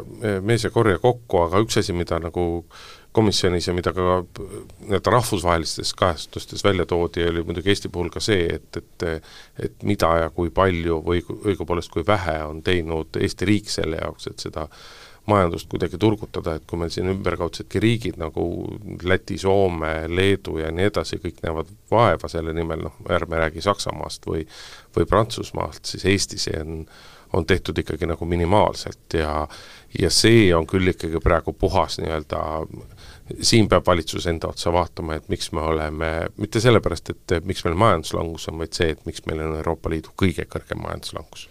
mees 0.45 0.67
ja 0.67 0.71
korja 0.73 1.01
kokku, 1.01 1.41
aga 1.47 1.63
üks 1.65 1.81
asi, 1.81 1.95
mida 1.97 2.21
nagu 2.21 2.45
komisjonis 3.13 3.67
ja 3.67 3.73
mida 3.77 3.93
ka 3.93 4.23
nii-öelda 4.25 5.13
rahvusvahelistes 5.13 5.93
kajastustes 5.97 6.63
välja 6.65 6.85
toodi, 6.89 7.27
oli 7.29 7.43
muidugi 7.45 7.69
Eesti 7.73 7.89
puhul 7.93 8.09
ka 8.13 8.23
see, 8.23 8.47
et, 8.57 8.81
et 8.81 9.07
et 9.63 9.83
mida 9.85 10.09
ja 10.23 10.29
kui 10.33 10.49
palju 10.49 10.99
või 11.05 11.21
õigupoolest 11.21 11.93
kui 11.93 12.05
vähe 12.07 12.39
on 12.47 12.63
teinud 12.65 13.21
Eesti 13.21 13.45
riik 13.49 13.69
selle 13.69 14.01
jaoks, 14.01 14.27
et 14.31 14.45
seda 14.47 14.67
majandust 15.29 15.69
kuidagi 15.71 15.97
turgutada, 15.97 16.57
et 16.57 16.65
kui 16.67 16.79
meil 16.79 16.91
siin 16.91 17.07
ümberkaudsedki 17.13 17.79
riigid 17.79 18.17
nagu 18.19 18.43
Läti, 19.07 19.37
Soome, 19.39 19.93
Leedu 20.11 20.57
ja 20.59 20.71
nii 20.73 20.89
edasi, 20.89 21.21
kõik 21.23 21.39
näevad 21.45 21.69
vaeva 21.91 22.27
selle 22.31 22.51
nimel, 22.53 22.83
noh, 22.89 22.97
ärme 23.13 23.39
räägi 23.39 23.63
Saksamaast 23.63 24.27
või 24.27 24.43
või 24.97 25.07
Prantsusmaalt, 25.09 25.85
siis 25.85 26.05
Eestis 26.05 26.49
on 26.59 26.85
on 27.33 27.45
tehtud 27.45 27.77
ikkagi 27.77 28.05
nagu 28.05 28.25
minimaalselt 28.25 29.13
ja 29.13 29.47
ja 29.99 30.09
see 30.09 30.55
on 30.55 30.67
küll 30.67 30.89
ikkagi 30.89 31.21
praegu 31.23 31.53
puhas 31.53 31.97
nii-öelda 32.01 32.41
siin 33.41 33.67
peab 33.71 33.85
valitsus 33.87 34.27
enda 34.29 34.49
otsa 34.51 34.73
vaatama, 34.73 35.17
et 35.17 35.29
miks 35.31 35.51
me 35.55 35.63
oleme, 35.65 36.11
mitte 36.37 36.61
sellepärast, 36.63 37.13
et 37.13 37.35
miks 37.47 37.63
meil 37.65 37.77
majanduslangus 37.79 38.47
on, 38.51 38.59
vaid 38.61 38.73
see, 38.77 38.93
et 38.93 39.03
miks 39.09 39.25
meil 39.29 39.41
on 39.45 39.57
Euroopa 39.59 39.91
Liidu 39.93 40.13
kõige 40.19 40.45
kõrgem 40.49 40.83
majanduslangus. 40.83 41.47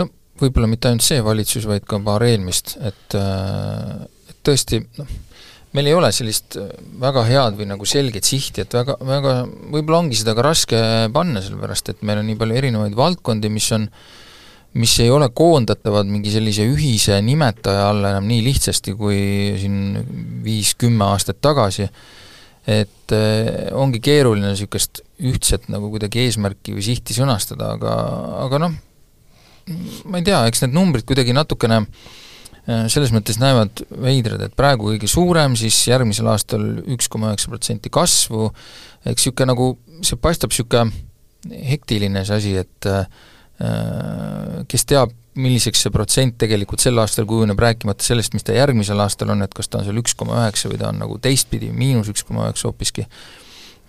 no 0.00 0.08
võib-olla 0.42 0.70
mitte 0.70 0.90
ainult 0.90 1.06
see 1.06 1.20
valitsus, 1.24 1.68
vaid 1.68 1.86
ka 1.88 2.00
paar 2.04 2.24
eelmist, 2.26 2.76
et 2.80 3.18
et 3.18 4.38
tõesti 4.44 4.80
noh, 4.98 5.12
meil 5.76 5.88
ei 5.88 5.94
ole 5.96 6.10
sellist 6.12 6.58
väga 7.00 7.26
head 7.28 7.60
või 7.60 7.68
nagu 7.70 7.86
selget 7.88 8.28
sihti, 8.28 8.66
et 8.66 8.74
väga, 8.74 8.98
väga, 9.00 9.36
võib-olla 9.72 10.02
ongi 10.04 10.18
seda 10.18 10.34
ka 10.36 10.44
raske 10.48 10.82
panna, 11.14 11.44
sellepärast 11.44 11.94
et 11.94 12.02
meil 12.02 12.20
on 12.20 12.28
nii 12.28 12.40
palju 12.40 12.60
erinevaid 12.60 12.98
valdkondi, 12.98 13.52
mis 13.52 13.70
on 13.76 13.88
äh, 13.88 14.20
mis 14.78 14.94
ei 15.04 15.10
ole 15.12 15.28
koondatavad 15.34 16.08
mingi 16.08 16.32
sellise 16.32 16.64
ühise 16.68 17.18
nimetaja 17.24 17.90
alla 17.90 18.14
enam 18.14 18.28
nii 18.30 18.40
lihtsasti 18.46 18.94
kui 18.96 19.18
siin 19.60 19.98
viis-kümme 20.44 21.04
aastat 21.10 21.42
tagasi, 21.44 21.88
et 22.68 23.14
eh, 23.16 23.68
ongi 23.76 24.00
keeruline 24.04 24.54
niisugust 24.54 25.02
ühtset 25.22 25.68
nagu 25.72 25.90
kuidagi 25.92 26.24
eesmärki 26.24 26.76
või 26.76 26.86
sihti 26.86 27.16
sõnastada, 27.16 27.74
aga, 27.76 27.94
aga 28.46 28.62
noh, 28.64 28.76
ma 30.08 30.20
ei 30.20 30.26
tea, 30.26 30.40
eks 30.48 30.64
need 30.64 30.76
numbrid 30.78 31.06
kuidagi 31.08 31.34
natukene 31.36 31.82
eh, 31.82 32.86
selles 32.92 33.12
mõttes 33.12 33.40
näevad 33.42 33.84
veidrad, 33.92 34.46
et 34.46 34.56
praegu 34.56 34.92
kõige 34.94 35.10
suurem, 35.10 35.58
siis 35.58 35.82
järgmisel 35.90 36.32
aastal 36.32 36.64
üks 36.96 37.12
koma 37.12 37.32
üheksa 37.32 37.52
protsenti 37.52 37.92
kasvu, 37.92 38.48
eks 39.04 39.26
niisugune 39.26 39.52
nagu, 39.52 39.74
see 40.00 40.16
paistab 40.16 40.54
niisugune 40.54 40.88
hektiline 41.50 42.24
see 42.24 42.38
asi, 42.38 42.56
et 42.62 42.86
äh, 42.88 43.04
kes 44.68 44.86
teab, 44.88 45.12
milliseks 45.38 45.84
see 45.84 45.92
protsent 45.92 46.36
tegelikult 46.40 46.82
sel 46.82 46.98
aastal 47.00 47.26
kujuneb, 47.28 47.58
rääkimata 47.60 48.04
sellest, 48.04 48.34
mis 48.36 48.44
ta 48.44 48.56
järgmisel 48.56 49.00
aastal 49.00 49.32
on, 49.32 49.44
et 49.44 49.54
kas 49.56 49.70
ta 49.70 49.80
on 49.80 49.86
seal 49.86 50.00
üks 50.02 50.16
koma 50.18 50.42
üheksa 50.42 50.68
või 50.68 50.80
ta 50.80 50.90
on 50.90 51.00
nagu 51.00 51.16
teistpidi, 51.22 51.70
miinus 51.72 52.10
üks 52.12 52.26
koma 52.28 52.48
üheksa 52.48 52.68
hoopiski. 52.68 53.06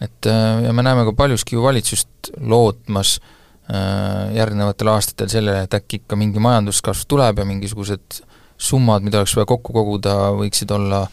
et 0.02 0.28
äh, 0.28 0.64
ja 0.68 0.74
me 0.74 0.84
näeme 0.84 1.04
ka 1.08 1.14
paljuski 1.18 1.56
ju 1.56 1.64
valitsust 1.64 2.32
lootmas 2.40 3.18
äh, 3.20 4.32
järgnevatel 4.38 4.94
aastatel 4.94 5.32
sellele, 5.32 5.66
et 5.68 5.74
äkki 5.74 6.04
ikka 6.04 6.16
mingi 6.16 6.40
majanduskasv 6.40 7.08
tuleb 7.08 7.40
ja 7.40 7.46
mingisugused 7.46 8.24
summad, 8.58 9.04
mida 9.04 9.20
oleks 9.20 9.36
vaja 9.36 9.50
kokku 9.50 9.76
koguda, 9.76 10.16
võiksid 10.38 10.72
olla 10.72 11.06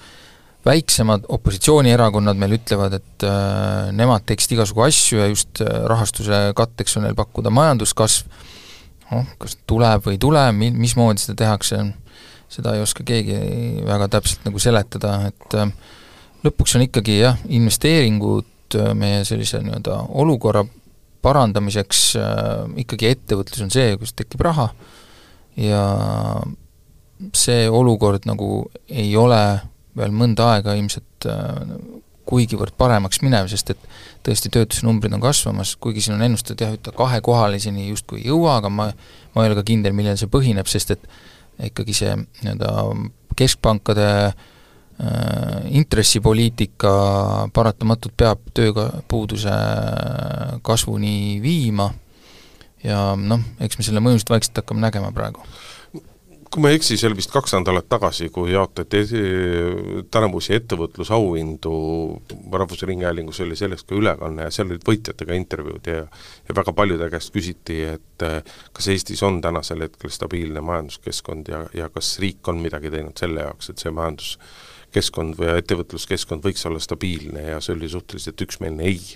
väiksemad 0.67 1.25
opositsioonierakonnad 1.33 2.39
meil 2.41 2.59
ütlevad, 2.59 2.99
et 3.01 3.27
äh, 3.27 3.91
nemad 3.97 4.27
teeksid 4.29 4.57
igasugu 4.59 4.85
asju 4.85 5.23
ja 5.23 5.29
just 5.31 5.63
rahastuse 5.63 6.51
katteks 6.57 6.99
on 6.99 7.07
neil 7.09 7.17
pakkuda 7.19 7.53
majanduskasv, 7.55 8.29
noh, 9.11 9.31
kas 9.41 9.57
tuleb 9.69 10.05
või 10.07 10.17
ei 10.17 10.23
tule, 10.23 10.45
mi-, 10.57 10.73
mismoodi 10.75 11.25
seda 11.25 11.39
tehakse, 11.45 11.81
seda 12.51 12.75
ei 12.77 12.85
oska 12.85 13.07
keegi 13.07 13.39
väga 13.87 14.11
täpselt 14.17 14.45
nagu 14.47 14.63
seletada, 14.63 15.17
et 15.31 15.59
äh, 15.59 15.73
lõpuks 16.45 16.77
on 16.77 16.87
ikkagi 16.87 17.21
jah, 17.21 17.41
investeeringud 17.49 18.79
äh, 18.79 18.93
meie 18.99 19.25
sellise 19.29 19.63
nii-öelda 19.65 20.03
olukorra 20.23 20.65
parandamiseks 21.25 22.05
äh, 22.19 22.65
ikkagi 22.85 23.11
ettevõtlus 23.15 23.67
on 23.67 23.73
see, 23.75 23.95
kus 24.01 24.15
tekib 24.17 24.43
raha 24.47 24.71
ja 25.61 25.83
see 27.37 27.67
olukord 27.69 28.25
nagu 28.29 28.65
ei 28.89 29.13
ole 29.19 29.41
veel 29.99 30.15
mõnda 30.15 30.53
aega 30.55 30.77
ilmselt 30.79 31.27
äh, 31.29 31.65
kuigivõrd 32.31 32.77
paremaks 32.79 33.23
minev, 33.25 33.49
sest 33.51 33.73
et 33.75 33.89
tõesti 34.27 34.53
töötuse 34.55 34.87
numbrid 34.87 35.15
on 35.17 35.23
kasvamas, 35.23 35.75
kuigi 35.83 36.05
siin 36.05 36.17
on 36.19 36.27
ennustatud 36.29 36.63
jah, 36.63 36.77
et 36.77 36.91
kahekohaliseni 36.97 37.89
justkui 37.89 38.23
ei 38.23 38.31
jõua, 38.31 38.59
aga 38.61 38.71
ma, 38.71 38.91
ma 39.35 39.45
ei 39.45 39.51
ole 39.51 39.59
ka 39.59 39.67
kindel, 39.67 39.97
millel 39.97 40.19
see 40.21 40.31
põhineb, 40.31 40.69
sest 40.71 40.95
et 40.95 41.09
ikkagi 41.71 41.97
see 41.97 42.13
nii-öelda 42.21 42.75
keskpankade 43.41 44.07
äh, 44.29 44.37
intressipoliitika 45.81 46.93
paratamatult 47.57 48.15
peab 48.21 48.47
tööpuuduse 48.57 49.57
kasvuni 50.67 51.41
viima. 51.43 51.91
Ja 52.81 53.11
noh, 53.19 53.43
eks 53.61 53.77
me 53.77 53.85
selle 53.85 54.01
mõjusid 54.01 54.31
vaikselt 54.33 54.63
hakkame 54.63 54.81
nägema 54.87 55.11
praegu 55.13 55.43
kui 56.51 56.63
ma 56.65 56.71
ei 56.73 56.81
eksi, 56.81 56.97
see 56.99 57.07
oli 57.07 57.21
vist 57.21 57.31
kaks 57.31 57.53
nädalat 57.55 57.87
tagasi, 57.91 58.27
kui 58.35 58.51
jaotati 58.51 59.05
tänavusi 60.11 60.57
ettevõtlusauhindu 60.57 61.75
Rahvusringhäälingus, 62.51 63.39
oli 63.45 63.59
sellest 63.59 63.87
ka 63.87 63.95
ülekanne 63.95 64.49
ja 64.49 64.55
seal 64.55 64.73
olid 64.73 64.87
võitjatega 64.87 65.37
intervjuud 65.39 65.91
ja 65.91 66.01
ja 66.49 66.57
väga 66.57 66.75
paljude 66.75 67.07
käest 67.13 67.31
küsiti, 67.35 67.79
et 67.93 68.27
eh, 68.27 68.41
kas 68.75 68.91
Eestis 68.91 69.23
on 69.27 69.39
tänasel 69.45 69.87
hetkel 69.87 70.11
stabiilne 70.11 70.63
majanduskeskkond 70.67 71.53
ja, 71.53 71.63
ja 71.75 71.87
kas 71.95 72.17
riik 72.23 72.49
on 72.51 72.59
midagi 72.65 72.91
teinud 72.91 73.15
selle 73.21 73.47
jaoks, 73.47 73.71
et 73.71 73.85
see 73.85 73.95
majanduskeskkond 73.95 75.39
või 75.39 75.55
ettevõtluskeskkond 75.61 76.51
võiks 76.51 76.67
olla 76.67 76.83
stabiilne 76.83 77.47
ja 77.53 77.63
see 77.63 77.79
oli 77.79 77.93
suhteliselt 77.95 78.43
üksmeelne 78.49 78.91
ei 78.91 79.07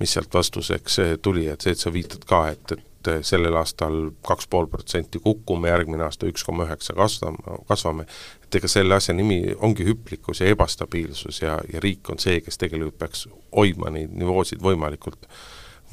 mis 0.00 0.12
sealt 0.12 0.34
vastuseks 0.34 0.98
eh, 0.98 1.14
tuli, 1.22 1.46
et 1.48 1.60
see, 1.60 1.74
et 1.74 1.80
sa 1.80 1.92
viitad 1.92 2.24
ka, 2.28 2.40
et, 2.54 2.74
et 2.76 3.10
eh, 3.12 3.20
sellel 3.26 3.56
aastal 3.60 3.98
kaks 4.26 4.48
pool 4.50 4.68
protsenti 4.70 5.20
kukume, 5.22 5.70
järgmine 5.70 6.06
aasta 6.06 6.28
üks 6.30 6.44
koma 6.46 6.66
üheksa 6.68 6.96
kasvame, 6.98 7.58
kasvame, 7.68 8.06
et 8.44 8.60
ega 8.60 8.70
selle 8.70 8.98
asja 8.98 9.14
nimi 9.14 9.40
ongi 9.54 9.86
hüplikkus 9.86 10.42
ja 10.42 10.50
ebastabiilsus 10.54 11.42
ja, 11.42 11.58
ja 11.72 11.82
riik 11.84 12.10
on 12.10 12.22
see, 12.22 12.40
kes 12.44 12.58
tegelikult 12.60 12.98
peaks 12.98 13.28
hoidma 13.54 13.92
neid 13.94 14.14
nivoosid 14.18 14.62
võimalikult 14.64 15.28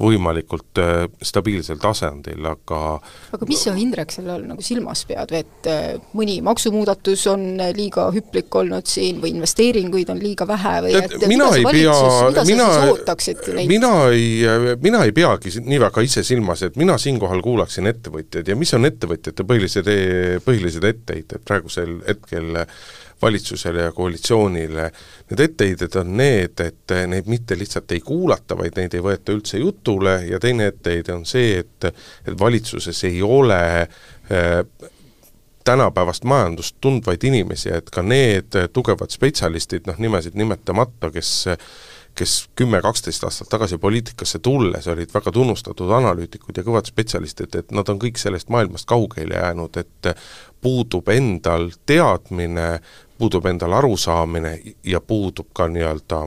võimalikult 0.02 0.80
äh, 0.82 1.04
stabiilsel 1.22 1.80
tasandil, 1.82 2.42
aga 2.48 2.80
aga 3.32 3.48
mis 3.48 3.62
sa, 3.66 3.74
Indrek, 3.78 4.12
selle 4.14 4.34
all 4.34 4.46
nagu 4.48 4.64
silmas 4.64 5.04
pead, 5.08 5.34
et 5.38 5.68
äh, 5.70 5.96
mõni 6.18 6.40
maksumuudatus 6.44 7.26
on 7.32 7.46
liiga 7.76 8.08
hüplik 8.14 8.54
olnud 8.62 8.88
siin 8.90 9.20
või 9.22 9.34
investeeringuid 9.36 10.12
on 10.12 10.22
liiga 10.22 10.46
vähe 10.48 10.74
või 10.86 10.96
et, 11.00 11.16
et 11.18 11.28
mina 11.30 11.50
ei 11.56 11.66
pea, 11.68 11.96
mina, 12.48 12.68
mina 13.70 13.92
ei, 14.12 14.26
mina 14.82 15.04
ei 15.06 15.14
peagi 15.16 15.54
nii 15.62 15.82
väga 15.86 16.04
ise 16.04 16.24
silmas, 16.26 16.64
et 16.66 16.78
mina 16.80 16.98
siinkohal 17.00 17.42
kuulaksin 17.44 17.90
ettevõtjaid 17.90 18.50
ja 18.50 18.58
mis 18.58 18.74
on 18.76 18.88
ettevõtjate 18.88 19.46
põhilised, 19.46 19.88
e-, 19.92 20.42
põhilised 20.44 20.84
etteheited 20.88 21.46
praegusel 21.46 22.00
hetkel 22.08 22.62
äh, 22.64 22.82
valitsusele 23.22 23.82
ja 23.86 23.92
koalitsioonile, 23.92 24.88
need 25.30 25.44
etteheited 25.46 25.98
on 26.00 26.16
need, 26.16 26.60
et 26.60 26.94
neid 27.06 27.28
mitte 27.30 27.58
lihtsalt 27.58 27.92
ei 27.94 28.00
kuulata, 28.00 28.58
vaid 28.58 28.78
neid 28.78 28.94
ei 28.94 29.04
võeta 29.04 29.34
üldse 29.34 29.60
jutule 29.62 30.18
ja 30.28 30.40
teine 30.42 30.70
etteheide 30.72 31.14
on 31.14 31.26
see, 31.28 31.60
et 31.62 31.88
et 31.92 32.34
valitsuses 32.38 33.04
ei 33.08 33.22
ole 33.22 33.62
äh, 33.82 34.90
tänapäevast 35.64 36.24
majandust 36.24 36.76
tundvaid 36.80 37.24
inimesi, 37.24 37.70
et 37.70 37.90
ka 37.90 38.02
need 38.02 38.56
tugevad 38.72 39.14
spetsialistid, 39.14 39.86
noh 39.86 39.98
nimesid 40.02 40.38
nimetamata, 40.38 41.10
kes 41.14 41.32
kes 42.14 42.48
kümme-kaksteist 42.56 43.24
aastat 43.24 43.48
tagasi 43.48 43.78
poliitikasse 43.80 44.38
tulles 44.38 44.88
olid 44.88 45.14
väga 45.14 45.32
tunnustatud 45.32 45.90
analüütikud 45.96 46.56
ja 46.56 46.64
kõvad 46.66 46.88
spetsialistid, 46.88 47.56
et 47.56 47.72
nad 47.72 47.88
on 47.88 48.00
kõik 48.02 48.20
sellest 48.20 48.52
maailmast 48.52 48.84
kaugele 48.88 49.38
jäänud, 49.38 49.78
et 49.80 50.10
puudub 50.62 51.08
endal 51.08 51.70
teadmine, 51.86 52.80
puudub 53.18 53.46
endal 53.46 53.72
arusaamine 53.72 54.52
ja 54.84 55.00
puudub 55.00 55.50
ka 55.54 55.68
nii-öelda 55.68 56.22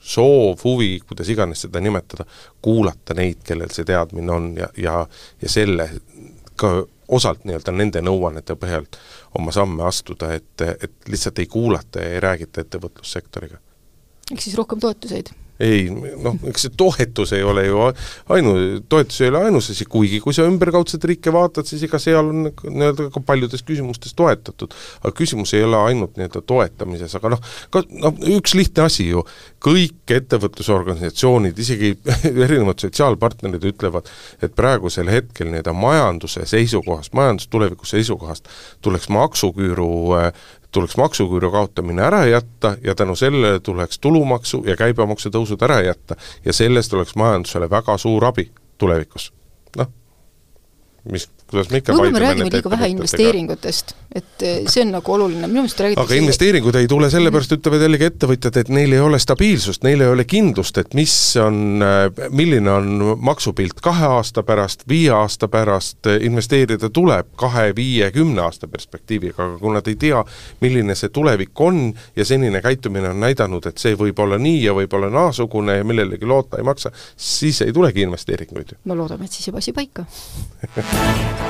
soov, 0.00 0.58
huvi, 0.64 0.98
kuidas 1.08 1.28
iganes 1.32 1.64
seda 1.64 1.80
nimetada, 1.80 2.24
kuulata 2.62 3.14
neid, 3.16 3.44
kellel 3.44 3.72
see 3.72 3.86
teadmine 3.88 4.32
on 4.32 4.50
ja, 4.56 4.68
ja 4.76 5.06
ja 5.42 5.48
selle 5.48 5.90
ka 6.56 6.72
osalt 7.08 7.44
nii-öelda 7.44 7.72
nende 7.72 8.02
nõuannete 8.04 8.56
põhjalt 8.56 8.98
oma 9.38 9.52
samme 9.52 9.84
astuda, 9.84 10.32
et, 10.34 10.60
et 10.60 11.08
lihtsalt 11.08 11.38
ei 11.38 11.46
kuulata 11.46 12.00
ja 12.00 12.16
ei 12.16 12.20
räägita 12.24 12.64
ettevõtlussektoriga 12.64 13.60
ehk 14.32 14.40
siis 14.40 14.56
rohkem 14.56 14.80
toetuseid? 14.80 15.32
Ei, 15.62 15.86
noh, 15.90 16.34
eks 16.50 16.66
see 16.66 16.72
toetus 16.76 17.32
ei 17.36 17.42
ole 17.46 17.66
ju 17.68 17.82
ainu, 18.34 18.54
toetus 18.90 19.20
ei 19.22 19.30
ole 19.30 19.44
ainus 19.48 19.70
asi, 19.70 19.86
kuigi 19.90 20.18
kui 20.22 20.34
sa 20.34 20.46
ümberkaudset 20.48 21.04
riike 21.06 21.32
vaatad, 21.34 21.68
siis 21.68 21.84
ega 21.86 22.00
seal 22.02 22.32
on 22.32 22.48
nii-öelda 22.48 23.06
ka 23.14 23.22
paljudes 23.22 23.62
küsimustes 23.66 24.16
toetatud. 24.18 24.74
aga 25.02 25.12
küsimus 25.14 25.54
ei 25.54 25.62
ole 25.66 25.78
ainult 25.90 26.18
nii-öelda 26.18 26.42
toetamises, 26.46 27.14
aga 27.18 27.34
noh, 27.36 27.44
ka 27.70 27.84
noh, 27.90 28.18
üks 28.34 28.56
lihtne 28.58 28.88
asi 28.88 29.06
ju, 29.12 29.22
kõik 29.64 30.10
ettevõtlusorganisatsioonid, 30.18 31.58
isegi 31.58 31.94
erinevad 32.46 32.82
sotsiaalpartnerid 32.82 33.70
ütlevad, 33.70 34.10
et 34.42 34.56
praegusel 34.58 35.10
hetkel 35.12 35.52
nii-öelda 35.52 35.76
majanduse 35.76 36.48
seisukohast, 36.50 37.14
majandustuleviku 37.14 37.86
seisukohast 37.86 38.50
tuleks 38.82 39.08
maksuküüru 39.12 39.90
tuleks 40.74 40.96
maksuküüru 40.98 41.50
kaotamine 41.54 42.02
ära 42.02 42.24
jätta 42.26 42.74
ja 42.84 42.94
tänu 42.94 43.16
sellele 43.16 43.60
tuleks 43.60 43.98
tulumaksu 43.98 44.64
ja 44.66 44.76
käibemaksu 44.76 45.30
tõusud 45.34 45.62
ära 45.64 45.80
jätta 45.86 46.18
ja 46.44 46.52
sellest 46.52 46.94
oleks 46.94 47.14
majandusele 47.16 47.70
väga 47.70 47.98
suur 47.98 48.26
abi 48.26 48.50
tulevikus. 48.78 49.32
noh, 49.76 49.90
mis 51.10 51.28
kuidas 51.54 51.70
me 51.70 51.80
ikka 51.80 51.94
võib-olla 51.94 52.12
me 52.14 52.22
räägime 52.24 52.50
liiga 52.52 52.70
vähe 52.72 52.88
investeeringutest, 52.92 53.94
et 54.14 54.44
eh, 54.44 54.56
see 54.70 54.82
on 54.84 54.92
nagu 54.96 55.14
oluline, 55.14 55.46
minu 55.46 55.62
meelest 55.62 55.82
räägitakse 55.84 56.10
aga 56.10 56.18
investeeringud 56.20 56.78
ei 56.78 56.88
tule 56.90 57.10
sellepärast, 57.12 57.54
ütlevad 57.56 57.84
jällegi 57.86 58.08
ettevõtjad, 58.08 58.58
et 58.62 58.72
neil 58.74 58.96
ei 58.96 59.02
ole 59.02 59.20
stabiilsust, 59.22 59.84
neil 59.86 60.02
ei 60.04 60.10
ole 60.10 60.26
kindlust, 60.28 60.78
et 60.82 60.96
mis 60.98 61.14
on, 61.42 61.82
eh, 61.84 62.28
milline 62.34 62.72
on 62.72 63.04
maksupilt 63.24 63.80
kahe 63.84 64.10
aasta 64.18 64.42
pärast, 64.46 64.86
viie 64.90 65.12
aasta 65.14 65.48
pärast, 65.52 66.10
investeerida 66.26 66.90
tuleb 66.94 67.30
kahe, 67.40 67.70
viie, 67.76 68.10
kümne 68.14 68.44
aasta 68.46 68.68
perspektiiviga, 68.70 69.38
aga 69.38 69.58
kui 69.62 69.74
nad 69.74 69.90
ei 69.90 69.98
tea, 70.00 70.24
milline 70.64 70.98
see 70.98 71.12
tulevik 71.14 71.60
on 71.60 71.86
ja 72.16 72.26
senine 72.26 72.62
käitumine 72.64 73.12
on 73.14 73.22
näidanud, 73.22 73.66
et 73.70 73.78
see 73.78 73.96
võib 73.98 74.18
olla 74.24 74.38
nii 74.40 74.64
ja 74.66 74.74
võib 74.76 74.98
olla 74.98 75.12
naasugune 75.12 75.78
ja 75.78 75.86
millelegi 75.86 76.26
loota 76.26 76.58
ei 76.58 76.66
maksa, 76.66 76.92
siis 77.16 77.62
ei 77.62 77.72
tulegi 77.72 78.04
investeeringuid. 78.06 78.76
no 78.84 78.98
loodame, 78.98 79.24
et 79.28 79.32
siis 79.32 79.48
jääb 79.48 79.62
asi 79.62 79.72
paika 79.72 80.04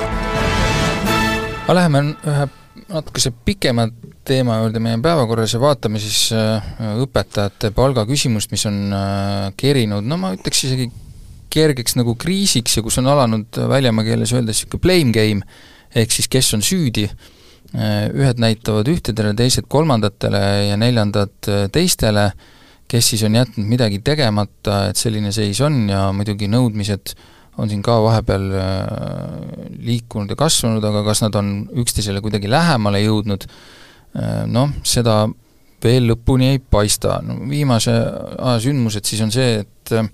aga 1.65 1.73
läheme 1.79 2.01
ühe 2.13 2.45
natukese 2.93 3.31
pikema 3.45 3.87
teema 4.25 4.59
juurde 4.59 4.81
meie 4.83 4.97
päevakorras 5.01 5.55
ja 5.55 5.61
vaatame 5.61 5.97
siis 6.01 6.27
äh, 6.35 6.65
õpetajate 7.01 7.71
palgaküsimust, 7.73 8.51
mis 8.53 8.65
on 8.69 8.93
äh, 8.93 9.47
kerinud, 9.57 10.05
no 10.05 10.19
ma 10.21 10.33
ütleks 10.35 10.65
isegi 10.67 10.89
kergeks 11.55 11.97
nagu 11.97 12.13
kriisiks 12.21 12.77
ja 12.77 12.83
kus 12.85 12.99
on 13.01 13.09
alanud 13.09 13.57
väljamaa 13.71 14.05
keeles 14.05 14.33
öeldes 14.35 14.61
niisugune 14.61 14.83
blame 14.83 15.15
game, 15.15 15.57
ehk 15.95 16.13
siis 16.13 16.29
kes 16.29 16.51
on 16.57 16.65
süüdi, 16.65 17.07
äh, 17.09 18.09
ühed 18.13 18.41
näitavad 18.41 18.89
ühtedele, 18.91 19.33
teised 19.37 19.69
kolmandatele 19.71 20.41
ja 20.69 20.77
neljandad 20.77 21.53
teistele, 21.73 22.29
kes 22.91 23.13
siis 23.13 23.25
on 23.25 23.39
jätnud 23.39 23.65
midagi 23.65 24.03
tegemata, 24.05 24.91
et 24.91 25.01
selline 25.01 25.33
seis 25.33 25.61
on 25.65 25.87
ja 25.89 26.11
muidugi 26.13 26.49
nõudmised 26.51 27.15
äh, 27.15 27.31
on 27.61 27.71
siin 27.71 27.81
ka 27.85 27.97
vahepeal 28.03 28.45
äh, 28.59 28.69
liikunud 29.85 30.31
ja 30.31 30.37
kasvanud, 30.39 30.83
aga 30.83 31.03
kas 31.07 31.23
nad 31.23 31.35
on 31.39 31.51
üksteisele 31.83 32.21
kuidagi 32.23 32.51
lähemale 32.51 33.01
jõudnud, 33.03 33.45
äh, 33.47 34.41
noh, 34.51 34.73
seda 34.83 35.23
veel 35.85 36.09
lõpuni 36.09 36.55
ei 36.55 36.59
paista, 36.59 37.19
no 37.23 37.37
viimase 37.49 37.93
aja 37.93 38.57
sündmused 38.63 39.05
siis 39.05 39.21
on 39.25 39.33
see, 39.33 39.61
et 39.63 39.93
äh, 39.95 40.09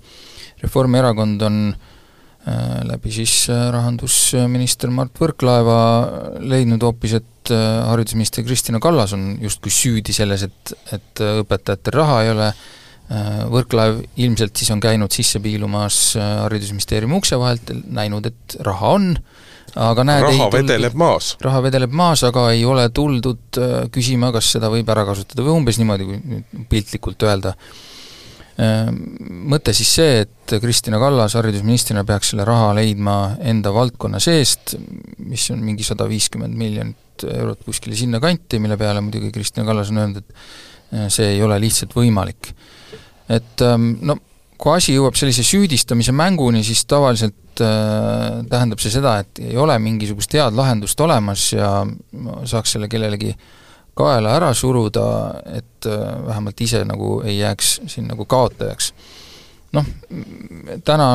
Reformierakond 0.62 1.42
on 1.48 1.56
läbi 2.42 3.10
siis 3.14 3.44
rahandusminister 3.46 4.90
Mart 4.90 5.14
Võrklaeva 5.18 5.76
leidnud 6.42 6.82
hoopis, 6.82 7.12
et 7.20 7.50
haridusminister 7.86 8.42
Kristina 8.42 8.80
Kallas 8.82 9.14
on 9.14 9.36
justkui 9.42 9.70
süüdi 9.70 10.14
selles, 10.14 10.42
et, 10.48 10.72
et 10.94 11.22
õpetajatel 11.42 11.94
raha 11.94 12.16
ei 12.24 12.32
ole, 12.32 12.48
Võrklaev 13.52 13.98
ilmselt 14.24 14.56
siis 14.56 14.70
on 14.72 14.80
käinud 14.80 15.12
sisse 15.12 15.40
piilumas 15.42 16.14
äh, 16.16 16.28
Haridusministeeriumi 16.46 17.18
ukse 17.18 17.36
vahelt, 17.40 17.72
näinud, 17.92 18.28
et 18.30 18.56
raha 18.64 18.92
on, 18.96 19.08
aga 19.82 20.04
näed, 20.06 20.24
raha 20.30 20.48
vedeleb 20.54 20.96
maas. 20.96 21.32
raha 21.44 21.62
vedeleb 21.66 21.92
maas, 21.98 22.22
aga 22.28 22.46
ei 22.54 22.64
ole 22.68 22.86
tuldud 22.94 23.60
äh, 23.60 23.74
küsima, 23.92 24.32
kas 24.32 24.54
seda 24.56 24.70
võib 24.72 24.88
ära 24.94 25.04
kasutada 25.08 25.44
või 25.44 25.58
umbes 25.58 25.80
niimoodi, 25.80 26.08
kui 26.08 26.20
nüüd 26.22 26.68
piltlikult 26.72 27.28
öelda. 27.28 27.56
Mõte 28.52 29.72
siis 29.74 29.88
see, 29.96 30.18
et 30.22 30.52
Kristina 30.60 30.98
Kallas 31.00 31.32
haridusministrina 31.38 32.02
peaks 32.06 32.34
selle 32.34 32.44
raha 32.44 32.74
leidma 32.76 33.14
enda 33.48 33.72
valdkonna 33.74 34.20
seest, 34.22 34.74
mis 35.24 35.46
on 35.50 35.62
mingi 35.64 35.86
sada 35.88 36.04
viiskümmend 36.06 36.54
miljonit 36.60 37.24
eurot 37.32 37.64
kuskile 37.64 37.96
sinnakanti, 37.96 38.60
mille 38.62 38.76
peale 38.78 39.00
muidugi 39.02 39.32
Kristina 39.32 39.64
Kallas 39.66 39.90
on 39.90 40.02
öelnud, 40.04 40.20
et 40.20 41.08
see 41.16 41.32
ei 41.32 41.40
ole 41.42 41.56
lihtsalt 41.64 41.96
võimalik 41.96 42.52
et 43.32 43.64
ähm, 43.64 43.94
no 44.04 44.18
kui 44.62 44.76
asi 44.78 44.94
jõuab 44.94 45.16
sellise 45.18 45.44
süüdistamise 45.46 46.14
mänguni, 46.14 46.62
siis 46.66 46.84
tavaliselt 46.90 47.62
äh, 47.64 48.42
tähendab 48.50 48.82
see 48.82 48.92
seda, 48.94 49.16
et 49.24 49.42
ei 49.42 49.56
ole 49.58 49.74
mingisugust 49.82 50.36
head 50.38 50.54
lahendust 50.58 51.00
olemas 51.02 51.48
ja 51.54 51.80
saaks 52.48 52.76
selle 52.76 52.90
kellelegi 52.92 53.32
kaela 53.98 54.36
ära 54.38 54.52
suruda, 54.56 55.06
et 55.58 55.88
äh, 55.90 56.04
vähemalt 56.28 56.62
ise 56.64 56.84
nagu 56.88 57.18
ei 57.26 57.40
jääks 57.40 57.80
siin 57.90 58.08
nagu 58.12 58.26
kaotajaks. 58.28 58.92
noh, 59.72 59.86
täna, 60.84 61.06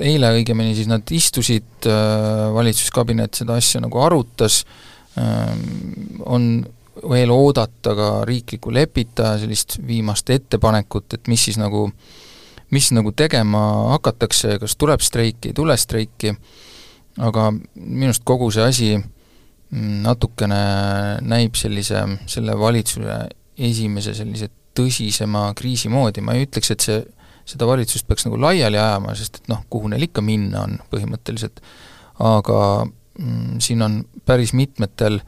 eile 0.00 0.30
õigemini 0.38 0.72
siis 0.74 0.88
nad 0.88 1.10
istusid 1.12 1.84
äh,, 1.84 2.46
valitsuskabinet 2.54 3.36
seda 3.42 3.58
asja 3.60 3.82
nagu 3.84 4.00
arutas 4.00 4.62
äh,, 5.20 5.52
on 6.24 6.64
veel 7.02 7.30
oodata 7.34 7.94
ka 7.98 8.10
riikliku 8.28 8.72
lepitaja 8.72 9.38
sellist 9.42 9.78
viimast 9.86 10.30
ettepanekut, 10.30 11.16
et 11.16 11.28
mis 11.28 11.44
siis 11.48 11.58
nagu 11.58 11.88
äh, 11.88 12.20
mis 12.74 12.90
nagu 12.94 13.12
tegema 13.16 13.62
hakatakse, 13.94 14.58
kas 14.62 14.76
tuleb 14.80 15.02
streiki, 15.04 15.50
ei 15.50 15.56
tule 15.56 15.76
streiki, 15.80 16.32
aga 17.22 17.50
minu 17.54 18.10
arust 18.10 18.24
kogu 18.26 18.50
see 18.54 18.64
asi 18.64 18.90
mm, 18.98 20.00
natukene 20.06 20.60
näib 21.26 21.58
sellise, 21.58 22.04
selle 22.30 22.56
valitsuse 22.58 23.18
esimese 23.54 24.16
sellise 24.18 24.50
tõsisema 24.74 25.52
kriisi 25.58 25.90
moodi, 25.92 26.24
ma 26.24 26.34
ei 26.34 26.48
ütleks, 26.48 26.72
et 26.74 26.86
see, 26.86 26.98
seda 27.46 27.68
valitsust 27.68 28.08
peaks 28.08 28.26
nagu 28.26 28.40
laiali 28.42 28.80
ajama, 28.80 29.14
sest 29.18 29.42
et 29.42 29.52
noh, 29.52 29.62
kuhu 29.70 29.92
neil 29.92 30.08
ikka 30.08 30.24
minna 30.24 30.64
on 30.64 30.80
põhimõtteliselt, 30.90 31.62
aga 32.24 32.58
mm, 32.88 33.60
siin 33.62 33.86
on 33.86 34.00
päris 34.26 34.54
mitmetel, 34.56 35.20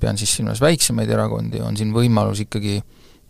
pean 0.00 0.18
siis 0.20 0.36
silmas 0.38 0.62
väiksemaid 0.62 1.10
erakondi, 1.10 1.62
on 1.64 1.76
siin 1.76 1.92
võimalus 1.94 2.44
ikkagi 2.46 2.80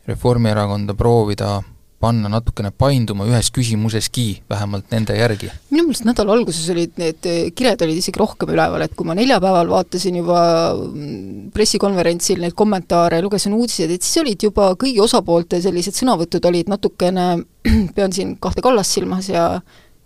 Reformierakonda 0.08 0.94
proovida 0.96 1.58
panna 1.98 2.30
natukene 2.30 2.70
painduma 2.70 3.26
ühes 3.26 3.50
küsimuseski, 3.54 4.26
vähemalt 4.50 4.92
nende 4.94 5.16
järgi? 5.18 5.50
minu 5.72 5.88
meelest 5.88 6.06
nädala 6.06 6.36
alguses 6.36 6.68
olid 6.70 6.94
need 7.00 7.26
eh, 7.26 7.48
kired 7.56 7.82
olid 7.84 7.98
isegi 7.98 8.20
rohkem 8.20 8.52
üleval, 8.54 8.84
et 8.86 8.94
kui 8.96 9.06
ma 9.08 9.16
neljapäeval 9.18 9.70
vaatasin 9.72 10.20
juba 10.20 10.40
mm, 10.76 11.50
pressikonverentsil 11.54 12.40
neid 12.44 12.54
kommentaare, 12.58 13.20
lugesin 13.24 13.56
uudiseid, 13.58 13.96
et 13.96 14.06
siis 14.06 14.22
olid 14.22 14.46
juba 14.48 14.70
kõigi 14.78 15.02
osapoolte 15.02 15.60
sellised 15.64 15.98
sõnavõtud 15.98 16.46
olid 16.50 16.70
natukene, 16.70 17.28
pean 17.96 18.14
siin 18.14 18.36
kahte 18.42 18.62
Kallast 18.64 18.94
silmas 18.94 19.30
ja 19.32 19.50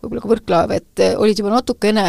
võib-olla 0.03 0.23
ka 0.23 0.31
Võrklaev, 0.33 0.73
et 0.75 1.03
eh, 1.03 1.13
olid 1.19 1.39
juba 1.39 1.53
natukene 1.55 2.05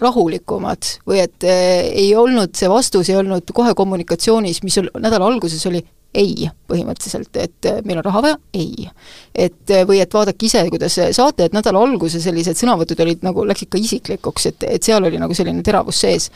rahulikumad 0.00 0.90
või 1.08 1.22
et 1.22 1.46
eh, 1.48 1.88
ei 2.02 2.10
olnud, 2.18 2.52
see 2.56 2.68
vastus 2.70 3.08
ei 3.10 3.16
olnud 3.20 3.48
kohe 3.56 3.72
kommunikatsioonis, 3.76 4.60
mis 4.66 4.76
nädala 5.00 5.30
alguses 5.30 5.64
oli, 5.70 5.80
ei, 6.20 6.48
põhimõtteliselt, 6.68 7.30
et 7.38 7.68
äh, 7.70 7.78
meil 7.86 8.00
on 8.00 8.06
raha 8.08 8.22
vaja, 8.24 8.38
ei. 8.56 8.88
et 9.32 9.72
või 9.86 10.00
et 10.02 10.14
vaadake 10.14 10.48
ise, 10.48 10.64
kuidas 10.72 10.98
saate, 11.16 11.46
et 11.46 11.54
nädala 11.56 11.80
alguse 11.86 12.20
sellised 12.20 12.58
sõnavõtud 12.58 13.00
olid 13.06 13.22
nagu, 13.24 13.44
läksid 13.46 13.70
ka 13.70 13.80
isiklikuks, 13.80 14.48
et, 14.50 14.66
et 14.76 14.90
seal 14.90 15.06
oli 15.06 15.20
nagu 15.22 15.36
selline 15.38 15.62
teravus 15.64 16.02
sees. 16.02 16.28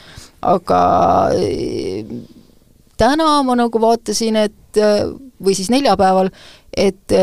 aga 0.46 0.80
täna 3.00 3.28
ma 3.42 3.58
nagu 3.58 3.82
vaatasin, 3.82 4.38
et 4.46 4.80
või 5.42 5.58
siis 5.58 5.72
neljapäeval, 5.74 6.30
et 6.70 7.18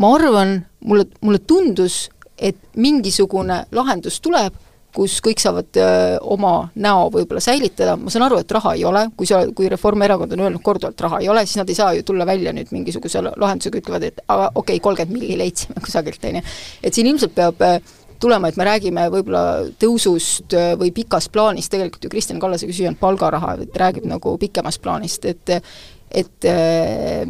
ma 0.00 0.14
arvan, 0.16 0.56
mulle, 0.88 1.06
mulle 1.20 1.40
tundus, 1.44 2.08
et 2.38 2.56
mingisugune 2.76 3.64
lahendus 3.72 4.20
tuleb, 4.24 4.54
kus 4.94 5.16
kõik 5.24 5.40
saavad 5.42 5.78
öö, 5.80 6.18
oma 6.36 6.52
näo 6.78 7.08
võib-olla 7.10 7.42
säilitada, 7.42 7.96
ma 7.98 8.12
saan 8.14 8.28
aru, 8.28 8.38
et 8.44 8.52
raha 8.54 8.76
ei 8.78 8.84
ole, 8.86 9.08
kui 9.18 9.26
sa, 9.26 9.40
kui 9.56 9.66
Reformierakond 9.72 10.36
on 10.36 10.44
öelnud 10.44 10.62
korduvalt, 10.62 11.00
raha 11.06 11.18
ei 11.22 11.28
ole, 11.32 11.42
siis 11.48 11.58
nad 11.58 11.70
ei 11.70 11.78
saa 11.78 11.90
ju 11.96 12.04
tulla 12.06 12.26
välja 12.28 12.52
nüüd 12.54 12.70
mingisuguse 12.74 13.22
lahendusega, 13.26 13.82
ütlevad, 13.82 14.06
et 14.06 14.22
aga 14.28 14.52
okei 14.52 14.76
okay,, 14.76 14.84
kolmkümmend 14.84 15.18
milli 15.18 15.38
leidsime 15.40 15.82
kusagilt, 15.86 16.22
on 16.30 16.38
ju. 16.38 16.44
et 16.82 16.94
siin 16.94 17.10
ilmselt 17.10 17.34
peab 17.34 17.66
tulema, 18.22 18.48
et 18.48 18.60
me 18.60 18.68
räägime 18.68 19.08
võib-olla 19.12 19.44
tõusust 19.82 20.54
või 20.78 20.94
pikast 20.94 21.32
plaanist, 21.34 21.72
tegelikult 21.74 22.06
ju 22.06 22.12
Kristjan 22.12 22.38
Kallase 22.40 22.70
küsija 22.70 22.92
on 22.92 23.00
palgaraha, 23.00 23.56
et 23.66 23.82
räägib 23.82 24.06
nagu 24.08 24.38
pikemast 24.40 24.82
plaanist, 24.84 25.26
et 25.26 25.58
et 26.14 26.46
äh, 26.46 27.26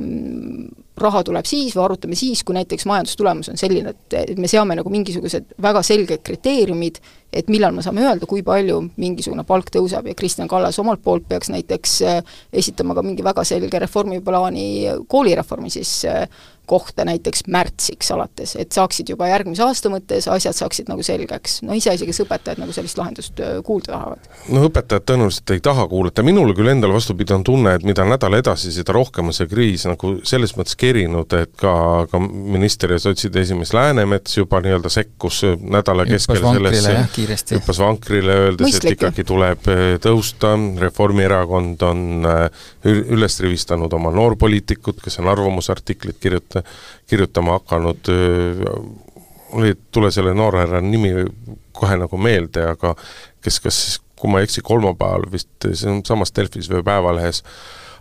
raha 1.00 1.24
tuleb 1.26 1.46
siis 1.48 1.74
või 1.74 1.84
arutame 1.88 2.16
siis, 2.18 2.44
kui 2.46 2.54
näiteks 2.54 2.86
majandustulemus 2.86 3.50
on 3.50 3.58
selline, 3.58 3.94
et, 3.94 4.38
me 4.38 4.50
seame 4.50 4.76
nagu 4.78 4.90
mingisugused 4.92 5.56
väga 5.62 5.82
selged 5.86 6.22
kriteeriumid, 6.26 7.00
et 7.34 7.50
millal 7.50 7.74
me 7.74 7.82
saame 7.82 8.04
öelda, 8.04 8.28
kui 8.30 8.44
palju 8.46 8.80
mingisugune 9.00 9.42
palk 9.48 9.72
tõuseb 9.74 10.06
ja 10.06 10.14
Kristjan 10.14 10.50
Kallas 10.50 10.78
omalt 10.78 11.02
poolt 11.02 11.26
peaks 11.28 11.50
näiteks 11.50 11.96
äh, 12.06 12.34
esitama 12.52 12.94
ka 12.94 13.02
mingi 13.02 13.26
väga 13.26 13.44
selge 13.48 13.82
reformiplaani 13.82 14.66
koolireformi 15.10 15.72
siis 15.74 15.96
äh, 16.08 16.28
kohta 16.66 17.04
näiteks 17.04 17.42
märtsiks 17.48 18.10
alates, 18.10 18.54
et 18.56 18.72
saaksid 18.72 19.08
juba 19.12 19.28
järgmise 19.28 19.62
aasta 19.66 19.90
mõttes, 19.92 20.28
asjad 20.30 20.56
saaksid 20.56 20.88
nagu 20.88 21.02
selgeks. 21.04 21.58
no 21.62 21.76
iseasi, 21.76 22.06
kes 22.08 22.22
õpetajad 22.24 22.62
nagu 22.62 22.72
sellist 22.72 22.98
lahendust 22.98 23.40
äh, 23.40 23.58
kuulda 23.64 23.92
tahavad. 23.92 24.30
no 24.48 24.64
õpetajad 24.68 25.04
tõenäoliselt 25.10 25.54
ei 25.56 25.60
taha 25.64 25.86
kuulata, 25.88 26.24
minul 26.24 26.54
küll 26.56 26.72
endal 26.72 26.94
vastupidi 26.96 27.36
on 27.36 27.44
tunne, 27.44 27.74
et 27.74 27.84
mida 27.84 28.06
nädal 28.08 28.38
edasi, 28.38 28.72
seda 28.72 28.96
rohkem 28.96 29.28
on 29.28 29.36
see 29.36 29.50
kriis 29.50 29.84
nagu 29.88 30.14
selles 30.24 30.56
mõttes 30.56 30.78
kerinud, 30.84 31.34
et 31.38 31.52
ka, 31.60 31.74
ka 32.10 32.20
minister 32.20 32.94
ja 32.94 33.00
sotside 33.02 33.42
esimees 33.42 33.74
Läänemets 33.74 34.38
juba 34.38 34.60
nii-öelda 34.64 34.92
sekkus 34.92 35.42
nädala 35.58 36.06
keskel 36.08 36.42
sellesse, 36.44 36.94
hüppas 37.56 37.80
vankrile, 37.82 38.38
öeldes, 38.46 38.78
et 38.78 38.90
ikkagi 38.94 39.26
tuleb 39.28 39.68
äh, 39.72 39.84
tõusta, 40.04 40.54
Reformierakond 40.84 41.82
on 41.88 42.30
äh, 42.30 42.64
üles 42.84 43.40
rivistanud 43.42 43.92
oma 43.96 44.12
noorpoliitikud, 44.14 45.00
kes 45.04 45.20
on 45.22 45.32
arvamusartiklit 45.32 46.20
kirjutanud, 46.20 46.72
kirjutama 47.08 47.58
hakanud, 47.58 48.08
mul 49.52 49.68
ei 49.68 49.74
tule 49.92 50.10
selle 50.14 50.34
noorhärra 50.34 50.80
nimi 50.80 51.12
kohe 51.74 51.96
nagu 52.00 52.18
meelde, 52.20 52.64
aga 52.74 52.94
kes, 53.44 53.60
kas 53.64 53.80
siis, 53.82 54.00
kui 54.18 54.30
ma 54.30 54.40
ei 54.40 54.48
eksi, 54.48 54.62
kolmapäeval 54.64 55.26
vist 55.32 55.66
siinsamas 55.66 56.32
Delfis 56.36 56.70
või 56.72 56.84
Päevalehes 56.86 57.42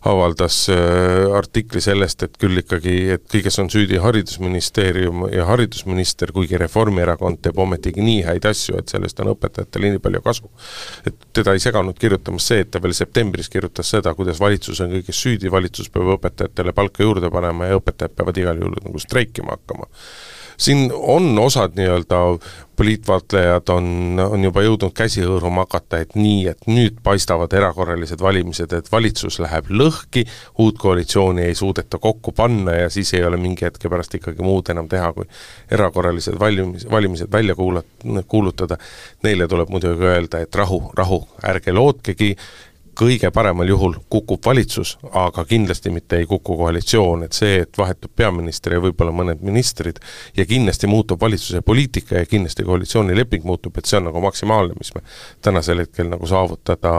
avaldas 0.05 0.57
äh, 0.69 1.35
artikli 1.37 1.81
sellest, 1.81 2.25
et 2.25 2.35
küll 2.39 2.59
ikkagi, 2.59 2.95
et 3.15 3.23
kõiges 3.31 3.57
on 3.61 3.69
süüdi 3.71 3.99
Haridusministeerium 4.03 5.27
ja 5.31 5.45
haridusminister, 5.47 6.33
kuigi 6.35 6.59
Reformierakond 6.59 7.39
teeb 7.45 7.59
ometigi 7.63 8.03
nii 8.03 8.25
häid 8.27 8.47
asju, 8.49 8.77
et 8.81 8.91
sellest 8.91 9.23
on 9.23 9.31
õpetajatele 9.33 9.93
nii 9.93 10.03
palju 10.03 10.23
kasu. 10.25 10.51
et 11.07 11.15
teda 11.33 11.55
ei 11.55 11.63
seganud 11.63 11.97
kirjutamas 11.99 12.47
see, 12.51 12.65
et 12.65 12.71
ta 12.71 12.81
veel 12.83 12.95
septembris 12.97 13.49
kirjutas 13.49 13.89
seda, 13.95 14.13
kuidas 14.17 14.39
valitsus 14.43 14.81
on 14.83 14.91
kõiges 14.97 15.23
süüdi, 15.23 15.51
valitsus 15.51 15.89
peab 15.93 16.15
õpetajatele 16.17 16.75
palka 16.75 17.03
juurde 17.03 17.31
panema 17.31 17.71
ja 17.71 17.79
õpetajad 17.79 18.15
peavad 18.17 18.37
igal 18.43 18.59
juhul 18.59 18.79
nagu 18.83 18.99
streikima 18.99 19.55
hakkama 19.55 19.87
siin 20.57 20.91
on 20.93 21.39
osad 21.39 21.75
nii-öelda 21.75 22.19
poliitvaatlejad 22.75 23.69
on, 23.69 24.19
on 24.19 24.43
juba 24.43 24.63
jõudnud 24.65 24.93
käsi 24.97 25.21
hõõruma 25.21 25.67
hakata, 25.67 25.99
et 26.03 26.15
nii, 26.17 26.47
et 26.49 26.65
nüüd 26.69 26.97
paistavad 27.05 27.53
erakorralised 27.53 28.21
valimised, 28.21 28.73
et 28.73 28.89
valitsus 28.91 29.37
läheb 29.43 29.69
lõhki, 29.69 30.25
uut 30.63 30.79
koalitsiooni 30.81 31.45
ei 31.45 31.55
suudeta 31.55 31.99
kokku 32.01 32.33
panna 32.35 32.75
ja 32.83 32.89
siis 32.93 33.13
ei 33.13 33.23
ole 33.27 33.37
mingi 33.37 33.67
hetke 33.67 33.91
pärast 33.93 34.17
ikkagi 34.17 34.41
muud 34.45 34.73
enam 34.73 34.89
teha, 34.89 35.13
kui 35.13 35.29
erakorralised 35.71 36.39
valimis, 36.39 36.87
valimised 36.89 37.31
välja 37.31 37.55
kuulat-, 37.59 38.07
kuulutada. 38.27 38.77
Neile 39.23 39.47
tuleb 39.47 39.69
muidugi 39.69 40.09
öelda, 40.09 40.41
et 40.41 40.55
rahu, 40.55 40.81
rahu, 40.97 41.21
ärge 41.45 41.73
lootkegi, 41.73 42.33
kõige 42.97 43.31
paremal 43.33 43.67
juhul 43.67 43.95
kukub 44.09 44.45
valitsus, 44.45 44.97
aga 45.11 45.45
kindlasti 45.49 45.91
mitte 45.93 46.19
ei 46.21 46.27
kuku 46.29 46.57
koalitsioon, 46.57 47.23
et 47.25 47.37
see, 47.37 47.61
et 47.63 47.77
vahetub 47.77 48.11
peaminister 48.15 48.75
ja 48.75 48.81
võib-olla 48.83 49.13
mõned 49.15 49.41
ministrid 49.45 49.99
ja 50.37 50.45
kindlasti 50.49 50.87
muutub 50.87 51.21
valitsuse 51.21 51.61
poliitika 51.65 52.21
ja 52.21 52.29
kindlasti 52.29 52.65
koalitsioonileping 52.67 53.45
muutub, 53.47 53.77
et 53.77 53.89
see 53.89 53.97
on 53.99 54.09
nagu 54.09 54.21
maksimaalne, 54.23 54.77
mis 54.77 54.93
me 54.95 55.03
tänasel 55.41 55.83
hetkel 55.83 56.09
nagu 56.11 56.29
saavutada, 56.29 56.93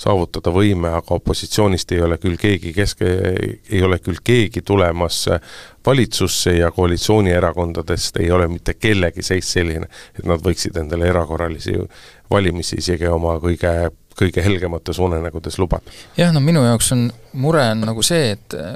saavutada 0.00 0.54
võime, 0.54 0.94
aga 0.96 1.18
opositsioonist 1.20 1.92
ei 1.92 2.02
ole 2.06 2.18
küll 2.22 2.40
keegi 2.40 2.72
keske, 2.76 3.12
ei 3.70 3.82
ole 3.84 4.00
küll 4.04 4.22
keegi 4.24 4.64
tulemas 4.66 5.26
valitsusse 5.86 6.56
ja 6.56 6.70
koalitsioonierakondadest 6.74 8.16
ei 8.20 8.30
ole 8.30 8.48
mitte 8.48 8.74
kellegi 8.74 9.22
seis 9.22 9.52
selline, 9.52 9.86
et 10.18 10.24
nad 10.26 10.42
võiksid 10.42 10.80
endale 10.80 11.06
erakorralisi 11.12 11.76
valimisi 12.30 12.80
isegi 12.82 13.06
oma 13.06 13.36
kõige 13.42 13.76
kõige 14.16 14.42
helgemates 14.44 14.98
unenägudes 15.02 15.58
lubada. 15.60 15.92
jah, 16.16 16.32
no 16.34 16.40
minu 16.40 16.62
jaoks 16.64 16.88
on, 16.94 17.06
mure 17.36 17.62
on 17.72 17.84
nagu 17.84 18.04
see, 18.06 18.32
et 18.36 18.56
äh, 18.56 18.74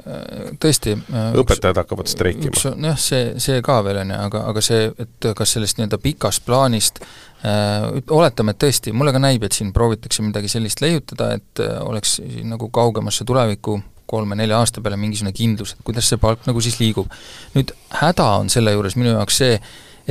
tõesti 0.61 0.93
äh, 0.93 1.31
õpetajad 1.41 1.73
üks, 1.73 1.81
hakkavad 1.81 2.11
streikima. 2.11 2.73
jah, 2.87 2.99
see, 3.01 3.21
see 3.41 3.61
ka 3.65 3.79
veel, 3.85 4.01
on 4.03 4.13
ju, 4.13 4.19
aga, 4.27 4.43
aga 4.51 4.63
see, 4.65 4.89
et 5.01 5.29
kas 5.37 5.55
sellest 5.57 5.79
nii-öelda 5.79 6.01
pikast 6.01 6.45
plaanist 6.45 7.01
äh, 7.01 7.87
oletame, 8.13 8.53
et 8.53 8.61
tõesti, 8.61 8.93
mulle 8.93 9.13
ka 9.15 9.21
näib, 9.23 9.45
et 9.47 9.57
siin 9.57 9.71
proovitakse 9.73 10.25
midagi 10.25 10.51
sellist 10.51 10.83
leiutada, 10.83 11.31
et 11.39 11.63
oleks 11.81 12.19
nagu 12.47 12.69
kaugemasse 12.73 13.25
tulevikku 13.27 13.79
kolme-nelja 14.11 14.59
aasta 14.59 14.83
peale 14.83 14.99
mingisugune 14.99 15.33
kindlus, 15.33 15.73
et 15.73 15.85
kuidas 15.87 16.09
see 16.11 16.19
palk 16.21 16.43
nagu 16.45 16.61
siis 16.61 16.77
liigub. 16.81 17.09
nüüd 17.55 17.71
häda 18.01 18.27
on 18.41 18.51
selle 18.51 18.75
juures 18.75 18.97
minu 18.99 19.15
jaoks 19.15 19.41
see, 19.41 19.57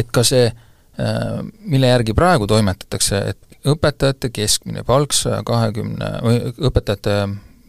et 0.00 0.10
ka 0.10 0.24
see 0.26 0.48
mille 1.70 1.88
järgi 1.88 2.12
praegu 2.12 2.44
toimetatakse, 2.50 3.20
et 3.32 3.49
õpetajate 3.68 4.30
keskmine 4.32 4.84
palk 4.86 5.12
saja 5.16 5.42
kahekümne, 5.46 6.10
või 6.24 6.52
õpetajate 6.70 7.16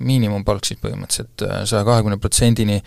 miinimumpalk 0.01 0.65
siis 0.65 0.79
põhimõtteliselt 0.81 1.43
saja 1.69 1.83
kahekümne 1.85 2.17
protsendini 2.17 2.79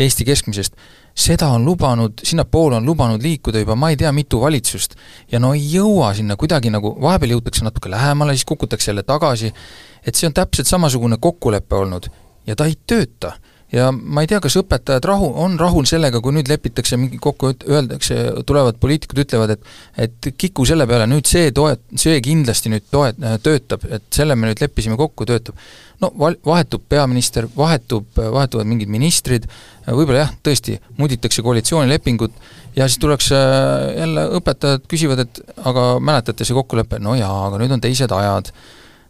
Eesti 0.00 0.24
keskmisest, 0.24 0.76
seda 1.12 1.50
on 1.52 1.66
lubanud, 1.66 2.22
sinnapoole 2.24 2.78
on 2.78 2.86
lubanud 2.88 3.22
liikuda 3.22 3.60
juba 3.60 3.76
ma 3.76 3.90
ei 3.92 3.98
tea 4.00 4.12
mitu 4.12 4.40
valitsust. 4.40 4.96
ja 5.32 5.40
no 5.40 5.52
ei 5.54 5.66
jõua 5.74 6.14
sinna 6.14 6.36
kuidagi 6.36 6.70
nagu, 6.72 6.94
vahepeal 7.02 7.36
jõutakse 7.36 7.64
natuke 7.64 7.90
lähemale, 7.90 8.32
siis 8.32 8.48
kukutakse 8.48 8.90
jälle 8.90 9.02
tagasi, 9.02 9.52
et 10.06 10.14
see 10.14 10.26
on 10.26 10.34
täpselt 10.34 10.66
samasugune 10.66 11.16
kokkulepe 11.20 11.76
olnud 11.76 12.08
ja 12.46 12.56
ta 12.56 12.66
ei 12.66 12.78
tööta 12.86 13.36
ja 13.72 13.88
ma 13.92 14.22
ei 14.22 14.28
tea, 14.28 14.40
kas 14.44 14.56
õpetajad 14.60 15.06
rahu, 15.08 15.28
on 15.44 15.54
rahul 15.60 15.86
sellega, 15.88 16.20
kui 16.22 16.34
nüüd 16.36 16.50
lepitakse 16.50 16.98
mingi 17.00 17.20
kokku, 17.22 17.54
öeldakse, 17.68 18.18
tulevad 18.48 18.78
poliitikud, 18.82 19.22
ütlevad, 19.24 19.54
et 19.56 20.06
et 20.06 20.32
kiku 20.38 20.66
selle 20.68 20.86
peale, 20.88 21.06
nüüd 21.10 21.28
see 21.28 21.52
toet-, 21.56 21.84
see 21.98 22.18
kindlasti 22.24 22.72
nüüd 22.72 22.84
toet-, 22.92 23.20
töötab, 23.44 23.86
et 23.88 24.04
selle 24.12 24.36
me 24.36 24.50
nüüd 24.50 24.60
leppisime 24.62 24.98
kokku, 25.00 25.26
töötab. 25.28 25.56
no 26.02 26.12
val-, 26.18 26.38
vahetub 26.44 26.84
peaminister, 26.88 27.48
vahetub, 27.56 28.08
vahetuvad 28.16 28.68
mingid 28.68 28.92
ministrid, 28.92 29.48
võib-olla 29.86 30.26
jah, 30.26 30.36
tõesti, 30.44 30.76
muditakse 30.98 31.44
koalitsioonilepingut 31.46 32.36
ja 32.76 32.88
siis 32.88 33.00
tuleks 33.00 33.32
jälle, 33.32 34.28
õpetajad 34.38 34.86
küsivad, 34.90 35.24
et 35.24 35.42
aga 35.64 35.96
mäletate 36.00 36.44
see 36.44 36.56
kokkulepe, 36.56 37.00
no 37.00 37.16
jaa, 37.18 37.48
aga 37.48 37.60
nüüd 37.62 37.76
on 37.76 37.84
teised 37.84 38.12
ajad 38.12 38.52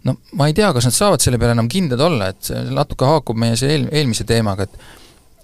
no 0.08 0.16
ma 0.38 0.48
ei 0.50 0.56
tea, 0.56 0.72
kas 0.74 0.88
nad 0.88 0.96
saavad 0.96 1.22
selle 1.22 1.38
peale 1.40 1.56
enam 1.56 1.70
kindlad 1.70 2.02
olla, 2.02 2.32
et 2.32 2.50
see 2.50 2.64
natuke 2.74 3.06
haakub 3.06 3.38
meie 3.38 3.56
see 3.58 3.70
eel, 3.76 3.86
eelmise 3.92 4.26
teemaga, 4.28 4.66
et 4.66 5.00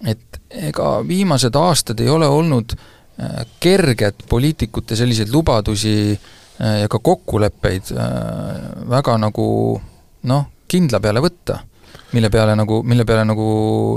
et 0.07 0.39
ega 0.69 0.99
viimased 1.07 1.57
aastad 1.59 2.01
ei 2.03 2.11
ole 2.13 2.27
olnud 2.31 2.75
äh, 2.75 3.41
kerged 3.61 4.27
poliitikute 4.31 4.97
selliseid 4.97 5.33
lubadusi 5.35 5.95
äh, 6.13 6.85
ja 6.85 6.91
ka 6.91 7.01
kokkuleppeid 7.03 7.91
äh, 7.97 8.61
väga 8.91 9.17
nagu 9.19 9.49
noh, 10.31 10.47
kindla 10.71 11.01
peale 11.03 11.23
võtta, 11.25 11.59
mille 12.15 12.31
peale 12.31 12.55
nagu, 12.59 12.83
mille 12.87 13.07
peale 13.09 13.27
nagu 13.27 13.49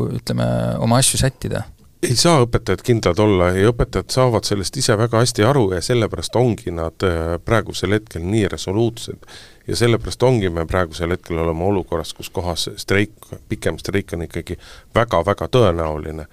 ütleme, 0.09 0.47
oma 0.81 0.97
asju 1.01 1.21
sättida. 1.21 1.63
Ei 2.01 2.17
saa 2.17 2.41
õpetajad 2.41 2.81
kindlad 2.81 3.19
olla 3.21 3.51
ja 3.53 3.69
õpetajad 3.69 4.09
saavad 4.09 4.47
sellest 4.47 4.77
ise 4.81 4.95
väga 4.97 5.21
hästi 5.21 5.45
aru 5.45 5.67
ja 5.75 5.83
sellepärast 5.85 6.35
ongi 6.39 6.73
nad 6.73 7.05
praegusel 7.45 7.93
hetkel 7.93 8.25
nii 8.25 8.47
resoluutsed 8.49 9.29
ja 9.67 9.75
sellepärast 9.75 10.23
ongi 10.23 10.49
me 10.49 10.65
praegusel 10.65 11.13
hetkel 11.13 11.37
oleme 11.43 11.63
olukorras, 11.63 12.13
kus 12.13 12.29
kohas 12.29 12.69
streik, 12.77 13.13
pikem 13.49 13.77
streik 13.79 14.13
on 14.13 14.25
ikkagi 14.27 14.57
väga-väga 14.95 15.47
tõenäoline. 15.47 16.25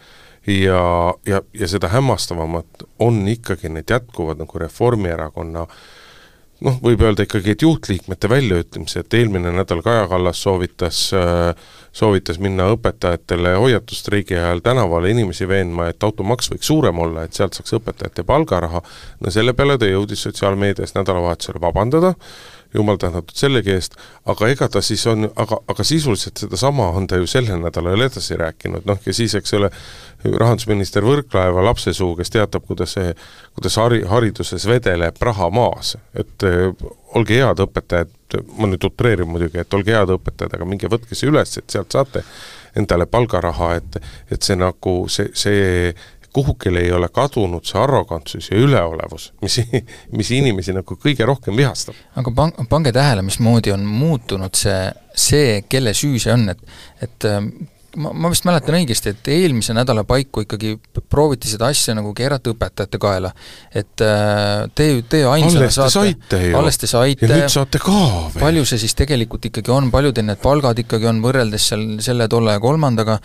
ja, 0.47 1.15
ja, 1.27 1.43
ja 1.53 1.69
seda 1.69 1.89
hämmastavamad 1.93 2.89
on 2.99 3.29
ikkagi 3.29 3.69
need 3.69 3.91
jätkuvad 3.91 4.39
nagu 4.41 4.59
Reformierakonna 4.59 5.67
noh, 6.65 6.79
võib 6.83 7.03
öelda 7.05 7.27
ikkagi, 7.27 7.55
et 7.55 7.63
juhtliikmete 7.63 8.31
väljaütlemised, 8.31 9.15
eelmine 9.15 9.53
nädal 9.55 9.83
Kaja 9.83 10.09
Kallas 10.11 10.43
soovitas 10.43 11.03
äh, 11.15 11.53
soovitas 11.93 12.39
minna 12.43 12.69
õpetajatele 12.75 13.55
hoiatusstreigi 13.59 14.37
ajal 14.39 14.61
tänavale 14.65 15.11
inimesi 15.11 15.49
veenma, 15.49 15.89
et 15.91 16.05
automaks 16.05 16.53
võiks 16.53 16.69
suurem 16.71 16.99
olla, 16.99 17.25
et 17.25 17.35
sealt 17.37 17.59
saaks 17.59 17.75
õpetajate 17.79 18.25
palgaraha, 18.29 18.83
no 19.21 19.35
selle 19.35 19.55
peale 19.57 19.79
ta 19.79 19.89
jõudis 19.89 20.23
sotsiaalmeedias 20.29 20.95
nädalavahetusel 20.99 21.61
vabandada, 21.63 22.15
jumal 22.75 22.99
tänatud 23.01 23.37
sellegi 23.37 23.73
eest, 23.73 23.97
aga 24.29 24.49
ega 24.53 24.69
ta 24.69 24.83
siis 24.85 25.07
on, 25.09 25.31
aga, 25.41 25.61
aga 25.73 25.85
sisuliselt 25.87 26.37
sedasama 26.43 26.91
on 26.99 27.07
ta 27.09 27.17
ju 27.17 27.27
sellel 27.31 27.63
nädalal 27.63 28.05
edasi 28.05 28.37
rääkinud, 28.37 28.85
noh 28.89 29.01
ja 29.07 29.15
siis, 29.17 29.35
eks 29.39 29.55
ole, 29.57 29.71
rahandusminister 30.25 31.07
Võrklaeva 31.07 31.65
lapsesuu, 31.71 32.13
kes 32.19 32.35
teatab, 32.35 32.67
kuidas 32.69 32.93
see, 32.99 33.15
kuidas 33.57 33.79
hari-, 33.81 34.05
hariduses 34.09 34.69
vedeleb 34.69 35.17
raha 35.31 35.49
maas, 35.55 35.97
et 36.13 36.45
äh, 36.45 36.69
olge 37.17 37.41
head 37.41 37.65
õpetajad, 37.65 38.13
ma 38.59 38.69
nüüd 38.69 38.85
utreerin 38.85 39.29
muidugi, 39.31 39.63
et 39.63 39.75
olge 39.75 39.95
head 39.95 40.13
õpetajad, 40.19 40.59
aga 40.59 40.69
minge 40.69 40.91
võtke 40.91 41.17
see 41.17 41.31
üles, 41.31 41.57
et 41.61 41.71
sealt 41.71 41.95
saate 41.95 42.25
endale 42.77 43.07
palgaraha, 43.11 43.75
et 43.81 43.99
et 44.31 44.43
see 44.45 44.57
nagu, 44.59 44.95
see, 45.13 45.31
see 45.35 45.95
kuhugile 46.33 46.81
ei 46.85 46.93
ole 46.93 47.09
kadunud 47.09 47.65
see 47.67 47.81
arrogantsus 47.81 48.51
ja 48.51 48.59
üleolevus, 48.61 49.33
mis, 49.43 49.61
mis 50.19 50.31
inimesi 50.37 50.75
nagu 50.77 50.99
kõige 51.01 51.27
rohkem 51.27 51.57
vihastab. 51.57 51.97
aga 52.21 52.35
pan-, 52.35 52.55
pange 52.69 52.93
tähele, 52.93 53.25
mismoodi 53.27 53.73
on 53.75 53.87
muutunud 53.89 54.55
see, 54.55 54.93
see, 55.17 55.63
kelle 55.69 55.95
süü 55.97 56.21
see 56.23 56.35
on, 56.35 56.49
et 56.53 56.63
et 57.03 57.31
ma, 57.99 58.13
ma 58.15 58.31
vist 58.33 58.47
mäletan 58.49 58.79
õigesti, 58.79 59.13
et 59.15 59.31
eelmise 59.35 59.75
nädala 59.77 60.05
paiku 60.09 60.45
ikkagi 60.45 60.75
prooviti 61.11 61.51
seda 61.51 61.71
asja 61.73 61.97
nagu 61.99 62.13
keerata 62.17 62.53
õpetajate 62.55 63.01
kaela. 63.03 63.33
et 63.75 64.05
äh, 64.05 64.65
te 64.75 64.89
te 65.09 65.25
ainsana 65.29 65.71
saate, 65.75 65.95
saite 65.97 66.43
ju. 66.47 66.57
alles 66.59 66.81
te 66.81 66.91
saite. 66.91 67.27
ja 67.27 67.35
nüüd 67.35 67.53
saate 67.53 67.83
ka 67.83 67.99
veel. 67.99 68.41
palju 68.41 68.65
see 68.71 68.83
siis 68.85 68.97
tegelikult 68.99 69.51
ikkagi 69.51 69.75
on, 69.75 69.93
palju 69.95 70.15
teil 70.17 70.29
need 70.31 70.43
palgad 70.43 70.81
ikkagi 70.85 71.11
on 71.11 71.23
võrreldes 71.25 71.71
seal 71.73 71.87
selle, 72.05 72.29
tolle 72.31 72.57
ja 72.57 72.63
kolmandaga, 72.63 73.19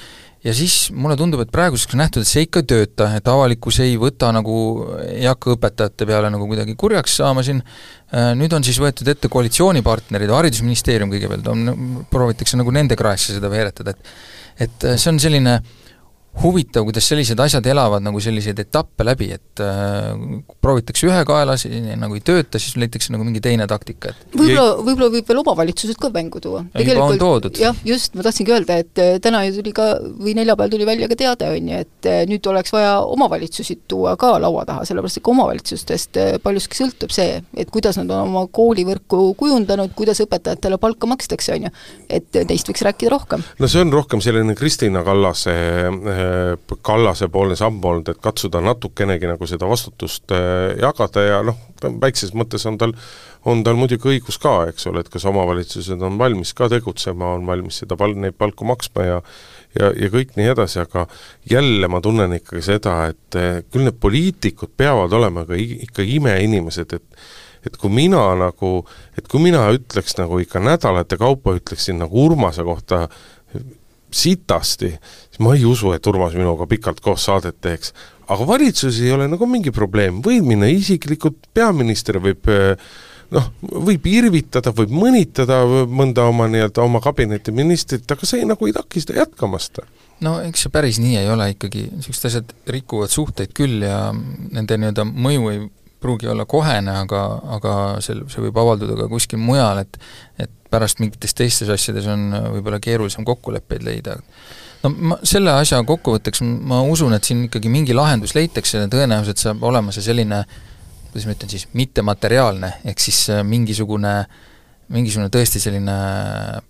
ja 0.43 0.53
siis 0.55 0.89
mulle 0.91 1.15
tundub, 1.19 1.41
et 1.43 1.51
praeguseks 1.53 1.95
on 1.95 2.03
nähtud, 2.03 2.25
et 2.25 2.29
see 2.29 2.43
ikka 2.47 2.63
ei 2.63 2.69
tööta, 2.73 3.09
et 3.17 3.27
avalikkus 3.31 3.79
ei 3.83 3.95
võta 3.99 4.31
nagu, 4.35 4.57
ei 5.07 5.25
hakka 5.29 5.55
õpetajate 5.55 6.07
peale 6.09 6.31
nagu 6.33 6.47
kuidagi 6.49 6.75
kurjaks 6.79 7.17
saama 7.21 7.45
siin, 7.45 7.61
äh, 8.11 8.33
nüüd 8.39 8.53
on 8.55 8.65
siis 8.65 8.79
võetud 8.83 9.07
ette 9.13 9.31
koalitsioonipartnerid, 9.31 10.33
Haridusministeerium 10.33 11.13
kõigepealt 11.13 11.49
on, 11.53 11.75
proovitakse 12.11 12.59
nagu 12.59 12.75
nende 12.75 12.99
kraesse 12.99 13.37
seda 13.37 13.51
veeretada, 13.51 13.95
et 13.95 14.15
et 14.59 14.83
äh, 14.83 14.97
see 14.97 15.09
on 15.09 15.19
selline 15.19 15.59
huvitav, 16.41 16.83
kuidas 16.87 17.05
sellised 17.07 17.39
asjad 17.39 17.65
elavad 17.69 18.01
nagu 18.03 18.19
selliseid 18.23 18.57
etappe 18.63 19.05
läbi, 19.05 19.29
et 19.35 19.61
äh, 19.61 20.13
proovitakse 20.63 21.05
ühe 21.07 21.19
kaela, 21.29 21.55
see 21.61 21.93
nagu 21.99 22.17
ei 22.17 22.23
tööta, 22.25 22.59
siis 22.61 22.73
leitakse 22.81 23.13
nagu 23.13 23.25
mingi 23.27 23.41
teine 23.43 23.67
taktika, 23.69 24.11
et 24.11 24.37
võib-olla, 24.39 24.79
võib-olla 24.81 25.09
võib 25.13 25.29
veel 25.29 25.41
omavalitsused 25.43 25.99
ka 26.01 26.09
mängu 26.13 26.41
tuua. 26.43 26.63
juba 26.73 27.05
on 27.05 27.19
toodud. 27.21 27.59
jah, 27.61 27.77
just, 27.85 28.17
ma 28.17 28.25
tahtsingi 28.25 28.55
öelda, 28.55 28.79
et 28.81 29.01
äh, 29.01 29.11
täna 29.23 29.43
ju 29.45 29.59
tuli 29.59 29.75
ka, 29.77 29.87
või 30.01 30.33
neljapäeval 30.39 30.73
tuli 30.73 30.87
välja 30.89 31.09
ka 31.11 31.19
teade, 31.19 31.51
on 31.53 31.69
ju, 31.69 31.83
et 31.85 32.09
äh, 32.09 32.23
nüüd 32.29 32.49
oleks 32.49 32.73
vaja 32.73 32.95
omavalitsusi 33.05 33.77
tuua 33.93 34.15
ka 34.19 34.33
laua 34.41 34.65
taha, 34.69 34.87
sellepärast 34.89 35.21
et 35.21 35.25
ka 35.27 35.33
omavalitsustest 35.35 36.21
äh, 36.23 36.31
paljuski 36.43 36.81
sõltub 36.81 37.13
see, 37.13 37.43
et 37.53 37.73
kuidas 37.73 38.01
nad 38.01 38.09
on 38.09 38.25
oma 38.31 38.47
koolivõrku 38.49 39.35
kujundanud, 39.37 39.93
kuidas 39.93 40.23
õpetajatele 40.25 40.81
palka 40.81 41.13
makstakse, 41.13 41.53
on 41.59 41.69
ju. 41.69 41.73
et 42.09 42.43
neist 42.49 42.73
võiks 42.73 42.83
rääkida 42.89 43.13
rohkem. 43.13 43.45
no 43.61 43.69
see 43.69 43.85
on 43.85 43.93
rohkem 43.93 44.25
selline 44.25 44.57
Kristina 44.57 45.05
Kallase 45.05 45.53
Kallase 46.83 47.29
poolne 47.31 47.55
samm 47.55 47.83
olnud, 47.83 48.09
et 48.11 48.21
katsuda 48.23 48.61
natukenegi 48.63 49.29
nagu 49.29 49.47
seda 49.49 49.69
vastutust 49.69 50.33
äh, 50.35 50.73
jagada 50.81 51.23
ja 51.23 51.41
noh, 51.45 51.59
väikses 52.01 52.33
mõttes 52.37 52.65
on 52.69 52.77
tal, 52.81 52.95
on 53.49 53.63
tal 53.63 53.77
muidugi 53.79 54.11
õigus 54.13 54.39
ka, 54.41 54.55
eks 54.71 54.87
ole, 54.91 55.03
et 55.03 55.11
kas 55.13 55.25
omavalitsused 55.29 56.01
on 56.03 56.17
valmis 56.19 56.53
ka 56.57 56.69
tegutsema, 56.71 57.33
on 57.37 57.47
valmis 57.47 57.81
seda 57.83 57.97
pal-, 57.99 58.17
neid 58.19 58.37
palku 58.39 58.67
maksma 58.67 59.07
ja 59.07 59.21
ja, 59.79 59.89
ja 59.89 60.09
kõik 60.13 60.35
nii 60.37 60.51
edasi, 60.53 60.81
aga 60.83 61.07
jälle 61.49 61.89
ma 61.89 62.01
tunnen 62.03 62.35
ikkagi 62.37 62.65
seda, 62.65 62.97
et 63.13 63.39
äh, 63.39 63.61
küll 63.71 63.87
need 63.87 63.97
poliitikud 64.01 64.75
peavad 64.77 65.13
olema 65.17 65.47
ka 65.49 65.57
ikka 65.57 66.05
imeinimesed, 66.17 66.99
et 66.99 67.25
et 67.63 67.77
kui 67.79 67.87
mina 67.95 68.19
nagu, 68.35 68.81
et 69.15 69.27
kui 69.31 69.39
mina 69.39 69.61
ütleks 69.71 70.17
nagu 70.19 70.35
ikka 70.43 70.59
nädalate 70.59 71.15
kaupa 71.15 71.53
ütleksin 71.55 72.01
nagu 72.01 72.25
Urmase 72.25 72.65
kohta 72.67 73.05
sitasti, 74.13 74.91
siis 75.29 75.41
ma 75.43 75.55
ei 75.57 75.65
usu, 75.65 75.93
et 75.95 76.07
Urmas 76.07 76.35
minuga 76.37 76.67
pikalt 76.69 77.01
koos 77.03 77.25
saadet 77.29 77.59
teeks. 77.61 77.93
aga 78.27 78.47
valitsus 78.47 79.01
ei 79.03 79.11
ole 79.11 79.27
nagu 79.27 79.45
mingi 79.49 79.71
probleem, 79.71 80.21
võib 80.23 80.45
minna 80.47 80.69
isiklikult, 80.71 81.49
peaminister 81.53 82.21
võib 82.23 82.47
noh, 83.33 83.49
võib 83.89 84.07
irvitada, 84.09 84.73
võib 84.75 84.93
mõnitada 84.93 85.61
mõnda 85.89 86.27
oma 86.29 86.47
nii-öelda 86.51 86.83
oma 86.85 87.01
kabineti 87.03 87.53
ministrit, 87.55 88.09
aga 88.11 88.27
see 88.29 88.45
nagu 88.47 88.67
ei 88.67 88.75
takista 88.75 89.15
jätkamast. 89.17 89.81
No 90.23 90.37
eks 90.45 90.65
see 90.65 90.73
päris 90.73 90.99
nii 91.03 91.17
ei 91.19 91.29
ole 91.31 91.49
ikkagi, 91.55 91.87
niisugused 91.97 92.29
asjad 92.29 92.53
rikuvad 92.69 93.11
suhteid 93.11 93.53
küll 93.57 93.83
ja 93.83 94.11
nende 94.13 94.77
nii-öelda 94.79 95.07
mõju 95.09 95.49
ei 95.51 95.63
pruugi 96.03 96.27
olla 96.27 96.45
kohene, 96.49 96.97
aga, 97.05 97.21
aga 97.57 97.73
see, 98.03 98.17
see 98.31 98.43
võib 98.43 98.59
avalduda 98.59 98.97
ka 98.99 99.07
kuskil 99.11 99.39
mujal, 99.41 99.83
et 99.85 99.99
et 100.41 100.51
pärast 100.73 100.99
mingites 101.03 101.37
teistes 101.37 101.69
asjades 101.69 102.09
on 102.09 102.27
võib-olla 102.57 102.81
keerulisem 102.83 103.25
kokkuleppeid 103.27 103.85
leida. 103.85 104.17
no 104.83 104.93
ma, 104.97 105.21
selle 105.23 105.53
asja 105.53 105.79
kokkuvõtteks 105.87 106.43
ma 106.43 106.81
usun, 106.89 107.13
et 107.13 107.23
siin 107.29 107.45
ikkagi 107.47 107.71
mingi 107.71 107.95
lahendus 107.95 108.35
leitakse 108.35 108.81
ja 108.81 108.91
tõenäoliselt 108.91 109.45
saab 109.45 109.63
olema 109.69 109.93
see 109.95 110.05
selline 110.09 110.43
kuidas 111.13 111.27
ma 111.29 111.35
ütlen 111.35 111.51
siis, 111.53 111.67
mittemateriaalne, 111.77 112.69
ehk 112.89 113.01
siis 113.01 113.19
äh, 113.29 113.43
mingisugune, 113.45 114.13
mingisugune 114.95 115.29
tõesti 115.33 115.61
selline 115.61 115.97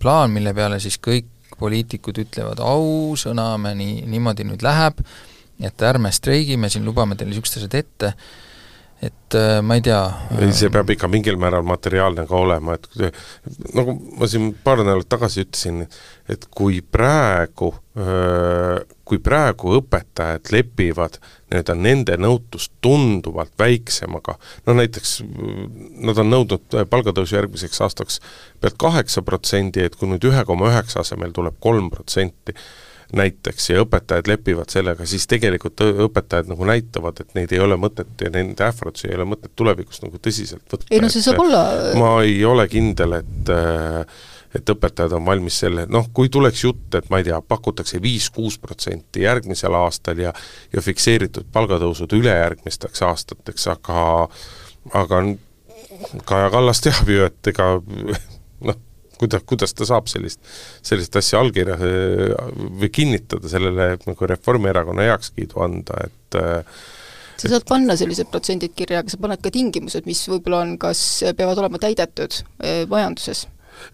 plaan, 0.03 0.33
mille 0.35 0.51
peale 0.55 0.81
siis 0.83 0.99
kõik 0.99 1.55
poliitikud 1.55 2.19
ütlevad 2.25 2.59
ausõna, 2.65 3.53
me 3.61 3.71
nii, 3.79 4.01
niimoodi 4.11 4.43
nüüd 4.49 4.65
läheb, 4.65 4.99
et 5.63 5.85
ärme 5.87 6.11
streigime, 6.11 6.67
siin 6.67 6.83
lubame 6.83 7.15
teile 7.15 7.31
niisugused 7.31 7.61
asjad 7.61 7.77
ette, 7.79 8.11
et 9.03 9.35
äh, 9.35 9.59
ma 9.65 9.75
ei 9.77 9.83
tea. 9.83 10.01
ei, 10.39 10.51
see 10.55 10.71
peab 10.73 10.89
ikka 10.93 11.09
mingil 11.11 11.37
määral 11.41 11.65
materiaalne 11.67 12.25
ka 12.29 12.39
olema, 12.39 12.77
et 12.77 12.87
nagu 13.75 13.97
ma 14.19 14.29
siin 14.29 14.51
paar 14.63 14.83
nädalat 14.83 15.09
tagasi 15.11 15.43
ütlesin, 15.43 15.83
et 16.31 16.45
kui 16.55 16.79
praegu, 16.81 17.73
kui 19.03 19.19
praegu 19.19 19.73
õpetajad 19.77 20.53
lepivad 20.55 21.17
nii-öelda 21.51 21.75
nende 21.75 22.15
nõutust 22.17 22.71
tunduvalt 22.81 23.51
väiksemaga, 23.59 24.37
no 24.65 24.77
näiteks 24.79 25.17
nad 26.07 26.23
on 26.23 26.31
nõudnud 26.31 26.79
palgatõusu 26.89 27.37
järgmiseks 27.37 27.83
aastaks 27.83 28.21
pealt 28.63 28.79
kaheksa 28.81 29.21
protsendi, 29.27 29.83
et 29.83 29.99
kui 29.99 30.09
nüüd 30.09 30.25
ühe 30.31 30.45
koma 30.47 30.71
üheksa 30.71 31.03
asemel 31.03 31.35
tuleb 31.35 31.59
kolm 31.61 31.91
protsenti, 31.93 32.55
näiteks 33.13 33.69
ja 33.69 33.83
õpetajad 33.83 34.27
lepivad 34.29 34.73
sellega, 34.73 35.05
siis 35.09 35.27
tegelikult 35.29 35.81
õpetajad 35.85 36.49
nagu 36.51 36.67
näitavad, 36.67 37.21
et 37.21 37.33
neid 37.37 37.53
ei 37.53 37.61
ole 37.63 37.77
mõtet 37.79 38.25
ja 38.25 38.31
nende 38.33 38.65
ähvardusi 38.65 39.09
ei 39.09 39.17
ole 39.17 39.27
mõtet 39.35 39.53
tulevikus 39.55 40.01
nagu 40.03 40.17
tõsiselt 40.17 40.65
võtta. 40.65 40.89
ei 40.91 41.01
no 41.03 41.11
see 41.13 41.25
saab 41.25 41.41
olla 41.43 41.63
ma 41.99 42.15
ei 42.25 42.39
ole 42.45 42.67
kindel, 42.71 43.19
et 43.21 43.53
et 44.53 44.69
õpetajad 44.69 45.15
on 45.17 45.25
valmis 45.25 45.55
selle, 45.63 45.87
noh, 45.89 46.11
kui 46.13 46.29
tuleks 46.29 46.63
jutt, 46.63 46.89
et 46.97 47.07
ma 47.09 47.19
ei 47.19 47.25
tea, 47.25 47.39
pakutakse 47.41 47.97
viis-kuus 48.01 48.59
protsenti 48.61 49.23
järgmisel 49.25 49.73
aastal 49.79 50.21
ja 50.21 50.33
ja 50.73 50.81
fikseeritud 50.81 51.49
palgatõusud 51.53 52.13
ülejärgmisteks 52.19 53.01
aastateks, 53.09 53.67
aga 53.73 54.03
aga 54.93 55.23
Kaja 56.25 56.49
Kallas 56.51 56.81
teab 56.83 57.09
ju, 57.09 57.25
et 57.29 57.49
ega 57.53 57.67
kuidas, 59.23 59.45
kuidas 59.49 59.75
ta 59.77 59.87
saab 59.89 60.11
sellist, 60.11 60.41
sellist 60.85 61.15
asja 61.19 61.41
allkirja 61.43 61.79
või 61.79 62.91
kinnitada 62.93 63.51
sellele 63.51 63.93
nagu 64.03 64.29
Reformierakonna 64.33 65.07
heakskiidu 65.09 65.63
anda, 65.63 66.05
et 66.07 66.39
sa 67.43 67.49
saad 67.49 67.65
panna 67.67 67.95
sellised 67.99 68.29
protsendid 68.31 68.75
kirja, 68.77 69.01
aga 69.01 69.11
sa 69.11 69.19
paned 69.21 69.41
ka 69.43 69.51
tingimused, 69.53 70.05
mis 70.07 70.21
võib-olla 70.29 70.61
on, 70.63 70.77
kas 70.81 71.01
peavad 71.37 71.59
olema 71.59 71.81
täidetud 71.81 72.39
eh, 72.63 72.83
majanduses 72.89 73.47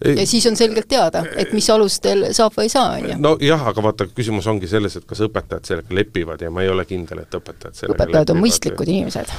ja 0.04 0.26
siis 0.28 0.46
on 0.46 0.56
selgelt 0.56 0.88
teada, 0.88 1.24
et 1.36 1.52
mis 1.56 1.66
alustel 1.72 2.26
saab 2.36 2.54
või 2.56 2.68
ei 2.68 2.72
saa, 2.72 2.92
on 2.98 3.08
ju. 3.08 3.16
nojah, 3.24 3.66
aga 3.72 3.84
vaata, 3.88 4.06
küsimus 4.14 4.46
ongi 4.50 4.68
selles, 4.70 4.96
et 5.00 5.08
kas 5.08 5.24
õpetajad 5.26 5.72
sellega 5.72 5.96
lepivad 5.96 6.44
ja 6.44 6.52
ma 6.52 6.64
ei 6.64 6.70
ole 6.72 6.84
kindel, 6.88 7.24
et 7.24 7.40
õpetajad 7.40 7.78
sellega 7.78 7.96
õpetajad 7.96 8.14
lepivad. 8.20 8.36
on 8.36 8.44
mõistlikud 8.44 8.94
inimesed 8.94 9.34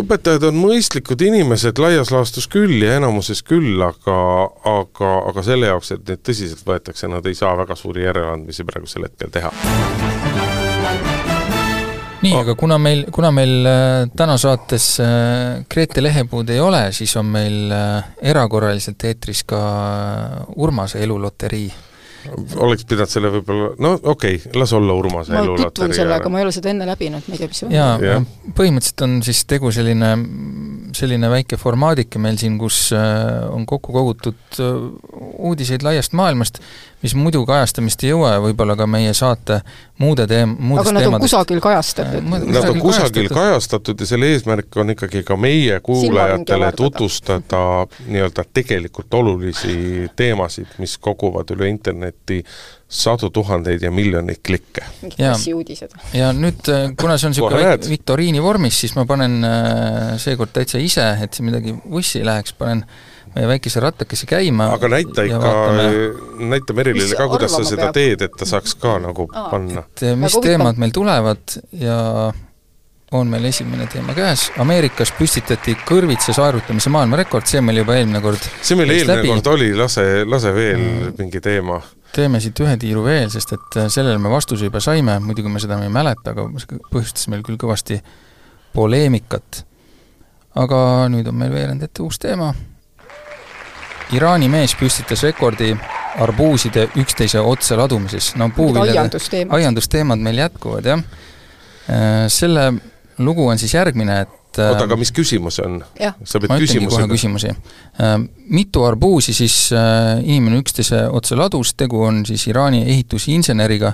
õpetajad 0.00 0.48
on 0.48 0.58
mõistlikud 0.58 1.22
inimesed 1.24 1.78
laias 1.82 2.12
laastus 2.12 2.48
küll 2.50 2.82
ja 2.82 2.98
enamuses 2.98 3.42
küll, 3.46 3.78
aga, 3.84 4.18
aga, 4.68 5.12
aga 5.30 5.44
selle 5.46 5.70
jaoks, 5.70 5.92
et 5.94 6.04
neid 6.08 6.22
tõsiselt 6.26 6.64
võetakse, 6.66 7.10
nad 7.10 7.26
ei 7.26 7.36
saa 7.38 7.54
väga 7.58 7.76
suuri 7.78 8.04
järeleandmisi 8.06 8.66
praegusel 8.68 9.08
hetkel 9.08 9.32
teha. 9.34 9.52
nii, 12.22 12.34
aga 12.34 12.54
kuna 12.58 12.78
meil, 12.82 13.04
kuna 13.14 13.32
meil 13.34 13.66
äh, 13.70 14.06
täna 14.16 14.38
saates 14.40 14.88
äh, 15.02 15.64
Grete 15.70 16.02
Lehepuud 16.02 16.50
ei 16.50 16.60
ole, 16.60 16.88
siis 16.92 17.16
on 17.16 17.28
meil 17.32 17.72
äh, 17.72 18.14
erakorraliselt 18.34 19.04
eetris 19.08 19.44
ka 19.48 19.60
Urmase 20.56 21.02
eluloterii 21.04 21.68
oleks 22.64 22.86
pidanud 22.88 23.12
selle 23.12 23.30
võib-olla, 23.32 23.70
no 23.82 23.92
okei 23.96 24.38
okay,, 24.38 24.52
las 24.58 24.72
olla 24.76 24.96
Urmase 24.98 25.36
elu 25.38 25.56
ma 25.58 25.70
tutvun 25.70 25.94
sellega, 25.96 26.32
ma 26.32 26.40
ei 26.40 26.46
ole 26.48 26.54
seda 26.54 26.72
enne 26.72 26.88
läbinud, 26.88 27.26
ma 27.28 27.36
ei 27.36 27.42
tea, 27.42 27.50
mis 27.52 27.62
see 27.62 27.68
on. 27.68 27.74
jaa, 27.74 28.20
põhimõtteliselt 28.58 29.04
on 29.06 29.16
siis 29.26 29.42
tegu 29.50 29.72
selline, 29.74 30.12
selline 30.96 31.30
väike 31.30 31.58
formaadike 31.60 32.20
meil 32.22 32.38
siin, 32.40 32.58
kus 32.60 32.88
äh, 32.96 33.48
on 33.52 33.66
kokku 33.68 33.92
kogutud 33.92 34.60
äh, 34.60 34.76
uudiseid 35.48 35.84
laiast 35.86 36.14
maailmast, 36.18 36.60
mis 37.02 37.14
muidu 37.18 37.44
kajastamist 37.48 38.02
ei 38.04 38.12
jõua 38.12 38.34
ja 38.36 38.42
võib-olla 38.42 38.76
ka 38.78 38.86
meie 38.90 39.12
saate 39.16 39.60
muude 40.02 40.26
teem-, 40.30 40.56
muudest 40.58 40.90
aga 40.90 40.96
nad 40.98 41.08
on 41.10 41.18
kusagil 41.22 41.62
kajastatud? 41.64 42.30
Nad 42.48 42.70
on 42.72 42.80
kusagil 42.82 43.28
kajastatud 43.32 44.00
ja 44.00 44.10
selle 44.12 44.32
eesmärk 44.34 44.80
on 44.80 44.94
ikkagi 44.94 45.22
ka 45.26 45.36
meie 45.40 45.80
kuulajatele 45.84 46.72
tutvustada 46.78 47.62
nii-öelda 48.06 48.46
tegelikult 48.54 49.14
olulisi 49.20 50.08
teemasid, 50.16 50.78
mis 50.82 50.98
koguvad 51.02 51.54
üle 51.56 51.70
interneti 51.70 52.42
sadu 52.88 53.28
tuhandeid 53.30 53.82
ja 53.84 53.90
miljoneid 53.92 54.40
klikke. 54.46 54.84
mingid 55.02 55.18
klassiuudised. 55.18 55.92
ja 56.16 56.32
nüüd, 56.32 56.64
äh, 56.72 56.88
kuna 56.96 57.18
see 57.20 57.28
on 57.28 57.36
niisugune 57.36 57.76
viktoriini 57.88 58.42
vormis, 58.42 58.80
siis 58.80 58.96
ma 58.96 59.04
panen 59.08 59.44
äh, 59.44 60.16
seekord 60.20 60.54
täitsa 60.56 60.80
ise, 60.80 61.04
et 61.22 61.36
siin 61.36 61.50
midagi 61.50 61.76
vussi 61.84 62.22
ei 62.22 62.28
läheks, 62.28 62.56
panen 62.56 62.86
meie 63.34 63.48
väikese 63.48 63.80
rattakese 63.84 64.26
käima. 64.26 64.70
aga 64.74 64.88
näita 64.88 65.24
ikka, 65.28 65.52
näita 66.40 66.76
Merilile 66.76 67.14
ka, 67.16 67.28
kuidas 67.28 67.52
sa 67.58 67.64
seda 67.64 67.88
peab? 67.88 67.98
teed, 68.00 68.24
et 68.24 68.36
ta 68.40 68.48
saaks 68.48 68.74
ka 68.80 68.98
nagu 69.04 69.28
Aa. 69.32 69.48
panna. 69.52 69.84
et 69.92 70.04
eh, 70.08 70.16
mis 70.16 70.38
teemad 70.42 70.80
meil 70.80 70.94
tulevad 70.96 71.58
ja 71.76 71.98
on 73.12 73.28
meil 73.32 73.44
esimene 73.48 73.86
teema 73.88 74.12
käes, 74.16 74.48
Ameerikas 74.60 75.12
püstitati 75.16 75.76
kõrvitsa 75.88 76.34
saerutamise 76.36 76.92
maailmarekord, 76.92 77.46
see 77.48 77.62
meil 77.64 77.80
juba 77.82 77.96
eelmine 77.96 78.20
kord 78.24 78.42
see 78.60 78.76
meil 78.80 78.92
eelmine 78.96 79.20
läbi. 79.20 79.30
kord 79.32 79.52
oli, 79.54 79.70
lase, 79.76 80.04
lase 80.28 80.52
veel 80.56 80.80
mm. 80.80 81.14
mingi 81.20 81.40
teema. 81.44 81.80
Teeme 82.14 82.40
siit 82.40 82.60
ühe 82.64 82.76
tiiru 82.80 83.04
veel, 83.04 83.28
sest 83.30 83.52
et 83.56 83.76
eh, 83.76 83.90
sellele 83.92 84.18
me 84.22 84.32
vastuse 84.32 84.68
juba 84.68 84.80
saime, 84.84 85.18
muidugi 85.24 85.52
me 85.52 85.60
seda 85.62 85.78
ei 85.84 85.92
mäleta, 85.92 86.34
aga 86.34 86.48
see 86.62 86.80
põhjustas 86.92 87.28
meil 87.32 87.44
küll 87.46 87.60
kõvasti 87.60 88.00
poleemikat. 88.74 89.64
aga 90.58 90.78
nüüd 91.12 91.28
on 91.28 91.36
meil 91.38 91.52
veerand 91.52 91.82
ette 91.82 92.02
uus 92.02 92.18
teema 92.18 92.52
Iraani 94.16 94.48
mees 94.48 94.72
püstitas 94.78 95.20
rekordi 95.26 95.74
arbuuside 96.18 96.86
üksteise 96.98 97.40
otsa 97.44 97.76
ladumises, 97.76 98.32
no 98.40 98.48
puuviljade 98.56 98.94
aiandusteemad. 98.96 99.56
aiandusteemad 99.58 100.22
meil 100.24 100.40
jätkuvad, 100.40 100.86
jah. 100.88 101.02
Äh, 101.88 102.24
selle 102.32 102.72
lugu 103.18 103.46
on 103.48 103.58
siis 103.58 103.74
järgmine, 103.74 104.20
et 104.24 104.37
oota, 104.66 104.86
aga 104.88 104.98
mis 104.98 105.12
küsimus 105.14 105.60
on? 105.64 105.80
sa 105.98 106.40
pead 106.42 106.54
küsimusega 106.62 107.08
küsimusi. 107.10 107.52
Äh, 108.02 108.16
mitu 108.54 108.84
arbuusi 108.88 109.34
siis 109.36 109.68
äh, 109.76 110.18
inimene 110.24 110.60
üksteise 110.62 111.06
otsa 111.12 111.38
ladus, 111.38 111.74
tegu 111.78 112.02
on 112.06 112.24
siis 112.28 112.48
Iraani 112.50 112.84
ehitusinseneriga, 112.88 113.92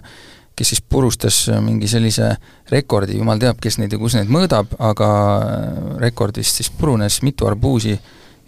kes 0.55 0.75
siis 0.75 0.83
purustas 0.83 1.45
mingi 1.65 1.89
sellise 1.91 2.35
rekordi, 2.71 3.19
jumal 3.19 3.41
teab, 3.43 3.59
kes 3.63 3.81
neid 3.81 3.95
ja 3.95 3.99
kus 3.99 4.15
neid 4.19 4.31
mõõdab, 4.31 4.77
aga 4.79 5.09
rekordist 6.03 6.61
siis 6.61 6.71
purunes 6.71 7.21
mitu 7.27 7.49
arbuusi 7.51 7.97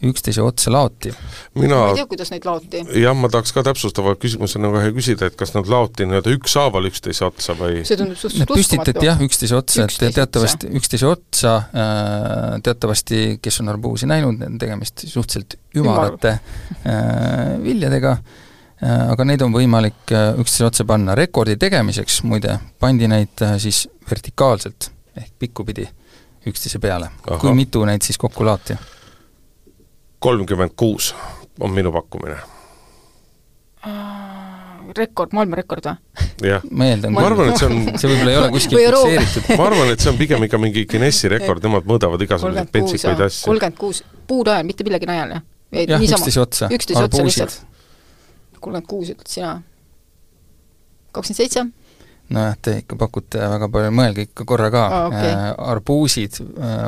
üksteise 0.05 0.43
otsa 0.45 0.71
laoti. 0.73 1.13
mina 1.55 1.77
ma 1.77 1.89
ei 1.89 2.01
tea, 2.01 2.07
kuidas 2.11 2.31
neid 2.33 2.45
laoti. 2.45 2.83
jah, 3.01 3.17
ma 3.17 3.31
tahaks 3.33 3.55
ka 3.57 3.63
täpsustava 3.67 4.15
küsimusena 4.21 4.71
kohe 4.73 4.93
küsida, 4.97 5.31
et 5.31 5.37
kas 5.41 5.55
nad 5.55 5.69
laoti 5.71 6.07
nii-öelda 6.09 6.35
ükshaaval 6.37 6.89
üksteise 6.91 7.25
otsa 7.27 7.57
või 7.57 7.81
see 7.89 7.97
tundub 7.97 8.19
suhteliselt 8.21 8.53
uskumatu. 8.53 8.61
püstitati 8.61 9.09
jah, 9.09 9.23
üksteise 9.27 9.57
otsa, 9.57 9.87
et 9.89 10.17
teatavasti, 10.19 10.73
üksteise 10.81 11.09
otsa 11.09 11.55
äh, 11.57 12.57
teatavasti, 12.67 13.23
kes 13.43 13.61
on 13.65 13.73
arbuusi 13.73 14.09
näinud, 14.11 14.43
on 14.47 14.59
tegemist 14.61 15.07
suhteliselt 15.09 15.57
ümarate 15.77 16.35
äh, 16.37 17.55
viljadega 17.65 18.17
äh,, 18.19 19.07
aga 19.15 19.29
neid 19.29 19.45
on 19.47 19.55
võimalik 19.57 20.13
äh, 20.13 20.35
üksteise 20.43 20.69
otsa 20.69 20.89
panna. 20.89 21.17
rekordi 21.17 21.57
tegemiseks 21.61 22.21
muide 22.29 22.59
pandi 22.81 23.09
neid 23.09 23.47
äh, 23.47 23.57
siis 23.63 23.87
vertikaalselt 24.11 24.91
ehk 25.17 25.33
pikkupidi 25.39 25.89
üksteise 26.47 26.79
peale. 26.79 27.11
kui 27.41 27.55
mitu 27.57 27.85
neid 27.89 28.05
siis 28.05 28.21
kokku 28.21 28.45
laoti? 28.45 28.77
Kolmkümmend 30.27 30.71
kuus 30.77 31.15
on 31.61 31.71
minu 31.71 31.93
pakkumine. 31.95 32.37
rekord, 34.97 35.31
maailmarekord 35.37 35.87
või? 35.87 36.49
jah. 36.49 36.65
ma 36.79 36.89
eeldan 36.91 37.15
ma 37.15 37.23
arvan, 37.29 37.53
et 37.53 37.61
see 37.61 37.69
on 37.69 37.99
see 38.01 38.11
võib-olla 38.11 38.33
ei 38.33 38.39
ole 38.41 38.49
kuskil 38.55 38.81
fikseeritud. 38.81 39.47
ma 39.61 39.69
arvan, 39.69 39.93
et 39.95 40.03
see 40.03 40.11
on 40.11 40.19
pigem 40.19 40.47
ikka 40.49 40.59
mingi 40.63 40.83
Guinessi 40.91 41.31
rekord, 41.31 41.63
nemad 41.63 41.87
mõõdavad 41.87 42.27
igasuguseid 42.27 42.73
pentsikaid 42.75 43.23
asju. 43.29 43.47
kolmkümmend 43.53 43.79
kuus, 43.79 44.03
puunajal, 44.27 44.67
mitte 44.67 44.87
millegi 44.89 45.11
najal, 45.11 45.37
jah? 45.37 45.47
jah, 45.93 46.07
üksteise 46.09 46.43
otsa. 46.43 46.71
üksteise 46.75 47.07
otsa 47.07 47.27
lihtsalt. 47.29 47.59
kolmkümmend 48.59 48.91
kuus 48.91 49.15
ütled 49.15 49.31
sina. 49.31 49.53
kakskümmend 51.15 51.43
seitse? 51.45 51.69
Nojah, 52.33 52.57
te 52.59 52.73
ikka 52.81 52.97
pakute 52.99 53.39
väga 53.39 53.69
palju, 53.71 53.93
mõelge 53.95 54.25
ikka 54.27 54.47
korra 54.49 54.67
ka 54.75 54.83
oh,, 54.87 55.05
okay. 55.13 55.31
äh, 55.31 55.45
arbuusid 55.71 56.41
äh, 56.43 56.87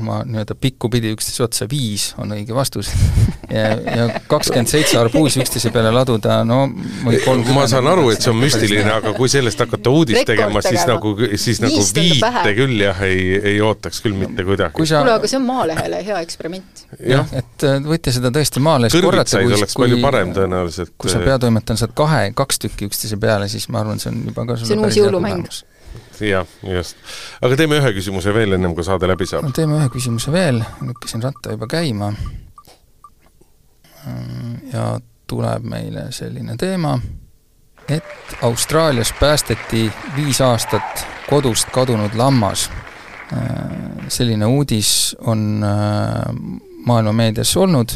oma 0.00 0.22
nii-öelda 0.26 0.56
pikkupidi 0.58 1.12
üksteise 1.14 1.44
otsa, 1.46 1.68
viis 1.70 2.08
on 2.18 2.34
õige 2.34 2.56
vastus 2.56 2.90
ja, 3.56 3.68
ja 3.78 4.08
kakskümmend 4.30 4.70
seitse 4.72 4.98
arbuusi 4.98 5.42
üksteise 5.44 5.70
peale 5.74 5.92
laduda, 5.94 6.40
no 6.48 6.64
või 7.04 7.20
kolmkümmend 7.22 7.60
ma 7.60 7.68
saan 7.70 7.90
aru, 7.92 8.08
et 8.10 8.24
see 8.24 8.32
on 8.32 8.40
müstiline, 8.42 8.88
aga 8.96 9.14
kui 9.14 9.30
sellest 9.30 9.62
hakata 9.62 9.92
uudist 9.94 10.26
tegema, 10.26 10.64
siis 10.66 10.82
nagu, 10.88 11.14
siis 11.38 11.62
nagu 11.62 11.84
viite 11.98 12.54
küll 12.58 12.82
jah, 12.82 13.04
ei, 13.06 13.38
ei 13.52 13.62
ootaks 13.62 14.02
küll 14.02 14.18
mitte 14.18 14.46
kuidagi. 14.46 14.74
Kuule, 14.80 15.14
aga 15.14 15.30
see 15.30 15.38
on 15.38 15.46
Maalehele 15.46 16.02
hea 16.06 16.18
eksperiment. 16.26 16.84
jah, 16.98 17.30
et 17.38 17.68
äh, 17.68 17.78
võite 17.86 18.14
seda 18.14 18.32
tõesti 18.34 18.62
Maalehes 18.64 18.98
korrata, 18.98 19.38
kui 19.38 19.58
oleks 19.60 19.78
kui, 19.78 19.86
palju 19.86 20.02
parem 20.02 20.34
tõenäoliselt. 20.34 20.94
kui 20.98 21.12
sa 21.12 21.22
peatoimetajana 21.22 21.84
saad 21.84 21.94
kahe, 22.02 22.22
kaks 22.36 22.62
tükki 22.66 22.90
üksteise 22.90 23.20
peale, 23.22 23.46
siis 23.52 23.68
ma 23.70 23.84
arvan, 23.84 24.02
see 24.02 24.10
on 24.10 24.22
juba 24.26 24.46
ka 24.48 24.58
see 24.72 24.78
on 24.78 24.84
uus 24.86 24.96
jõulumäng. 24.96 25.46
jah, 26.20 26.46
just. 26.62 26.96
aga 27.42 27.56
teeme 27.58 27.78
ühe 27.80 27.92
küsimuse 27.96 28.34
veel, 28.34 28.56
ennem 28.56 28.74
kui 28.74 28.84
saade 28.86 29.08
läbi 29.10 29.26
saab. 29.28 29.46
no 29.46 29.54
teeme 29.56 29.78
ühe 29.80 29.88
küsimuse 29.92 30.32
veel, 30.32 30.62
lükkasin 30.86 31.22
ratta 31.22 31.56
juba 31.56 31.68
käima. 31.70 32.12
ja 34.72 34.86
tuleb 35.30 35.64
meile 35.64 36.08
selline 36.12 36.56
teema, 36.60 36.98
et 37.88 38.36
Austraalias 38.42 39.14
päästeti 39.20 39.86
viis 40.16 40.40
aastat 40.40 41.06
kodust 41.30 41.70
kadunud 41.72 42.14
lammas. 42.14 42.70
selline 44.08 44.46
uudis 44.46 45.16
on 45.20 45.64
maailma 46.86 47.12
meedias 47.12 47.56
olnud, 47.56 47.94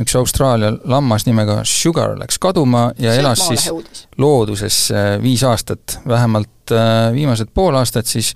üks 0.00 0.16
Austraalia 0.18 0.74
lammas 0.84 1.24
nimega 1.24 1.62
Sugar 1.64 2.18
läks 2.20 2.36
kaduma 2.38 2.90
ja 2.98 3.14
See 3.14 3.22
elas 3.22 3.44
siis 3.48 3.68
uudis. 3.72 4.02
looduses 4.20 4.80
viis 5.22 5.42
aastat, 5.48 5.98
vähemalt 6.08 6.74
viimased 7.14 7.48
pool 7.54 7.76
aastat 7.78 8.06
siis 8.06 8.34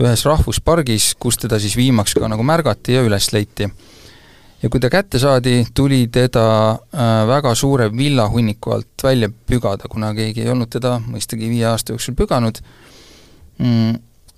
ühes 0.00 0.22
rahvuspargis, 0.24 1.14
kus 1.20 1.40
teda 1.42 1.58
siis 1.60 1.74
viimaks 1.76 2.14
ka 2.14 2.28
nagu 2.30 2.46
märgati 2.46 2.94
ja 2.94 3.02
üles 3.04 3.32
leiti 3.34 3.66
ja 4.62 4.68
kui 4.68 4.80
ta 4.80 4.90
kätte 4.92 5.18
saadi, 5.18 5.64
tuli 5.74 6.06
teda 6.12 6.46
äh, 6.70 7.10
väga 7.28 7.54
suure 7.54 7.88
villahunniku 7.96 8.74
alt 8.76 9.04
välja 9.04 9.30
pügada, 9.30 9.88
kuna 9.88 10.12
keegi 10.14 10.44
ei 10.44 10.52
olnud 10.52 10.70
teda 10.72 10.98
mõistagi 11.06 11.48
viie 11.48 11.66
aasta 11.70 11.94
jooksul 11.94 12.16
püganud 12.18 12.60
mm,. 13.58 13.94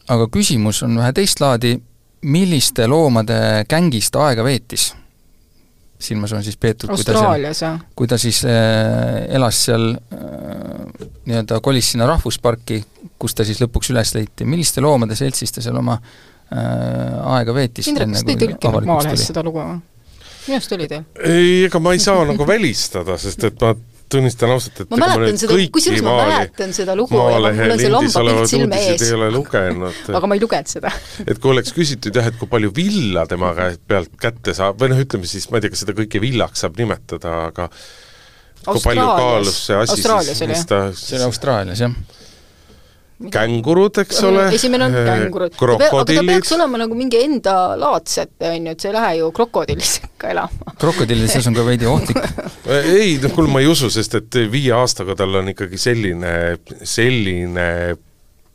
aga 0.08 0.28
küsimus 0.32 0.82
on 0.86 0.98
vähe 0.98 1.12
teist 1.16 1.42
laadi, 1.42 1.74
milliste 2.22 2.86
loomade 2.86 3.64
gängis 3.68 4.10
ta 4.10 4.28
aega 4.28 4.46
veetis? 4.46 4.92
Silmas 6.04 6.32
on 6.36 6.42
siis 6.44 6.58
peetud, 6.60 6.90
kui 6.92 7.04
ta 7.06 7.14
seal, 7.16 7.78
kui 7.98 8.10
ta 8.10 8.18
siis 8.20 8.42
äh, 8.48 9.22
elas 9.36 9.60
seal 9.68 9.92
äh, 9.92 11.06
nii-öelda 11.28 11.60
kolis 11.64 11.92
sinna 11.94 12.08
rahvusparki, 12.10 12.82
kus 13.20 13.36
ta 13.38 13.46
siis 13.46 13.62
lõpuks 13.62 13.92
üles 13.94 14.14
leiti, 14.16 14.48
milliste 14.48 14.84
loomade 14.84 15.16
seltsis 15.18 15.54
ta 15.54 15.64
seal 15.64 15.78
oma 15.80 15.98
äh, 15.98 17.32
aega 17.38 17.54
veetis? 17.56 17.88
Indrek, 17.92 18.14
kas 18.16 18.26
te 18.26 18.36
ei 18.36 18.42
tõlkinud 18.44 18.90
Maalehest 18.90 19.32
seda 19.32 19.46
lugu 19.46 19.62
või? 19.62 19.80
minu 20.42 20.58
arust 20.58 20.72
oli 20.74 20.88
teil. 20.90 21.04
ei, 21.22 21.50
ega 21.68 21.78
ma 21.78 21.94
ei 21.94 22.02
saa 22.02 22.24
nagu 22.26 22.46
välistada, 22.46 23.14
sest 23.20 23.44
et 23.46 23.60
ma 23.62 23.76
tunnistan 24.12 24.52
ausalt, 24.54 24.82
et 24.84 24.92
ma 24.92 24.98
mäletan 25.02 25.40
seda, 25.40 25.58
kusjuures 25.74 26.04
ma 26.06 26.14
mäletan 26.20 26.74
seda 26.76 26.96
lugu 26.98 27.18
ja 27.18 27.40
mul 27.40 27.48
on 27.48 27.80
see 27.80 27.92
lambapilt 27.92 28.52
silme 28.52 28.80
ees. 28.86 29.04
ei 29.06 29.16
ole 29.16 29.30
lugenud. 29.34 30.00
Aga 30.18 30.30
ma 30.30 30.38
ei 30.38 30.44
lugenud 30.44 30.72
seda. 30.72 30.92
Et 31.30 31.42
kui 31.42 31.52
oleks 31.54 31.74
küsitud 31.76 32.16
jah, 32.16 32.28
et 32.30 32.38
kui 32.40 32.50
palju 32.50 32.72
villa 32.76 33.26
tema 33.30 33.52
pealt 33.88 34.16
kätte 34.20 34.54
saab, 34.56 34.80
või 34.80 34.92
noh, 34.92 35.02
ütleme 35.02 35.28
siis, 35.28 35.48
ma 35.50 35.58
ei 35.58 35.66
tea, 35.66 35.74
kas 35.74 35.84
seda 35.84 35.96
kõike 35.96 36.20
villaks 36.22 36.64
saab 36.64 36.78
nimetada, 36.80 37.36
aga 37.50 37.68
kui 38.66 38.82
palju 38.84 39.06
kaalus 39.18 39.62
see 39.66 39.78
asi 39.78 39.96
Austraalias 39.96 40.38
siis, 40.38 40.50
mis 40.52 40.66
ta 40.70 40.82
see 40.96 41.18
oli 41.18 41.26
Austraalias, 41.30 41.82
jah 41.82 42.20
kängurud, 43.32 43.98
eks 44.02 44.22
ole. 44.28 44.46
esimene 44.56 44.88
on 44.88 44.96
kängurud. 44.96 45.56
aga 45.56 46.04
ta 46.08 46.24
peaks 46.26 46.52
olema 46.56 46.82
nagu 46.84 46.96
mingi 46.98 47.22
endalaadsete, 47.26 48.52
on 48.52 48.70
ju, 48.70 48.76
et 48.76 48.84
sa 48.84 48.90
ei 48.90 48.96
lähe 48.96 49.12
ju 49.20 49.32
krokodillisega 49.36 50.30
elama. 50.34 50.76
krokodillide 50.78 51.30
seas 51.32 51.48
on 51.50 51.58
ka 51.58 51.66
veidi 51.66 51.88
ohtlik 51.90 52.22
ei, 53.02 53.18
noh, 53.22 53.34
kuule 53.34 53.52
ma 53.52 53.62
ei 53.62 53.68
usu, 53.70 53.90
sest 53.92 54.18
et 54.20 54.40
viie 54.52 54.72
aastaga 54.76 55.16
tal 55.18 55.42
on 55.42 55.52
ikkagi 55.52 55.80
selline, 55.80 56.32
selline 56.82 57.68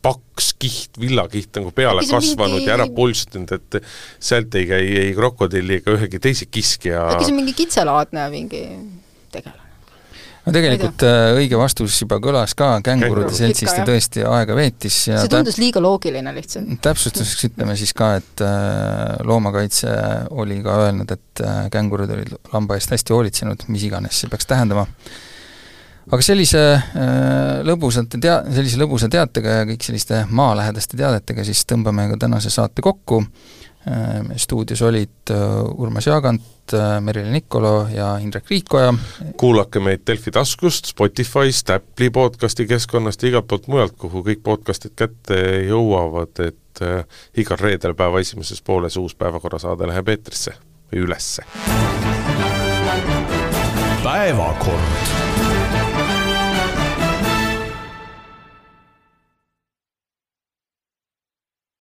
paks 0.08 0.52
kiht, 0.62 0.98
villakiht 1.02 1.58
nagu 1.58 1.72
peale 1.76 2.04
kasvanud 2.08 2.60
mingi... 2.60 2.70
ja 2.70 2.78
ära 2.78 2.88
polstunud, 2.94 3.54
et 3.58 3.80
sealt 4.24 4.56
ei 4.60 4.68
käi 4.70 4.84
ei 5.04 5.14
krokodilli 5.18 5.82
ega 5.82 5.96
ühegi 5.98 6.22
teise 6.24 6.50
kiskja 6.50 7.08
äkki 7.14 7.28
see 7.28 7.34
on 7.34 7.42
mingi 7.42 7.56
kitselaadne 7.58 8.28
mingi 8.34 8.64
tegelane? 9.34 9.67
No 10.48 10.54
tegelikult 10.56 11.04
äh, 11.04 11.34
õige 11.36 11.60
vastus 11.60 11.98
juba 12.02 12.20
kõlas 12.24 12.56
ka, 12.58 12.78
kängurude 12.86 13.34
seltsis 13.36 13.74
ta 13.76 13.84
tõesti 13.88 14.24
aega 14.28 14.56
veetis 14.58 15.00
ja 15.10 15.20
see 15.22 15.32
tundus 15.34 15.60
liiga 15.60 15.84
loogiline 15.84 16.32
lihtsalt. 16.36 16.72
täpsustuseks 16.84 17.50
ütleme 17.50 17.76
siis 17.80 17.92
ka, 17.98 18.14
et 18.22 18.44
äh, 18.46 19.18
Loomakaitse 19.28 19.94
oli 20.40 20.62
ka 20.64 20.80
öelnud, 20.86 21.12
et 21.18 21.44
äh, 21.44 21.66
kängurud 21.74 22.14
olid 22.16 22.36
lamba 22.54 22.80
eest 22.80 22.96
hästi 22.96 23.16
hoolitsenud, 23.16 23.68
mis 23.74 23.88
iganes 23.90 24.24
see 24.24 24.32
peaks 24.32 24.48
tähendama. 24.48 24.88
aga 26.08 26.24
sellise 26.24 26.64
lõbusate 27.68 28.22
tea-, 28.24 28.40
sellise 28.56 28.80
lõbusa 28.80 29.12
teatega 29.12 29.62
ja 29.62 29.68
kõik 29.68 29.84
selliste 29.84 30.24
maalähedaste 30.32 31.00
teadetega 31.00 31.44
siis 31.44 31.66
tõmbame 31.68 32.08
ka 32.14 32.22
tänase 32.24 32.54
saate 32.54 32.86
kokku 32.86 33.26
stuudios 34.36 34.82
olid 34.82 35.32
Urmas 35.76 36.08
Jaagant, 36.08 36.42
Merilin 37.00 37.32
Nikolo 37.32 37.88
ja 37.94 38.18
Indrek 38.18 38.50
Riikoja. 38.50 38.94
kuulake 39.38 39.80
meid 39.80 40.04
Delfi 40.08 40.32
taskust, 40.32 40.86
Spotify'st, 40.86 41.70
Apple'i 41.70 42.10
podcasti 42.10 42.68
keskkonnast 42.68 43.24
ja 43.24 43.30
igalt 43.30 43.48
poolt 43.48 43.68
mujalt, 43.68 43.96
kuhu 43.98 44.24
kõik 44.26 44.44
podcastid 44.44 44.96
kätte 44.96 45.40
jõuavad, 45.68 46.36
et 46.48 46.82
äh, 46.84 47.04
igal 47.38 47.60
reedel 47.62 47.96
päeva 47.96 48.20
esimeses 48.20 48.62
pooles 48.62 48.98
uus 48.98 49.16
päevakorrasaade 49.16 49.88
läheb 49.88 50.10
eetrisse 50.16 50.58
või 50.92 51.08
ülesse. 51.08 51.46
päevakord 54.04 55.57